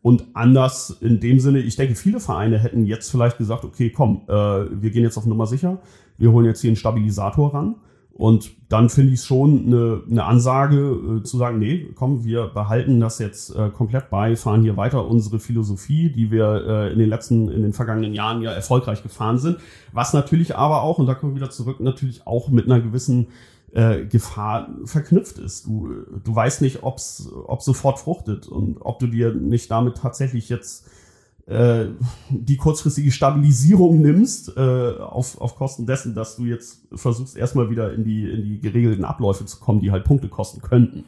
Und 0.02 0.24
anders 0.32 0.96
in 1.00 1.20
dem 1.20 1.40
Sinne, 1.40 1.60
ich 1.60 1.76
denke, 1.76 1.94
viele 1.94 2.20
Vereine 2.20 2.58
hätten 2.58 2.86
jetzt 2.86 3.10
vielleicht 3.10 3.38
gesagt, 3.38 3.64
okay, 3.64 3.90
komm, 3.90 4.22
äh, 4.28 4.32
wir 4.32 4.90
gehen 4.90 5.02
jetzt 5.02 5.18
auf 5.18 5.26
Nummer 5.26 5.46
sicher, 5.46 5.78
wir 6.16 6.32
holen 6.32 6.46
jetzt 6.46 6.60
hier 6.60 6.70
einen 6.70 6.76
Stabilisator 6.76 7.54
ran. 7.54 7.74
Und 8.20 8.50
dann 8.68 8.90
finde 8.90 9.14
ich 9.14 9.20
es 9.20 9.26
schon 9.26 9.66
eine, 9.66 10.02
eine 10.10 10.24
Ansage 10.24 11.20
äh, 11.20 11.22
zu 11.22 11.38
sagen, 11.38 11.58
nee, 11.58 11.86
komm, 11.94 12.22
wir 12.22 12.48
behalten 12.48 13.00
das 13.00 13.18
jetzt 13.18 13.56
äh, 13.56 13.70
komplett 13.70 14.10
bei, 14.10 14.36
fahren 14.36 14.62
hier 14.62 14.76
weiter 14.76 15.06
unsere 15.06 15.38
Philosophie, 15.38 16.10
die 16.10 16.30
wir 16.30 16.66
äh, 16.66 16.92
in 16.92 16.98
den 16.98 17.08
letzten, 17.08 17.50
in 17.50 17.62
den 17.62 17.72
vergangenen 17.72 18.12
Jahren 18.12 18.42
ja 18.42 18.52
erfolgreich 18.52 19.02
gefahren 19.02 19.38
sind. 19.38 19.56
Was 19.92 20.12
natürlich 20.12 20.54
aber 20.54 20.82
auch, 20.82 20.98
und 20.98 21.06
da 21.06 21.14
kommen 21.14 21.32
wir 21.32 21.40
wieder 21.40 21.50
zurück, 21.50 21.80
natürlich 21.80 22.26
auch 22.26 22.50
mit 22.50 22.66
einer 22.66 22.80
gewissen 22.80 23.28
äh, 23.72 24.04
Gefahr 24.04 24.68
verknüpft 24.84 25.38
ist. 25.38 25.66
Du, 25.66 25.88
du 26.24 26.34
weißt 26.34 26.62
nicht, 26.62 26.82
ob's, 26.82 27.28
ob 27.46 27.62
sofort 27.62 27.98
fruchtet 27.98 28.48
und 28.48 28.78
ob 28.80 28.98
du 28.98 29.06
dir 29.06 29.32
nicht 29.34 29.70
damit 29.70 29.98
tatsächlich 29.98 30.48
jetzt 30.48 30.88
äh, 31.46 31.86
die 32.28 32.56
kurzfristige 32.56 33.10
Stabilisierung 33.10 34.00
nimmst 34.00 34.56
äh, 34.56 34.60
auf, 34.60 35.40
auf 35.40 35.56
Kosten 35.56 35.86
dessen, 35.86 36.14
dass 36.14 36.36
du 36.36 36.44
jetzt 36.44 36.82
versuchst, 36.94 37.36
erstmal 37.36 37.70
wieder 37.70 37.92
in 37.92 38.04
die, 38.04 38.30
in 38.30 38.44
die 38.44 38.60
geregelten 38.60 39.04
Abläufe 39.04 39.44
zu 39.46 39.58
kommen, 39.58 39.80
die 39.80 39.90
halt 39.90 40.04
Punkte 40.04 40.28
kosten 40.28 40.60
könnten. 40.60 41.04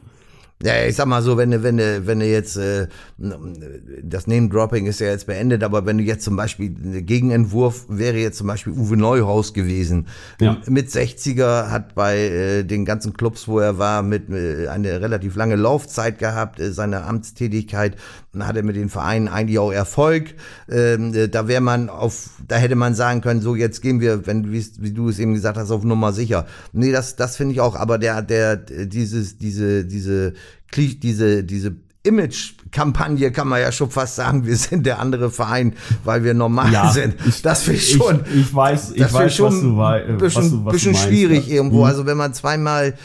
Ja, 0.61 0.85
ich 0.85 0.95
sag 0.95 1.07
mal 1.07 1.21
so, 1.21 1.35
wenn 1.35 1.51
du, 1.51 1.61
wenn 1.61 1.75
du, 1.75 2.07
wenn 2.07 2.19
du 2.19 2.25
jetzt, 2.25 2.55
äh, 2.55 2.87
das 3.17 4.27
Name-Dropping 4.27 4.85
ist 4.85 5.01
ja 5.01 5.07
jetzt 5.07 5.27
beendet, 5.27 5.61
aber 5.61 5.85
wenn 5.85 5.97
du 5.97 6.05
jetzt 6.05 6.23
zum 6.23 6.37
Beispiel, 6.37 6.69
Gegenentwurf 7.01 7.85
wäre 7.89 8.17
jetzt 8.17 8.37
zum 8.37 8.47
Beispiel 8.47 8.71
Uwe 8.71 8.95
Neuhaus 8.95 9.53
gewesen. 9.53 10.07
Ja. 10.39 10.61
Mit 10.67 10.87
60er, 10.87 11.69
hat 11.69 11.95
bei 11.95 12.17
äh, 12.17 12.63
den 12.63 12.85
ganzen 12.85 13.11
Clubs, 13.11 13.49
wo 13.49 13.59
er 13.59 13.77
war, 13.77 14.03
mit 14.03 14.29
äh, 14.29 14.69
eine 14.69 15.01
relativ 15.01 15.35
lange 15.35 15.57
Laufzeit 15.57 16.17
gehabt, 16.17 16.61
äh, 16.61 16.71
seine 16.71 17.03
Amtstätigkeit, 17.03 17.97
dann 18.31 18.47
hat 18.47 18.55
er 18.55 18.63
mit 18.63 18.77
den 18.77 18.89
Vereinen 18.89 19.27
eigentlich 19.27 19.59
auch 19.59 19.71
Erfolg. 19.71 20.33
Ähm, 20.69 21.13
äh, 21.13 21.27
da 21.27 21.49
wäre 21.49 21.61
man 21.61 21.89
auf, 21.89 22.29
da 22.47 22.55
hätte 22.55 22.75
man 22.75 22.95
sagen 22.95 23.19
können, 23.19 23.41
so 23.41 23.55
jetzt 23.55 23.81
gehen 23.81 23.99
wir, 23.99 24.25
wenn 24.27 24.51
wie, 24.53 24.65
wie 24.79 24.91
du 24.91 25.09
es 25.09 25.19
eben 25.19 25.33
gesagt 25.33 25.57
hast, 25.57 25.71
auf 25.71 25.83
Nummer 25.83 26.13
sicher. 26.13 26.45
Nee, 26.71 26.93
das, 26.93 27.17
das 27.17 27.35
finde 27.35 27.53
ich 27.53 27.59
auch, 27.59 27.75
aber 27.75 27.97
der, 27.97 28.21
der, 28.21 28.55
dieses, 28.55 29.37
diese, 29.37 29.83
diese 29.83 30.33
diese, 30.75 31.43
diese 31.43 31.75
Image-Kampagne 32.03 33.31
kann 33.31 33.47
man 33.47 33.61
ja 33.61 33.71
schon 33.71 33.89
fast 33.89 34.17
sagen, 34.17 34.45
wir 34.45 34.57
sind 34.57 34.85
der 34.85 34.99
andere 34.99 35.31
Verein, 35.31 35.73
weil 36.03 36.25
wir 36.25 36.33
normal 36.33 36.71
ja, 36.71 36.91
sind. 36.91 37.15
Das 37.43 37.63
finde 37.63 37.79
ich 37.79 37.93
schon. 37.93 38.19
Ich, 38.25 38.41
ich 38.41 38.53
weiß, 38.53 38.91
ich 38.91 39.13
weiß, 39.13 39.33
schon 39.33 39.45
was 39.77 40.07
du, 40.07 40.17
bisschen, 40.17 40.43
was 40.43 40.49
du, 40.49 40.65
was 40.65 40.73
bisschen 40.73 40.91
meinst, 40.91 41.07
schwierig 41.07 41.47
ja. 41.47 41.55
irgendwo. 41.55 41.79
Mhm. 41.79 41.83
Also 41.85 42.05
wenn 42.05 42.17
man 42.17 42.33
zweimal 42.33 42.95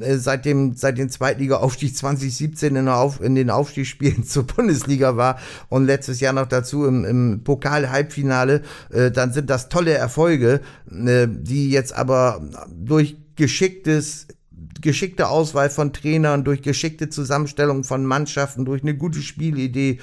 äh, 0.00 0.16
seit 0.16 0.44
dem 0.44 0.74
seit 0.74 0.98
dem 0.98 1.08
Zweitliga-Aufstieg 1.08 1.96
2017 1.96 2.74
in, 2.74 2.88
Auf, 2.88 3.20
in 3.20 3.36
den 3.36 3.48
Aufstiegsspielen 3.50 4.24
zur 4.26 4.42
Bundesliga 4.42 5.16
war 5.16 5.38
und 5.68 5.86
letztes 5.86 6.18
Jahr 6.18 6.32
noch 6.32 6.46
dazu 6.46 6.84
im, 6.84 7.04
im 7.04 7.44
Pokal-Halbfinale, 7.44 8.62
äh, 8.90 9.12
dann 9.12 9.32
sind 9.32 9.50
das 9.50 9.68
tolle 9.68 9.92
Erfolge, 9.92 10.60
äh, 10.90 11.28
die 11.30 11.70
jetzt 11.70 11.94
aber 11.94 12.42
durch 12.74 13.16
geschicktes 13.36 14.26
geschickte 14.80 15.28
Auswahl 15.28 15.70
von 15.70 15.92
Trainern, 15.92 16.44
durch 16.44 16.62
geschickte 16.62 17.08
Zusammenstellung 17.08 17.84
von 17.84 18.04
Mannschaften, 18.04 18.64
durch 18.64 18.82
eine 18.82 18.96
gute 18.96 19.20
Spielidee. 19.20 19.98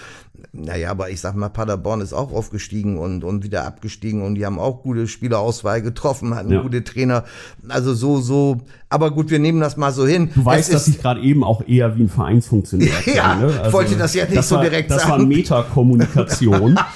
Naja, 0.51 0.91
aber 0.91 1.09
ich 1.09 1.21
sag 1.21 1.35
mal, 1.35 1.49
Paderborn 1.49 2.01
ist 2.01 2.13
auch 2.13 2.31
aufgestiegen 2.31 2.97
und, 2.97 3.23
und 3.23 3.43
wieder 3.43 3.65
abgestiegen 3.65 4.21
und 4.21 4.35
die 4.35 4.45
haben 4.45 4.59
auch 4.59 4.83
gute 4.83 5.07
Spielerauswahl 5.07 5.81
getroffen, 5.81 6.35
hatten 6.35 6.51
ja. 6.51 6.61
gute 6.61 6.83
Trainer. 6.83 7.23
Also 7.67 7.93
so, 7.93 8.21
so, 8.21 8.61
aber 8.89 9.11
gut, 9.11 9.29
wir 9.29 9.39
nehmen 9.39 9.59
das 9.59 9.77
mal 9.77 9.91
so 9.91 10.07
hin. 10.07 10.29
Du 10.33 10.45
weißt, 10.45 10.73
dass 10.73 10.87
ich 10.87 11.01
gerade 11.01 11.21
eben 11.21 11.43
auch 11.43 11.67
eher 11.67 11.97
wie 11.97 12.03
ein 12.03 12.09
Vereinsfunktionär 12.09 12.93
Ja, 13.13 13.35
ne? 13.35 13.59
also, 13.59 13.73
wollte 13.73 13.95
das 13.95 14.13
ja 14.13 14.25
nicht 14.25 14.37
das 14.37 14.49
so 14.49 14.55
war, 14.55 14.63
direkt 14.63 14.91
das 14.91 15.01
sagen. 15.01 15.11
Das 15.11 15.19
war 15.19 15.27
Metakommunikation. 15.27 16.79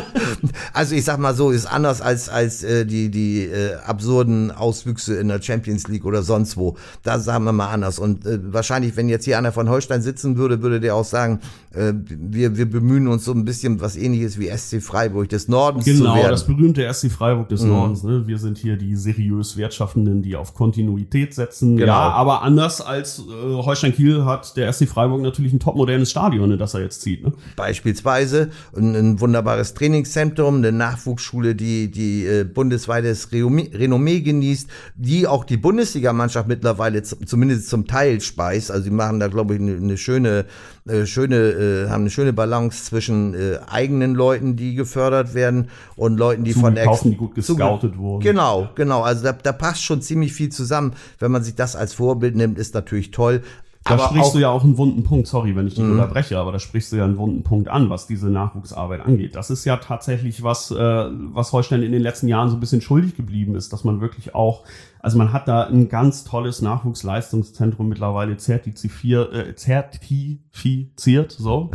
also 0.72 0.94
ich 0.94 1.04
sag 1.04 1.18
mal 1.18 1.34
so, 1.34 1.50
ist 1.50 1.66
anders 1.66 2.00
als, 2.00 2.28
als 2.28 2.62
äh, 2.62 2.86
die, 2.86 3.10
die 3.10 3.44
äh, 3.44 3.74
absurden 3.84 4.50
Auswüchse 4.50 5.16
in 5.16 5.28
der 5.28 5.40
Champions 5.42 5.88
League 5.88 6.04
oder 6.04 6.22
sonst 6.22 6.56
wo. 6.56 6.76
Da 7.02 7.18
sagen 7.18 7.44
wir 7.44 7.52
mal 7.52 7.68
anders. 7.68 7.98
Und 7.98 8.26
äh, 8.26 8.38
wahrscheinlich, 8.42 8.96
wenn 8.96 9.08
jetzt 9.08 9.24
hier 9.24 9.38
einer 9.38 9.52
von 9.52 9.68
Holstein 9.68 10.02
sitzen 10.02 10.36
würde, 10.36 10.62
würde 10.62 10.80
der 10.80 10.94
auch 10.94 11.04
sagen, 11.04 11.40
äh, 11.74 11.92
wir, 11.94 12.56
wir 12.56 12.69
bemühen 12.70 13.08
uns 13.08 13.24
so 13.24 13.32
ein 13.32 13.44
bisschen 13.44 13.80
was 13.80 13.96
ähnliches 13.96 14.38
wie 14.38 14.48
SC 14.48 14.82
Freiburg 14.82 15.28
des 15.28 15.48
Nordens 15.48 15.84
genau, 15.84 15.98
zu 15.98 16.04
werden. 16.04 16.16
Genau, 16.16 16.30
das 16.30 16.46
berühmte 16.46 16.92
SC 16.92 17.10
Freiburg 17.10 17.48
des 17.48 17.62
mhm. 17.62 17.68
Nordens. 17.68 18.02
Ne? 18.02 18.26
Wir 18.26 18.38
sind 18.38 18.58
hier 18.58 18.76
die 18.76 18.96
seriös 18.96 19.56
Wirtschaftenden, 19.56 20.22
die 20.22 20.36
auf 20.36 20.54
Kontinuität 20.54 21.34
setzen. 21.34 21.76
Genau. 21.76 21.92
Ja, 21.92 22.10
aber 22.10 22.42
anders 22.42 22.80
als 22.80 23.20
äh, 23.20 23.22
Holstein 23.54 23.94
Kiel 23.94 24.24
hat 24.24 24.56
der 24.56 24.72
SC 24.72 24.88
Freiburg 24.88 25.22
natürlich 25.22 25.52
ein 25.52 25.60
topmodernes 25.60 26.10
Stadion, 26.10 26.50
in 26.50 26.58
das 26.58 26.74
er 26.74 26.80
jetzt 26.80 27.02
zieht. 27.02 27.24
Ne? 27.24 27.32
Beispielsweise 27.56 28.50
ein, 28.76 28.94
ein 28.94 29.20
wunderbares 29.20 29.74
Trainingszentrum, 29.74 30.56
eine 30.56 30.72
Nachwuchsschule, 30.72 31.54
die, 31.54 31.90
die 31.90 32.26
äh, 32.26 32.44
bundesweites 32.44 33.30
Renommee 33.32 34.20
genießt, 34.20 34.68
die 34.96 35.26
auch 35.26 35.44
die 35.44 35.56
Bundesligamannschaft 35.56 36.48
mittlerweile 36.48 37.02
zumindest 37.02 37.68
zum 37.68 37.86
Teil 37.86 38.20
speist. 38.20 38.70
Also 38.70 38.84
sie 38.84 38.90
machen 38.90 39.20
da, 39.20 39.28
glaube 39.28 39.54
ich, 39.54 39.60
eine, 39.60 39.76
eine 39.76 39.96
schöne, 39.96 40.46
äh, 40.88 41.06
schöne, 41.06 41.36
äh, 41.36 41.88
haben 41.88 42.02
eine 42.02 42.10
schöne 42.10 42.32
Balance 42.32 42.84
zwischen 42.84 43.34
äh, 43.34 43.58
eigenen 43.68 44.14
Leuten, 44.14 44.56
die 44.56 44.74
gefördert 44.74 45.34
werden 45.34 45.68
und 45.96 46.16
Leuten, 46.16 46.44
die 46.44 46.52
von 46.52 46.76
Ex 46.76 47.00
die 47.02 47.16
gut 47.16 47.34
gescoutet 47.34 47.98
wurden. 47.98 48.22
Genau, 48.22 48.68
genau. 48.74 49.02
Also 49.02 49.24
da, 49.24 49.32
da 49.32 49.52
passt 49.52 49.84
schon 49.84 50.02
ziemlich 50.02 50.32
viel 50.32 50.50
zusammen. 50.50 50.94
Wenn 51.18 51.30
man 51.30 51.42
sich 51.42 51.54
das 51.54 51.76
als 51.76 51.92
Vorbild 51.94 52.34
nimmt, 52.36 52.58
ist 52.58 52.74
natürlich 52.74 53.10
toll. 53.10 53.42
Da 53.84 53.94
aber 53.94 54.08
sprichst 54.08 54.34
du 54.34 54.38
ja 54.38 54.50
auch 54.50 54.62
einen 54.62 54.76
wunden 54.76 55.04
Punkt, 55.04 55.26
sorry, 55.26 55.56
wenn 55.56 55.66
ich 55.66 55.74
dich 55.74 55.82
mhm. 55.82 55.92
unterbreche, 55.92 56.38
aber 56.38 56.52
da 56.52 56.58
sprichst 56.58 56.92
du 56.92 56.96
ja 56.96 57.04
einen 57.04 57.16
wunden 57.16 57.42
Punkt 57.42 57.68
an, 57.68 57.88
was 57.88 58.06
diese 58.06 58.28
Nachwuchsarbeit 58.28 59.00
angeht. 59.00 59.34
Das 59.36 59.48
ist 59.48 59.64
ja 59.64 59.78
tatsächlich 59.78 60.42
was, 60.42 60.70
äh, 60.70 60.76
was 60.76 61.52
Holstein 61.52 61.82
in 61.82 61.92
den 61.92 62.02
letzten 62.02 62.28
Jahren 62.28 62.50
so 62.50 62.56
ein 62.56 62.60
bisschen 62.60 62.82
schuldig 62.82 63.16
geblieben 63.16 63.54
ist, 63.54 63.72
dass 63.72 63.82
man 63.82 64.02
wirklich 64.02 64.34
auch 64.34 64.64
also 65.02 65.16
man 65.16 65.32
hat 65.32 65.48
da 65.48 65.64
ein 65.64 65.88
ganz 65.88 66.24
tolles 66.24 66.60
Nachwuchsleistungszentrum 66.60 67.88
mittlerweile 67.88 68.36
zertifiziert, 68.36 69.32
äh, 69.32 69.54
zertifiziert, 69.54 71.32
so. 71.32 71.70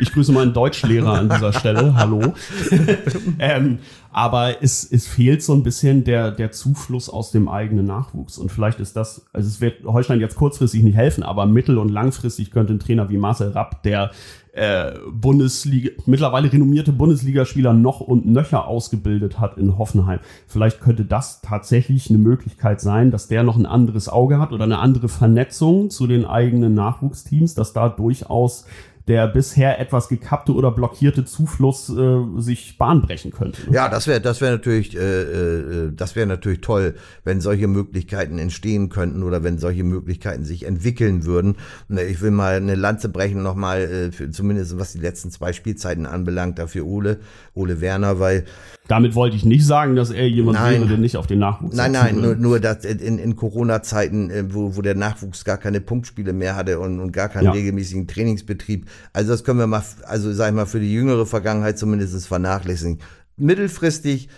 Ich 0.00 0.12
grüße 0.12 0.30
meinen 0.30 0.52
Deutschlehrer 0.52 1.14
an 1.14 1.28
dieser 1.28 1.52
Stelle. 1.52 1.96
Hallo. 1.96 2.34
ähm, 3.40 3.80
aber 4.12 4.62
es, 4.62 4.90
es 4.90 5.06
fehlt 5.06 5.42
so 5.42 5.52
ein 5.54 5.62
bisschen 5.62 6.04
der, 6.04 6.30
der 6.30 6.50
Zufluss 6.50 7.08
aus 7.08 7.30
dem 7.30 7.48
eigenen 7.48 7.86
Nachwuchs. 7.86 8.38
Und 8.38 8.50
vielleicht 8.50 8.80
ist 8.80 8.96
das, 8.96 9.26
also 9.32 9.46
es 9.46 9.60
wird 9.60 9.84
Holstein 9.84 10.20
jetzt 10.20 10.36
kurzfristig 10.36 10.82
nicht 10.82 10.96
helfen, 10.96 11.22
aber 11.22 11.46
mittel- 11.46 11.78
und 11.78 11.90
langfristig 11.90 12.50
könnte 12.50 12.72
ein 12.72 12.80
Trainer 12.80 13.10
wie 13.10 13.18
Marcel 13.18 13.50
Rapp, 13.50 13.82
der 13.82 14.10
äh, 14.58 14.92
Bundesliga, 15.12 15.90
mittlerweile 16.06 16.52
renommierte 16.52 16.92
Bundesligaspieler 16.92 17.72
noch 17.72 18.00
und 18.00 18.26
nöcher 18.26 18.66
ausgebildet 18.66 19.38
hat 19.38 19.56
in 19.56 19.78
Hoffenheim. 19.78 20.18
Vielleicht 20.46 20.80
könnte 20.80 21.04
das 21.04 21.42
tatsächlich 21.42 22.10
eine 22.10 22.18
Möglichkeit 22.18 22.80
sein, 22.80 23.10
dass 23.10 23.28
der 23.28 23.44
noch 23.44 23.56
ein 23.56 23.66
anderes 23.66 24.08
Auge 24.08 24.40
hat 24.40 24.52
oder 24.52 24.64
eine 24.64 24.78
andere 24.78 25.08
Vernetzung 25.08 25.90
zu 25.90 26.06
den 26.06 26.24
eigenen 26.24 26.74
Nachwuchsteams, 26.74 27.54
dass 27.54 27.72
da 27.72 27.88
durchaus 27.88 28.66
der 29.08 29.26
bisher 29.26 29.80
etwas 29.80 30.08
gekappte 30.08 30.52
oder 30.52 30.70
blockierte 30.70 31.24
Zufluss 31.24 31.88
äh, 31.88 32.20
sich 32.36 32.76
Bahn 32.76 33.06
könnte. 33.32 33.62
Ja, 33.72 33.88
das 33.88 34.06
wäre 34.06 34.20
das 34.20 34.40
wäre 34.40 34.52
natürlich 34.52 34.94
äh, 34.94 35.22
äh, 35.22 35.92
das 35.94 36.14
wäre 36.14 36.26
natürlich 36.26 36.60
toll, 36.60 36.94
wenn 37.24 37.40
solche 37.40 37.68
Möglichkeiten 37.68 38.38
entstehen 38.38 38.90
könnten 38.90 39.22
oder 39.22 39.42
wenn 39.42 39.58
solche 39.58 39.82
Möglichkeiten 39.82 40.44
sich 40.44 40.66
entwickeln 40.66 41.24
würden. 41.24 41.56
Ich 41.88 42.20
will 42.20 42.30
mal 42.30 42.56
eine 42.56 42.74
Lanze 42.74 43.08
brechen 43.08 43.42
nochmal, 43.42 44.10
äh, 44.20 44.30
zumindest 44.30 44.78
was 44.78 44.92
die 44.92 45.00
letzten 45.00 45.30
zwei 45.30 45.54
Spielzeiten 45.54 46.04
anbelangt, 46.04 46.58
dafür 46.58 46.86
Ole, 46.86 47.20
Ole 47.58 47.80
Werner, 47.80 48.20
weil 48.20 48.44
damit 48.88 49.14
wollte 49.14 49.36
ich 49.36 49.44
nicht 49.44 49.66
sagen, 49.66 49.96
dass 49.96 50.10
er 50.10 50.26
jemand 50.26 50.58
nein, 50.58 50.80
wäre, 50.80 50.88
der 50.88 50.98
nicht 50.98 51.18
auf 51.18 51.26
den 51.26 51.40
Nachwuchs 51.40 51.76
Nein, 51.76 51.92
nein, 51.92 52.20
nur, 52.20 52.36
nur 52.36 52.58
dass 52.58 52.86
in, 52.86 53.18
in 53.18 53.36
Corona-Zeiten, 53.36 54.30
äh, 54.30 54.54
wo, 54.54 54.76
wo 54.76 54.82
der 54.82 54.94
Nachwuchs 54.94 55.44
gar 55.44 55.58
keine 55.58 55.82
Punktspiele 55.82 56.32
mehr 56.32 56.56
hatte 56.56 56.80
und, 56.80 56.98
und 56.98 57.12
gar 57.12 57.28
keinen 57.28 57.44
ja. 57.44 57.50
regelmäßigen 57.50 58.08
Trainingsbetrieb. 58.08 58.86
Also 59.12 59.32
das 59.32 59.44
können 59.44 59.58
wir 59.58 59.66
mal, 59.66 59.82
also 60.04 60.32
sag 60.32 60.48
ich 60.48 60.54
mal, 60.54 60.64
für 60.64 60.80
die 60.80 60.92
jüngere 60.92 61.26
Vergangenheit 61.26 61.78
zumindest 61.78 62.26
vernachlässigen. 62.26 62.98
Mittelfristig 63.36 64.30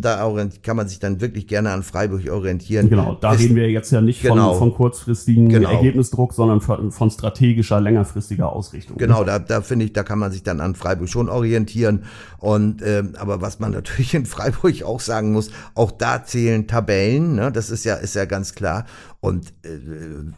da 0.00 0.32
kann 0.62 0.76
man 0.76 0.88
sich 0.88 0.98
dann 0.98 1.20
wirklich 1.20 1.46
gerne 1.46 1.70
an 1.70 1.82
Freiburg 1.82 2.30
orientieren. 2.30 2.88
Genau, 2.88 3.16
da 3.20 3.34
ist, 3.34 3.40
reden 3.40 3.56
wir 3.56 3.70
jetzt 3.70 3.90
ja 3.92 4.00
nicht 4.00 4.22
genau, 4.22 4.54
von, 4.54 4.70
von 4.70 4.74
kurzfristigen 4.74 5.48
genau. 5.48 5.70
Ergebnisdruck, 5.70 6.32
sondern 6.32 6.60
von, 6.60 6.90
von, 6.90 7.10
strategischer, 7.10 7.80
längerfristiger 7.80 8.52
Ausrichtung. 8.52 8.96
Genau, 8.96 9.24
da, 9.24 9.38
da 9.38 9.60
finde 9.60 9.84
ich, 9.84 9.92
da 9.92 10.02
kann 10.02 10.18
man 10.18 10.32
sich 10.32 10.42
dann 10.42 10.60
an 10.60 10.74
Freiburg 10.74 11.08
schon 11.08 11.28
orientieren. 11.28 12.04
Und 12.38 12.82
äh, 12.82 13.04
aber 13.18 13.40
was 13.40 13.60
man 13.60 13.70
natürlich 13.72 14.14
in 14.14 14.26
Freiburg 14.26 14.82
auch 14.82 15.00
sagen 15.00 15.32
muss, 15.32 15.50
auch 15.74 15.90
da 15.90 16.24
zählen 16.24 16.66
Tabellen, 16.66 17.34
ne? 17.34 17.52
das 17.52 17.70
ist 17.70 17.84
ja, 17.84 17.94
ist 17.96 18.14
ja 18.14 18.24
ganz 18.24 18.54
klar. 18.54 18.86
Und 19.24 19.50
äh, 19.62 19.68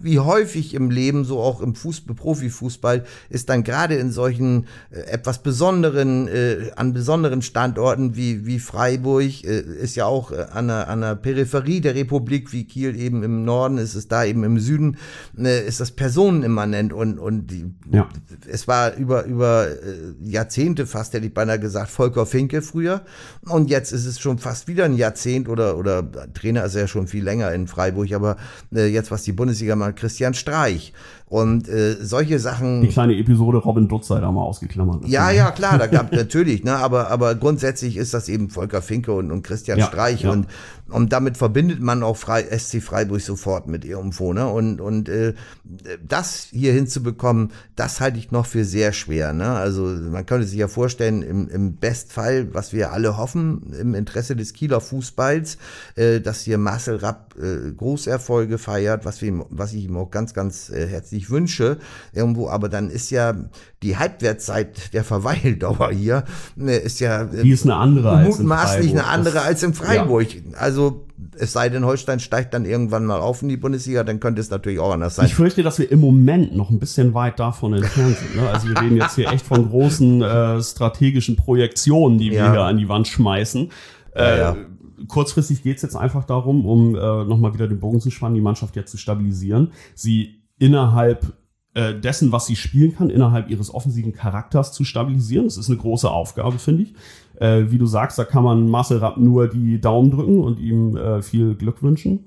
wie 0.00 0.18
häufig 0.18 0.74
im 0.74 0.90
Leben, 0.90 1.24
so 1.24 1.40
auch 1.40 1.62
im 1.62 1.74
Fußball, 1.74 2.14
Profifußball, 2.14 3.04
ist 3.30 3.48
dann 3.48 3.64
gerade 3.64 3.94
in 3.94 4.10
solchen 4.10 4.66
äh, 4.90 5.00
etwas 5.06 5.42
besonderen, 5.42 6.28
äh, 6.28 6.70
an 6.76 6.92
besonderen 6.92 7.40
Standorten 7.40 8.14
wie, 8.14 8.44
wie 8.44 8.58
Freiburg, 8.58 9.42
äh, 9.42 9.60
ist 9.60 9.96
ja 9.96 10.04
auch 10.04 10.32
äh, 10.32 10.48
an, 10.52 10.68
der, 10.68 10.90
an 10.90 11.00
der 11.00 11.14
Peripherie 11.14 11.80
der 11.80 11.94
Republik, 11.94 12.52
wie 12.52 12.64
Kiel 12.64 12.94
eben 13.00 13.22
im 13.22 13.46
Norden, 13.46 13.78
ist 13.78 13.94
es 13.94 14.06
da 14.06 14.22
eben 14.22 14.44
im 14.44 14.60
Süden, 14.60 14.98
äh, 15.38 15.66
ist 15.66 15.80
das 15.80 15.92
personenimmanent 15.92 16.92
und, 16.92 17.18
und 17.18 17.46
die, 17.46 17.64
ja. 17.90 18.06
es 18.46 18.68
war 18.68 18.96
über, 18.96 19.24
über 19.24 19.66
äh, 19.66 20.12
Jahrzehnte 20.22 20.86
fast, 20.86 21.14
hätte 21.14 21.24
ich 21.26 21.32
beinahe 21.32 21.58
gesagt, 21.58 21.88
Volker 21.88 22.26
Finke 22.26 22.60
früher. 22.60 23.00
Und 23.48 23.70
jetzt 23.70 23.92
ist 23.92 24.04
es 24.04 24.20
schon 24.20 24.36
fast 24.36 24.68
wieder 24.68 24.84
ein 24.84 24.94
Jahrzehnt 24.94 25.48
oder, 25.48 25.78
oder 25.78 26.06
Trainer 26.34 26.66
ist 26.66 26.76
ja 26.76 26.86
schon 26.86 27.06
viel 27.06 27.24
länger 27.24 27.50
in 27.52 27.66
Freiburg, 27.66 28.12
aber 28.12 28.36
jetzt 28.74 29.10
was 29.10 29.22
die 29.22 29.32
Bundesliga 29.32 29.76
macht, 29.76 29.96
Christian 29.96 30.34
Streich. 30.34 30.92
Und 31.34 31.68
äh, 31.68 31.96
solche 32.00 32.38
Sachen. 32.38 32.80
Die 32.80 32.86
kleine 32.86 33.16
Episode 33.18 33.58
Robin 33.58 33.88
Dutz 33.88 34.06
sei 34.06 34.20
da 34.20 34.30
mal 34.30 34.42
ausgeklammert. 34.42 35.08
Ja, 35.08 35.32
ja, 35.32 35.50
klar, 35.50 35.78
da 35.78 35.88
gab 35.88 36.12
natürlich, 36.14 36.62
ne, 36.62 36.76
aber, 36.76 37.10
aber 37.10 37.34
grundsätzlich 37.34 37.96
ist 37.96 38.14
das 38.14 38.28
eben 38.28 38.50
Volker 38.50 38.80
Finke 38.80 39.10
und, 39.10 39.32
und 39.32 39.42
Christian 39.42 39.80
ja, 39.80 39.86
Streich 39.86 40.22
ja. 40.22 40.30
und 40.30 40.46
und 40.90 41.14
damit 41.14 41.38
verbindet 41.38 41.80
man 41.80 42.02
auch 42.02 42.16
Frei, 42.16 42.42
SC 42.42 42.82
Freiburg 42.82 43.20
sofort 43.22 43.66
mit 43.66 43.86
irgendwo. 43.86 44.34
Ne? 44.34 44.46
Und, 44.46 44.82
und 44.82 45.08
äh, 45.08 45.32
das 46.06 46.48
hier 46.50 46.74
hinzubekommen, 46.74 47.52
das 47.74 48.00
halte 48.00 48.18
ich 48.18 48.30
noch 48.30 48.44
für 48.44 48.66
sehr 48.66 48.92
schwer. 48.92 49.32
Ne? 49.32 49.48
Also 49.48 49.82
man 49.84 50.26
könnte 50.26 50.46
sich 50.46 50.58
ja 50.58 50.68
vorstellen, 50.68 51.22
im, 51.22 51.48
im 51.48 51.76
Bestfall, 51.76 52.52
was 52.52 52.74
wir 52.74 52.92
alle 52.92 53.16
hoffen, 53.16 53.72
im 53.72 53.94
Interesse 53.94 54.36
des 54.36 54.52
Kieler 54.52 54.82
Fußballs, 54.82 55.56
äh, 55.96 56.20
dass 56.20 56.42
hier 56.42 56.58
Marcel 56.58 56.96
Rapp 56.96 57.34
äh, 57.40 57.72
Großerfolge 57.72 58.58
feiert, 58.58 59.06
was, 59.06 59.22
wir 59.22 59.46
was 59.48 59.72
ich 59.72 59.86
ihm 59.86 59.96
auch 59.96 60.10
ganz, 60.10 60.34
ganz 60.34 60.68
äh, 60.68 60.86
herzlich 60.86 61.23
wünsche. 61.30 61.78
Irgendwo, 62.12 62.48
aber 62.48 62.68
dann 62.68 62.90
ist 62.90 63.10
ja 63.10 63.34
die 63.82 63.96
Halbwertszeit 63.96 64.92
der 64.94 65.04
Verweildauer 65.04 65.90
hier, 65.92 66.24
äh, 66.58 66.78
ist 66.78 67.00
ja 67.00 67.22
äh, 67.22 67.42
die 67.42 67.50
ist 67.50 67.64
eine 67.64 67.76
andere 67.76 68.18
mutmaßlich 68.18 68.90
eine 68.90 69.06
andere 69.06 69.42
als 69.42 69.62
in 69.62 69.74
Freiburg. 69.74 70.34
Ja. 70.34 70.58
Also 70.58 71.06
es 71.36 71.52
sei 71.52 71.68
denn, 71.68 71.84
Holstein 71.84 72.20
steigt 72.20 72.54
dann 72.54 72.64
irgendwann 72.64 73.04
mal 73.04 73.20
auf 73.20 73.42
in 73.42 73.48
die 73.48 73.56
Bundesliga, 73.56 74.04
dann 74.04 74.20
könnte 74.20 74.40
es 74.40 74.50
natürlich 74.50 74.78
auch 74.78 74.92
anders 74.92 75.16
sein. 75.16 75.26
Ich 75.26 75.34
fürchte, 75.34 75.62
dass 75.62 75.78
wir 75.78 75.90
im 75.90 76.00
Moment 76.00 76.56
noch 76.56 76.70
ein 76.70 76.78
bisschen 76.78 77.14
weit 77.14 77.38
davon 77.38 77.74
entfernt 77.74 78.16
sind. 78.16 78.36
Ne? 78.36 78.48
Also 78.48 78.68
wir 78.68 78.80
reden 78.80 78.96
jetzt 78.96 79.14
hier 79.16 79.30
echt 79.30 79.46
von 79.46 79.68
großen 79.68 80.22
äh, 80.22 80.62
strategischen 80.62 81.36
Projektionen, 81.36 82.18
die 82.18 82.30
wir 82.30 82.50
hier 82.50 82.62
an 82.62 82.78
die 82.78 82.88
Wand 82.88 83.08
schmeißen. 83.08 83.70
Äh, 84.14 84.38
ja, 84.38 84.56
kurzfristig 85.08 85.62
geht 85.62 85.76
es 85.76 85.82
jetzt 85.82 85.96
einfach 85.96 86.24
darum, 86.24 86.66
um 86.66 86.94
äh, 86.94 86.98
nochmal 87.24 87.54
wieder 87.54 87.68
den 87.68 87.80
Bogen 87.80 88.00
zu 88.00 88.10
spannen, 88.10 88.34
die 88.34 88.40
Mannschaft 88.40 88.76
jetzt 88.76 88.90
zu 88.90 88.96
stabilisieren, 88.96 89.72
sie 89.94 90.43
innerhalb 90.64 91.34
äh, 91.74 91.94
dessen, 91.94 92.32
was 92.32 92.46
sie 92.46 92.56
spielen 92.56 92.94
kann, 92.94 93.10
innerhalb 93.10 93.50
ihres 93.50 93.72
offensiven 93.72 94.12
Charakters 94.12 94.72
zu 94.72 94.84
stabilisieren. 94.84 95.44
Das 95.44 95.58
ist 95.58 95.68
eine 95.68 95.78
große 95.78 96.10
Aufgabe, 96.10 96.58
finde 96.58 96.84
ich. 96.84 96.94
Äh, 97.38 97.70
wie 97.70 97.78
du 97.78 97.84
sagst, 97.84 98.18
da 98.18 98.24
kann 98.24 98.44
man 98.44 98.68
Marcel 98.68 98.98
Rapp 98.98 99.18
nur 99.18 99.48
die 99.48 99.78
Daumen 99.80 100.10
drücken 100.10 100.38
und 100.38 100.58
ihm 100.58 100.96
äh, 100.96 101.20
viel 101.20 101.54
Glück 101.54 101.82
wünschen. 101.82 102.26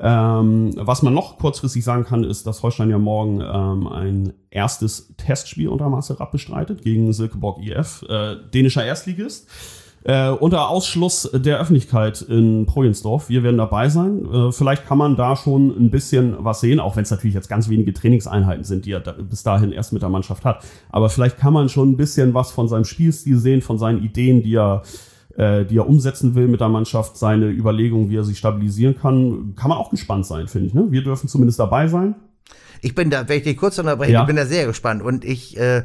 Ähm, 0.00 0.72
was 0.76 1.02
man 1.02 1.14
noch 1.14 1.38
kurzfristig 1.38 1.84
sagen 1.84 2.04
kann, 2.04 2.24
ist, 2.24 2.46
dass 2.46 2.62
Holstein 2.62 2.90
ja 2.90 2.98
morgen 2.98 3.40
ähm, 3.42 3.86
ein 3.86 4.32
erstes 4.48 5.14
Testspiel 5.16 5.68
unter 5.68 5.90
Marcel 5.90 6.16
Rapp 6.16 6.32
bestreitet 6.32 6.82
gegen 6.82 7.12
Silkeborg 7.12 7.62
IF, 7.62 8.02
äh, 8.08 8.36
dänischer 8.52 8.84
Erstligist. 8.84 9.46
Äh, 10.02 10.30
unter 10.30 10.70
Ausschluss 10.70 11.30
der 11.34 11.60
Öffentlichkeit 11.60 12.22
in 12.22 12.64
Projensdorf. 12.64 13.28
Wir 13.28 13.42
werden 13.42 13.58
dabei 13.58 13.90
sein. 13.90 14.24
Äh, 14.32 14.50
vielleicht 14.50 14.86
kann 14.86 14.96
man 14.96 15.14
da 15.14 15.36
schon 15.36 15.68
ein 15.68 15.90
bisschen 15.90 16.36
was 16.38 16.60
sehen, 16.60 16.80
auch 16.80 16.96
wenn 16.96 17.02
es 17.02 17.10
natürlich 17.10 17.34
jetzt 17.34 17.50
ganz 17.50 17.68
wenige 17.68 17.92
Trainingseinheiten 17.92 18.64
sind, 18.64 18.86
die 18.86 18.92
er 18.92 19.00
da, 19.00 19.12
bis 19.12 19.42
dahin 19.42 19.72
erst 19.72 19.92
mit 19.92 20.00
der 20.00 20.08
Mannschaft 20.08 20.46
hat. 20.46 20.64
Aber 20.88 21.10
vielleicht 21.10 21.36
kann 21.36 21.52
man 21.52 21.68
schon 21.68 21.90
ein 21.90 21.96
bisschen 21.98 22.32
was 22.32 22.50
von 22.50 22.66
seinem 22.66 22.86
Spielstil 22.86 23.36
sehen, 23.36 23.60
von 23.60 23.78
seinen 23.78 24.02
Ideen, 24.02 24.42
die 24.42 24.54
er, 24.54 24.84
äh, 25.36 25.66
die 25.66 25.76
er 25.76 25.86
umsetzen 25.86 26.34
will 26.34 26.48
mit 26.48 26.62
der 26.62 26.70
Mannschaft, 26.70 27.18
seine 27.18 27.50
Überlegungen, 27.50 28.08
wie 28.08 28.16
er 28.16 28.24
sich 28.24 28.38
stabilisieren 28.38 28.96
kann. 28.96 29.54
Kann 29.54 29.68
man 29.68 29.76
auch 29.76 29.90
gespannt 29.90 30.24
sein, 30.24 30.48
finde 30.48 30.68
ich. 30.68 30.74
Ne? 30.74 30.86
Wir 30.88 31.04
dürfen 31.04 31.28
zumindest 31.28 31.60
dabei 31.60 31.88
sein. 31.88 32.14
Ich 32.80 32.94
bin 32.94 33.10
da, 33.10 33.28
wenn 33.28 33.36
ich 33.36 33.44
dich 33.44 33.58
kurz 33.58 33.78
unterbreche, 33.78 34.12
ja. 34.12 34.22
ich 34.22 34.26
bin 34.26 34.36
da 34.36 34.46
sehr 34.46 34.64
gespannt 34.66 35.02
und 35.02 35.26
ich 35.26 35.58
äh, 35.58 35.82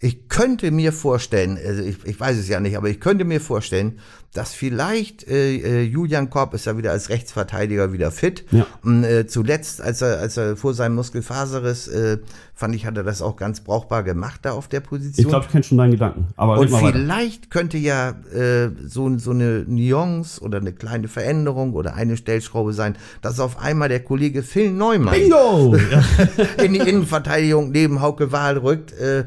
ich 0.00 0.28
könnte 0.28 0.70
mir 0.70 0.92
vorstellen, 0.92 1.58
also 1.64 1.82
ich, 1.82 2.04
ich 2.04 2.18
weiß 2.18 2.36
es 2.36 2.48
ja 2.48 2.60
nicht, 2.60 2.76
aber 2.76 2.88
ich 2.88 3.00
könnte 3.00 3.24
mir 3.24 3.40
vorstellen, 3.40 3.98
dass 4.34 4.52
vielleicht 4.52 5.26
äh, 5.26 5.56
äh, 5.56 5.82
Julian 5.82 6.28
Korb 6.28 6.52
ist 6.52 6.66
ja 6.66 6.76
wieder 6.76 6.92
als 6.92 7.08
Rechtsverteidiger 7.08 7.92
wieder 7.92 8.10
fit. 8.10 8.44
Ja. 8.50 8.66
Und, 8.82 9.04
äh, 9.04 9.26
zuletzt, 9.26 9.80
als 9.80 10.02
er, 10.02 10.18
als 10.18 10.36
er 10.36 10.56
vor 10.56 10.74
seinem 10.74 10.96
Muskelfaserriss, 10.96 11.88
äh, 11.88 12.18
fand 12.54 12.74
ich, 12.74 12.84
hat 12.84 12.96
er 12.96 13.04
das 13.04 13.22
auch 13.22 13.36
ganz 13.36 13.60
brauchbar 13.60 14.02
gemacht 14.02 14.40
da 14.42 14.52
auf 14.52 14.68
der 14.68 14.80
Position. 14.80 15.24
Ich 15.24 15.28
glaube, 15.28 15.46
ich 15.46 15.52
kenne 15.52 15.64
schon 15.64 15.78
deinen 15.78 15.92
Gedanken. 15.92 16.26
Aber 16.36 16.58
Und 16.58 16.68
vielleicht 16.68 17.42
weiter. 17.42 17.50
könnte 17.50 17.78
ja 17.78 18.10
äh, 18.32 18.70
so, 18.86 19.16
so 19.18 19.30
eine 19.30 19.64
Nuance 19.66 20.42
oder 20.42 20.58
eine 20.58 20.72
kleine 20.72 21.08
Veränderung 21.08 21.72
oder 21.72 21.94
eine 21.94 22.16
Stellschraube 22.16 22.74
sein, 22.74 22.96
dass 23.22 23.40
auf 23.40 23.58
einmal 23.58 23.88
der 23.88 24.00
Kollege 24.00 24.42
Phil 24.42 24.70
Neumann 24.70 25.14
Bingo! 25.14 25.74
in 26.62 26.74
die 26.74 26.80
Innenverteidigung 26.80 27.70
neben 27.70 28.02
Hauke 28.02 28.30
Wahl 28.30 28.58
rückt. 28.58 28.92
Äh, 28.92 29.24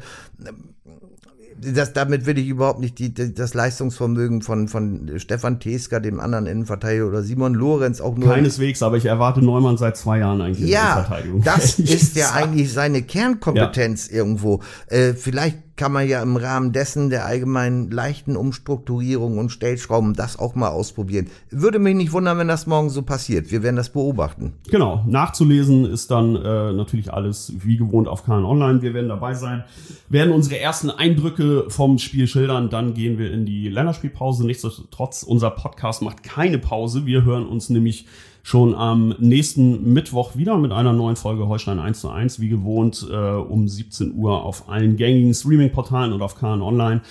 das, 1.62 1.92
damit 1.92 2.26
will 2.26 2.38
ich 2.38 2.48
überhaupt 2.48 2.80
nicht 2.80 2.98
die, 2.98 3.12
das 3.14 3.54
Leistungsvermögen 3.54 4.42
von, 4.42 4.68
von 4.68 5.10
Stefan 5.16 5.60
Teska, 5.60 6.00
dem 6.00 6.20
anderen 6.20 6.46
Innenverteidiger, 6.46 7.06
oder 7.06 7.22
Simon 7.22 7.54
Lorenz 7.54 8.00
auch 8.00 8.16
nur. 8.16 8.28
Keineswegs, 8.28 8.82
aber 8.82 8.96
ich 8.96 9.06
erwarte 9.06 9.42
Neumann 9.42 9.76
seit 9.76 9.96
zwei 9.96 10.18
Jahren 10.18 10.40
eigentlich 10.40 10.68
ja, 10.68 10.80
in 10.80 10.96
der 10.96 11.04
Verteidigung. 11.04 11.42
Das 11.42 11.78
ist 11.78 12.16
ja 12.16 12.32
eigentlich 12.32 12.72
seine 12.72 13.02
Kernkompetenz 13.02 14.10
ja. 14.10 14.16
irgendwo. 14.16 14.60
Äh, 14.88 15.14
vielleicht 15.14 15.71
kann 15.76 15.92
man 15.92 16.06
ja 16.06 16.22
im 16.22 16.36
Rahmen 16.36 16.72
dessen 16.72 17.10
der 17.10 17.24
allgemeinen 17.24 17.90
leichten 17.90 18.36
Umstrukturierung 18.36 19.38
und 19.38 19.50
Stellschrauben 19.50 20.14
das 20.14 20.38
auch 20.38 20.54
mal 20.54 20.68
ausprobieren. 20.68 21.28
Würde 21.50 21.78
mich 21.78 21.94
nicht 21.94 22.12
wundern, 22.12 22.38
wenn 22.38 22.48
das 22.48 22.66
morgen 22.66 22.90
so 22.90 23.02
passiert. 23.02 23.50
Wir 23.50 23.62
werden 23.62 23.76
das 23.76 23.90
beobachten. 23.90 24.52
Genau. 24.70 25.04
Nachzulesen 25.06 25.86
ist 25.86 26.10
dann 26.10 26.36
äh, 26.36 26.72
natürlich 26.72 27.12
alles 27.12 27.52
wie 27.64 27.76
gewohnt 27.76 28.08
auf 28.08 28.24
KN 28.24 28.44
Online. 28.44 28.82
Wir 28.82 28.94
werden 28.94 29.08
dabei 29.08 29.34
sein, 29.34 29.64
werden 30.08 30.32
unsere 30.32 30.58
ersten 30.58 30.90
Eindrücke 30.90 31.64
vom 31.68 31.98
Spiel 31.98 32.26
schildern. 32.26 32.68
Dann 32.68 32.94
gehen 32.94 33.18
wir 33.18 33.32
in 33.32 33.46
die 33.46 33.68
Länderspielpause. 33.68 34.46
Nichtsdestotrotz, 34.46 35.22
unser 35.22 35.50
Podcast 35.50 36.02
macht 36.02 36.22
keine 36.22 36.58
Pause. 36.58 37.06
Wir 37.06 37.24
hören 37.24 37.46
uns 37.46 37.70
nämlich 37.70 38.06
schon 38.42 38.74
am 38.74 39.14
nächsten 39.18 39.92
Mittwoch 39.92 40.36
wieder 40.36 40.58
mit 40.58 40.72
einer 40.72 40.92
neuen 40.92 41.16
Folge 41.16 41.46
Holstein 41.46 41.78
1 41.78 42.00
zu 42.00 42.10
1, 42.10 42.40
wie 42.40 42.48
gewohnt, 42.48 43.06
äh, 43.10 43.14
um 43.14 43.68
17 43.68 44.14
Uhr 44.14 44.42
auf 44.42 44.68
allen 44.68 44.96
gängigen 44.96 45.32
Streaming-Portalen 45.32 46.12
und 46.12 46.22
auf 46.22 46.36
KN 46.36 46.62
Online. 46.62 47.02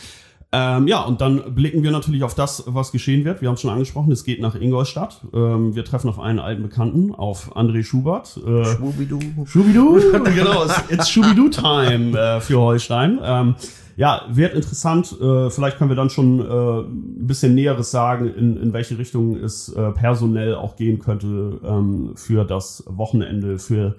Ähm, 0.53 0.87
ja, 0.87 0.99
und 1.01 1.21
dann 1.21 1.55
blicken 1.55 1.81
wir 1.81 1.91
natürlich 1.91 2.23
auf 2.23 2.35
das, 2.35 2.65
was 2.67 2.91
geschehen 2.91 3.23
wird. 3.23 3.41
Wir 3.41 3.47
haben 3.47 3.55
es 3.55 3.61
schon 3.61 3.69
angesprochen, 3.69 4.11
es 4.11 4.25
geht 4.25 4.41
nach 4.41 4.55
Ingolstadt. 4.55 5.21
Ähm, 5.33 5.73
wir 5.75 5.85
treffen 5.85 6.09
auf 6.09 6.19
einen 6.19 6.39
alten 6.39 6.63
Bekannten, 6.63 7.15
auf 7.15 7.55
André 7.55 7.83
Schubert. 7.83 8.37
Äh, 8.45 8.65
Schubidu. 8.65 9.19
Schubidu, 9.45 10.01
genau, 10.35 10.65
it's 10.89 11.09
Schubidu-Time 11.09 12.19
äh, 12.19 12.41
für 12.41 12.59
Holstein. 12.59 13.19
Ähm, 13.23 13.55
ja, 14.01 14.25
wird 14.31 14.55
interessant. 14.55 15.15
Äh, 15.21 15.51
vielleicht 15.51 15.77
können 15.77 15.91
wir 15.91 15.95
dann 15.95 16.09
schon 16.09 16.39
äh, 16.39 16.79
ein 16.89 17.27
bisschen 17.27 17.53
Näheres 17.53 17.91
sagen, 17.91 18.33
in, 18.33 18.57
in 18.57 18.73
welche 18.73 18.97
Richtung 18.97 19.35
es 19.35 19.69
äh, 19.69 19.91
personell 19.91 20.55
auch 20.55 20.75
gehen 20.75 20.97
könnte 20.97 21.61
ähm, 21.63 22.13
für 22.15 22.43
das 22.43 22.83
Wochenende, 22.87 23.59
für 23.59 23.95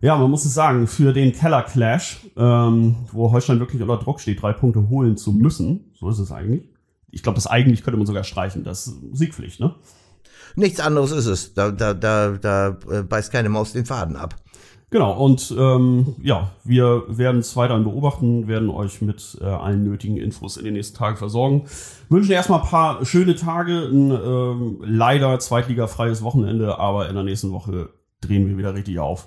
ja, 0.00 0.16
man 0.16 0.30
muss 0.30 0.46
es 0.46 0.54
sagen, 0.54 0.86
für 0.86 1.12
den 1.12 1.34
Keller 1.34 1.62
Clash, 1.62 2.20
ähm, 2.38 2.96
wo 3.12 3.32
Holstein 3.32 3.60
wirklich 3.60 3.82
unter 3.82 3.98
Druck 3.98 4.18
steht, 4.18 4.40
drei 4.40 4.54
Punkte 4.54 4.88
holen 4.88 5.18
zu 5.18 5.32
müssen. 5.32 5.92
So 5.92 6.08
ist 6.08 6.20
es 6.20 6.32
eigentlich. 6.32 6.70
Ich 7.10 7.22
glaube, 7.22 7.36
das 7.36 7.46
eigentlich 7.46 7.84
könnte 7.84 7.98
man 7.98 8.06
sogar 8.06 8.24
streichen. 8.24 8.64
Das 8.64 8.86
ist 8.86 8.96
Siegpflicht, 9.12 9.60
ne? 9.60 9.74
Nichts 10.56 10.80
anderes 10.80 11.10
ist 11.10 11.26
es. 11.26 11.52
Da, 11.52 11.70
da, 11.70 11.92
da, 11.92 12.38
da 12.40 12.78
äh, 12.90 13.02
beißt 13.02 13.30
keine 13.30 13.50
Maus 13.50 13.74
den 13.74 13.84
Faden 13.84 14.16
ab. 14.16 14.36
Genau, 14.94 15.12
und 15.12 15.52
ähm, 15.58 16.14
ja, 16.22 16.52
wir 16.62 17.02
werden 17.08 17.40
es 17.40 17.56
weiterhin 17.56 17.82
beobachten, 17.82 18.46
werden 18.46 18.70
euch 18.70 19.02
mit 19.02 19.36
äh, 19.40 19.44
allen 19.44 19.82
nötigen 19.82 20.18
Infos 20.18 20.56
in 20.56 20.64
den 20.64 20.74
nächsten 20.74 20.96
Tagen 20.96 21.16
versorgen. 21.16 21.64
Wünschen 22.10 22.30
erstmal 22.30 22.60
ein 22.60 22.68
paar 22.68 23.04
schöne 23.04 23.34
Tage, 23.34 23.88
ein 23.90 24.12
ähm, 24.12 24.78
leider 24.84 25.40
zweitligafreies 25.40 26.22
Wochenende, 26.22 26.78
aber 26.78 27.08
in 27.08 27.16
der 27.16 27.24
nächsten 27.24 27.50
Woche 27.50 27.88
drehen 28.20 28.46
wir 28.46 28.56
wieder 28.56 28.74
richtig 28.74 29.00
auf. 29.00 29.26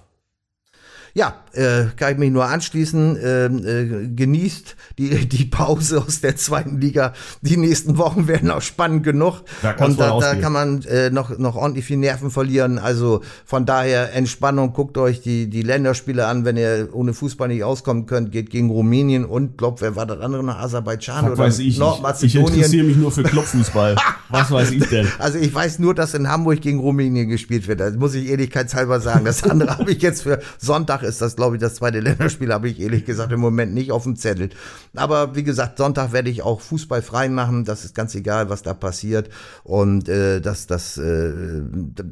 Ja, 1.14 1.36
äh, 1.54 1.86
kann 1.96 2.14
ich 2.14 2.18
mich 2.18 2.32
nur 2.32 2.46
anschließen. 2.46 3.18
Ähm, 3.24 3.66
äh, 3.66 4.08
genießt 4.08 4.76
die, 4.98 5.28
die 5.28 5.46
Pause 5.46 6.04
aus 6.06 6.22
der 6.22 6.36
zweiten 6.36 6.80
Liga. 6.80 7.14
Die 7.42 7.58
nächsten 7.58 7.98
Wochen 7.98 8.28
werden 8.28 8.52
auch 8.52 8.62
spannend 8.62 9.04
genug. 9.04 9.42
Da 9.62 9.74
und 9.84 10.00
da, 10.00 10.20
da 10.20 10.36
kann 10.36 10.54
man 10.54 10.84
äh, 10.84 11.10
noch, 11.10 11.38
noch 11.38 11.56
ordentlich 11.56 11.86
viel 11.86 11.98
Nerven 11.98 12.32
verlieren. 12.32 12.78
Also 12.80 13.22
von 13.46 13.66
daher 13.66 14.14
Entspannung. 14.14 14.74
Guckt 14.74 14.98
euch 14.98 15.22
die, 15.22 15.50
die 15.50 15.62
Länderspiele 15.62 16.28
an. 16.28 16.46
Wenn 16.46 16.58
ihr 16.58 16.90
ohne 16.92 17.14
Fußball 17.14 17.48
nicht 17.48 17.64
auskommen 17.64 18.06
könnt, 18.06 18.32
geht 18.32 18.50
gegen 18.50 18.70
Rumänien 18.70 19.26
und, 19.26 19.58
glaub, 19.58 19.82
wer 19.82 19.96
war 19.96 20.06
das 20.06 20.20
andere 20.20 20.44
noch? 20.44 20.58
Aserbaidschan 20.58 21.26
Was 21.26 21.32
oder 21.32 21.38
weiß 21.44 21.60
ich 21.60 21.78
Nordmazedonien. 21.78 22.48
Ich 22.48 22.56
interessiere 22.56 22.86
mich 22.86 22.98
nur 22.98 23.12
für 23.12 23.24
Clubfußball. 23.24 23.96
Was 24.30 24.52
weiß 24.52 24.72
ich 24.72 24.88
denn? 24.90 25.08
Also 25.20 25.38
ich 25.38 25.54
weiß 25.54 25.80
nur, 25.80 25.96
dass 25.96 26.14
in 26.14 26.28
Hamburg 26.28 26.62
gegen 26.62 26.80
Rumänien 26.80 27.30
gespielt 27.30 27.68
wird. 27.68 27.80
Das 27.80 27.96
muss 27.96 28.14
ich 28.14 28.30
ehrlichkeitshalber 28.30 29.00
sagen. 29.00 29.26
Das 29.26 29.44
andere 29.44 29.78
habe 29.78 29.92
ich 29.92 30.02
jetzt 30.02 30.24
für 30.24 30.40
Sonntag 30.58 31.04
ist 31.08 31.22
das, 31.22 31.36
glaube 31.36 31.56
ich, 31.56 31.62
das 31.62 31.76
zweite 31.76 32.00
Länderspiel, 32.02 32.54
habe 32.54 32.70
ich 32.70 32.80
ehrlich 32.80 33.06
gesagt 33.06 33.32
im 33.32 33.40
Moment 33.40 33.74
nicht 33.74 33.92
auf 33.92 34.04
dem 34.04 34.16
Zettel. 34.16 34.50
Aber 34.96 35.36
wie 35.36 35.44
gesagt, 35.44 35.78
Sonntag 35.78 36.12
werde 36.14 36.30
ich 36.30 36.42
auch 36.42 36.62
Fußball 36.62 37.02
frei 37.02 37.30
machen. 37.30 37.66
Das 37.66 37.86
ist 37.86 37.96
ganz 37.96 38.16
egal, 38.16 38.50
was 38.50 38.62
da 38.62 38.74
passiert. 38.74 39.30
Und 39.64 40.10
äh, 40.10 40.42
das, 40.42 40.68
das, 40.68 40.98
äh, 40.98 41.34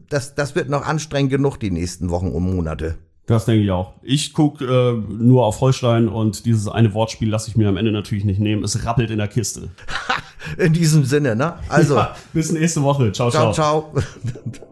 das, 0.10 0.36
das 0.36 0.56
wird 0.56 0.70
noch 0.70 0.86
anstrengend 0.86 1.32
genug 1.32 1.58
die 1.58 1.72
nächsten 1.72 2.10
Wochen 2.10 2.30
und 2.30 2.44
Monate. 2.44 2.96
Das 3.28 3.46
denke 3.46 3.64
ich 3.64 3.72
auch. 3.72 3.94
Ich 4.04 4.34
gucke 4.34 4.66
äh, 4.66 5.14
nur 5.14 5.46
auf 5.46 5.60
Holstein 5.60 6.08
und 6.08 6.46
dieses 6.46 6.68
eine 6.68 6.94
Wortspiel 6.94 7.30
lasse 7.30 7.50
ich 7.50 7.58
mir 7.58 7.70
am 7.70 7.78
Ende 7.78 7.92
natürlich 7.92 8.24
nicht 8.24 8.40
nehmen. 8.40 8.64
Es 8.64 8.86
rappelt 8.86 9.10
in 9.10 9.18
der 9.18 9.28
Kiste. 9.28 9.70
in 10.58 10.74
diesem 10.74 11.06
Sinne, 11.06 11.36
ne? 11.36 11.56
Also. 11.70 11.96
Ja, 12.06 12.16
bis 12.34 12.52
nächste 12.52 12.84
Woche. 12.84 13.12
Ciao, 13.12 13.32
ciao. 13.32 13.52
Ciao, 13.52 13.94
ciao. 13.94 14.72